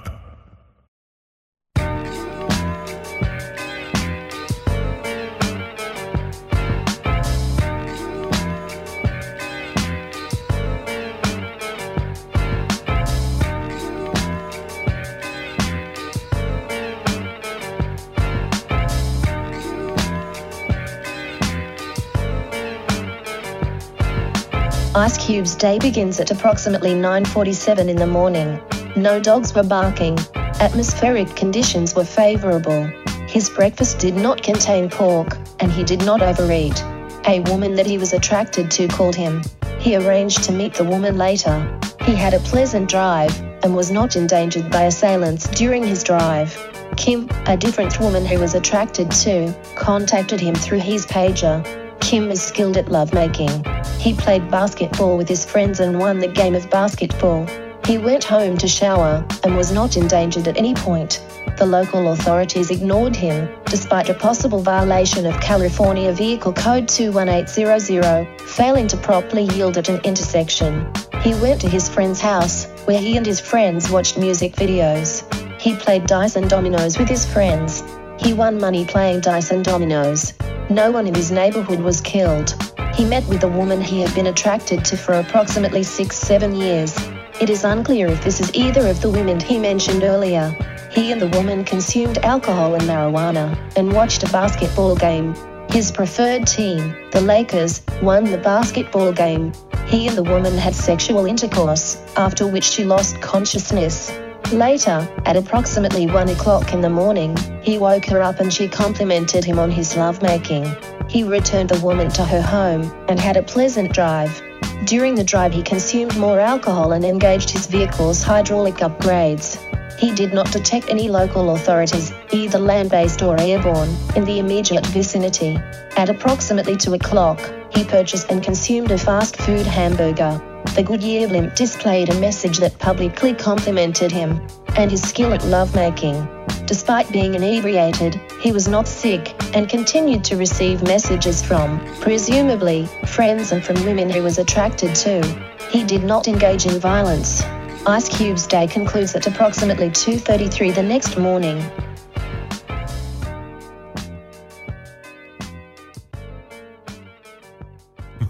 Ice 25.00 25.18
Cube's 25.18 25.56
day 25.56 25.80
begins 25.80 26.20
at 26.20 26.30
approximately 26.30 26.94
9:47 26.94 27.88
in 27.88 27.96
the 27.96 28.06
morning. 28.06 28.60
No 28.98 29.18
dogs 29.18 29.56
were 29.56 29.64
barking. 29.64 30.20
Atmospheric 30.60 31.34
conditions 31.38 31.96
were 31.96 32.04
favorable. 32.04 32.92
His 33.26 33.50
breakfast 33.50 34.00
did 34.00 34.18
not 34.18 34.44
contain 34.44 34.90
pork, 34.90 35.38
and 35.62 35.72
he 35.72 35.86
did 35.86 36.04
not 36.04 36.22
overeat. 36.22 36.84
A 37.28 37.40
woman 37.50 37.76
that 37.76 37.88
he 37.88 37.98
was 37.98 38.12
attracted 38.12 38.70
to 38.72 38.90
called 38.90 39.16
him. 39.16 39.42
He 39.80 39.96
arranged 39.96 40.44
to 40.44 40.52
meet 40.52 40.74
the 40.74 40.84
woman 40.84 41.18
later. 41.18 41.56
He 42.02 42.14
had 42.14 42.34
a 42.34 42.40
pleasant 42.40 42.90
drive 42.90 43.34
and 43.64 43.74
was 43.74 43.90
not 43.90 44.18
endangered 44.18 44.70
by 44.70 44.84
assailants 44.84 45.48
during 45.48 45.88
his 45.88 46.04
drive. 46.04 46.52
Kim, 46.98 47.30
a 47.46 47.56
different 47.56 48.02
woman 48.02 48.26
who 48.26 48.38
was 48.38 48.54
attracted 48.54 49.10
to, 49.24 49.56
contacted 49.76 50.42
him 50.42 50.56
through 50.56 50.80
his 50.80 51.06
pager. 51.06 51.64
Kim 52.10 52.32
is 52.32 52.42
skilled 52.42 52.76
at 52.76 52.90
lovemaking. 52.90 53.64
He 54.00 54.16
played 54.16 54.50
basketball 54.50 55.16
with 55.16 55.30
his 55.30 55.46
friends 55.46 55.80
and 55.80 56.00
won 56.00 56.18
the 56.18 56.28
game 56.28 56.56
of 56.56 56.68
basketball. 56.72 57.46
He 57.86 58.00
went 58.00 58.24
home 58.24 58.58
to 58.58 58.68
shower 58.68 59.24
and 59.44 59.56
was 59.56 59.72
not 59.72 59.96
endangered 59.96 60.48
at 60.48 60.58
any 60.58 60.74
point. 60.74 61.24
The 61.60 61.68
local 61.68 62.12
authorities 62.12 62.72
ignored 62.72 63.16
him, 63.16 63.48
despite 63.66 64.10
a 64.10 64.16
possible 64.16 64.64
violation 64.64 65.28
of 65.28 65.40
California 65.40 66.12
Vehicle 66.12 66.54
Code 66.54 66.88
21800, 66.88 68.42
failing 68.42 68.88
to 68.88 68.98
properly 68.98 69.44
yield 69.44 69.78
at 69.78 69.90
an 69.90 70.02
intersection. 70.04 70.92
He 71.22 71.36
went 71.36 71.62
to 71.62 71.70
his 71.70 71.88
friend's 71.88 72.20
house, 72.20 72.66
where 72.86 73.00
he 73.00 73.18
and 73.18 73.26
his 73.26 73.40
friends 73.40 73.92
watched 73.92 74.18
music 74.18 74.56
videos. 74.56 75.22
He 75.62 75.76
played 75.76 76.08
dice 76.08 76.36
and 76.36 76.50
dominoes 76.50 76.98
with 76.98 77.08
his 77.08 77.24
friends. 77.24 77.84
He 78.18 78.34
won 78.34 78.60
money 78.60 78.84
playing 78.84 79.22
dice 79.22 79.52
and 79.52 79.64
dominoes. 79.64 80.34
No 80.72 80.92
one 80.92 81.08
in 81.08 81.16
his 81.16 81.32
neighborhood 81.32 81.80
was 81.80 82.00
killed. 82.00 82.54
He 82.94 83.04
met 83.04 83.26
with 83.28 83.44
a 83.44 83.48
woman 83.48 83.82
he 83.82 84.02
had 84.02 84.14
been 84.14 84.28
attracted 84.28 84.86
to 84.86 84.98
for 84.98 85.14
approximately 85.14 85.82
six, 85.82 86.16
seven 86.16 86.54
years. 86.54 86.96
It 87.42 87.50
is 87.50 87.64
unclear 87.64 88.06
if 88.06 88.24
this 88.24 88.40
is 88.40 88.54
either 88.54 88.88
of 88.88 89.02
the 89.02 89.10
women 89.10 89.40
he 89.40 89.58
mentioned 89.58 90.04
earlier. 90.04 90.56
He 90.92 91.12
and 91.12 91.20
the 91.20 91.30
woman 91.30 91.64
consumed 91.64 92.20
alcohol 92.20 92.76
and 92.76 92.84
marijuana 92.84 93.58
and 93.76 93.92
watched 93.94 94.22
a 94.22 94.32
basketball 94.32 94.96
game. 94.96 95.34
His 95.72 95.92
preferred 95.92 96.46
team, 96.46 96.96
the 97.12 97.22
Lakers, 97.22 97.82
won 98.04 98.26
the 98.26 98.38
basketball 98.38 99.12
game. 99.12 99.54
He 99.88 100.08
and 100.08 100.16
the 100.16 100.24
woman 100.24 100.56
had 100.56 100.76
sexual 100.76 101.26
intercourse, 101.26 101.98
after 102.16 102.46
which 102.46 102.66
she 102.66 102.84
lost 102.84 103.20
consciousness. 103.22 104.12
Later, 104.52 105.08
at 105.26 105.38
approximately 105.38 106.08
1 106.08 106.30
o'clock 106.30 106.74
in 106.74 106.82
the 106.82 106.90
morning, 106.90 107.38
he 107.62 107.78
woke 107.78 108.06
her 108.06 108.22
up 108.22 108.40
and 108.40 108.52
she 108.52 108.68
complimented 108.68 109.46
him 109.46 109.60
on 109.60 109.70
his 109.70 109.96
lovemaking. 109.96 110.66
He 111.10 111.24
returned 111.24 111.70
the 111.70 111.84
woman 111.84 112.10
to 112.12 112.24
her 112.24 112.42
home 112.42 112.84
and 113.10 113.20
had 113.20 113.36
a 113.36 113.42
pleasant 113.42 113.92
drive. 113.92 114.42
During 114.86 115.16
the 115.16 115.24
drive, 115.24 115.54
he 115.54 115.64
consumed 115.64 116.16
more 116.18 116.40
alcohol 116.40 116.92
and 116.92 117.04
engaged 117.04 117.50
his 117.50 117.66
vehicle's 117.66 118.22
hydraulic 118.22 118.76
upgrades. 118.76 119.58
He 120.00 120.14
did 120.14 120.34
not 120.34 120.52
detect 120.52 120.90
any 120.90 121.10
local 121.10 121.56
authorities, 121.56 122.14
either 122.32 122.60
land 122.60 122.92
based 122.92 123.22
or 123.24 123.40
airborne, 123.42 123.90
in 124.16 124.24
the 124.24 124.40
immediate 124.40 124.86
vicinity. 124.88 125.58
At 125.98 126.10
approximately 126.10 126.78
2 126.78 126.94
o'clock, 126.94 127.42
he 127.74 127.84
purchased 127.84 128.30
and 128.30 128.44
consumed 128.44 128.92
a 128.92 128.98
fast 128.98 129.36
food 129.36 129.66
hamburger. 129.66 130.40
The 130.76 130.84
Goodyear 130.84 131.28
blimp 131.28 131.56
displayed 131.56 132.10
a 132.10 132.20
message 132.20 132.60
that 132.60 132.78
publicly 132.78 133.34
complimented 133.34 134.12
him 134.12 134.40
and 134.78 134.92
his 134.92 135.02
skill 135.02 135.34
at 135.34 135.44
lovemaking. 135.44 136.39
Despite 136.66 137.12
being 137.12 137.36
inebriated, 137.36 138.20
he 138.42 138.52
was 138.52 138.68
not 138.68 138.88
sick, 138.88 139.34
and 139.56 139.68
continued 139.68 140.24
to 140.26 140.38
receive 140.38 140.84
messages 140.84 141.42
from, 141.42 141.80
presumably, 142.02 142.86
friends 143.08 143.52
and 143.52 143.64
from 143.64 143.84
women 143.86 144.10
he 144.10 144.22
was 144.22 144.38
attracted 144.38 144.94
to. 144.96 145.24
He 145.72 145.84
did 145.84 146.04
not 146.04 146.28
engage 146.28 146.66
in 146.66 146.80
violence. 146.80 147.44
Ice 147.86 148.10
Cube's 148.10 148.46
day 148.46 148.68
concludes 148.68 149.16
at 149.16 149.26
approximately 149.26 149.90
2.33 149.90 150.76
the 150.76 150.84
next 150.84 151.18
morning. 151.18 151.64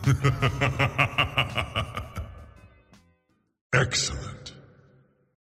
Excellent. 3.74 4.29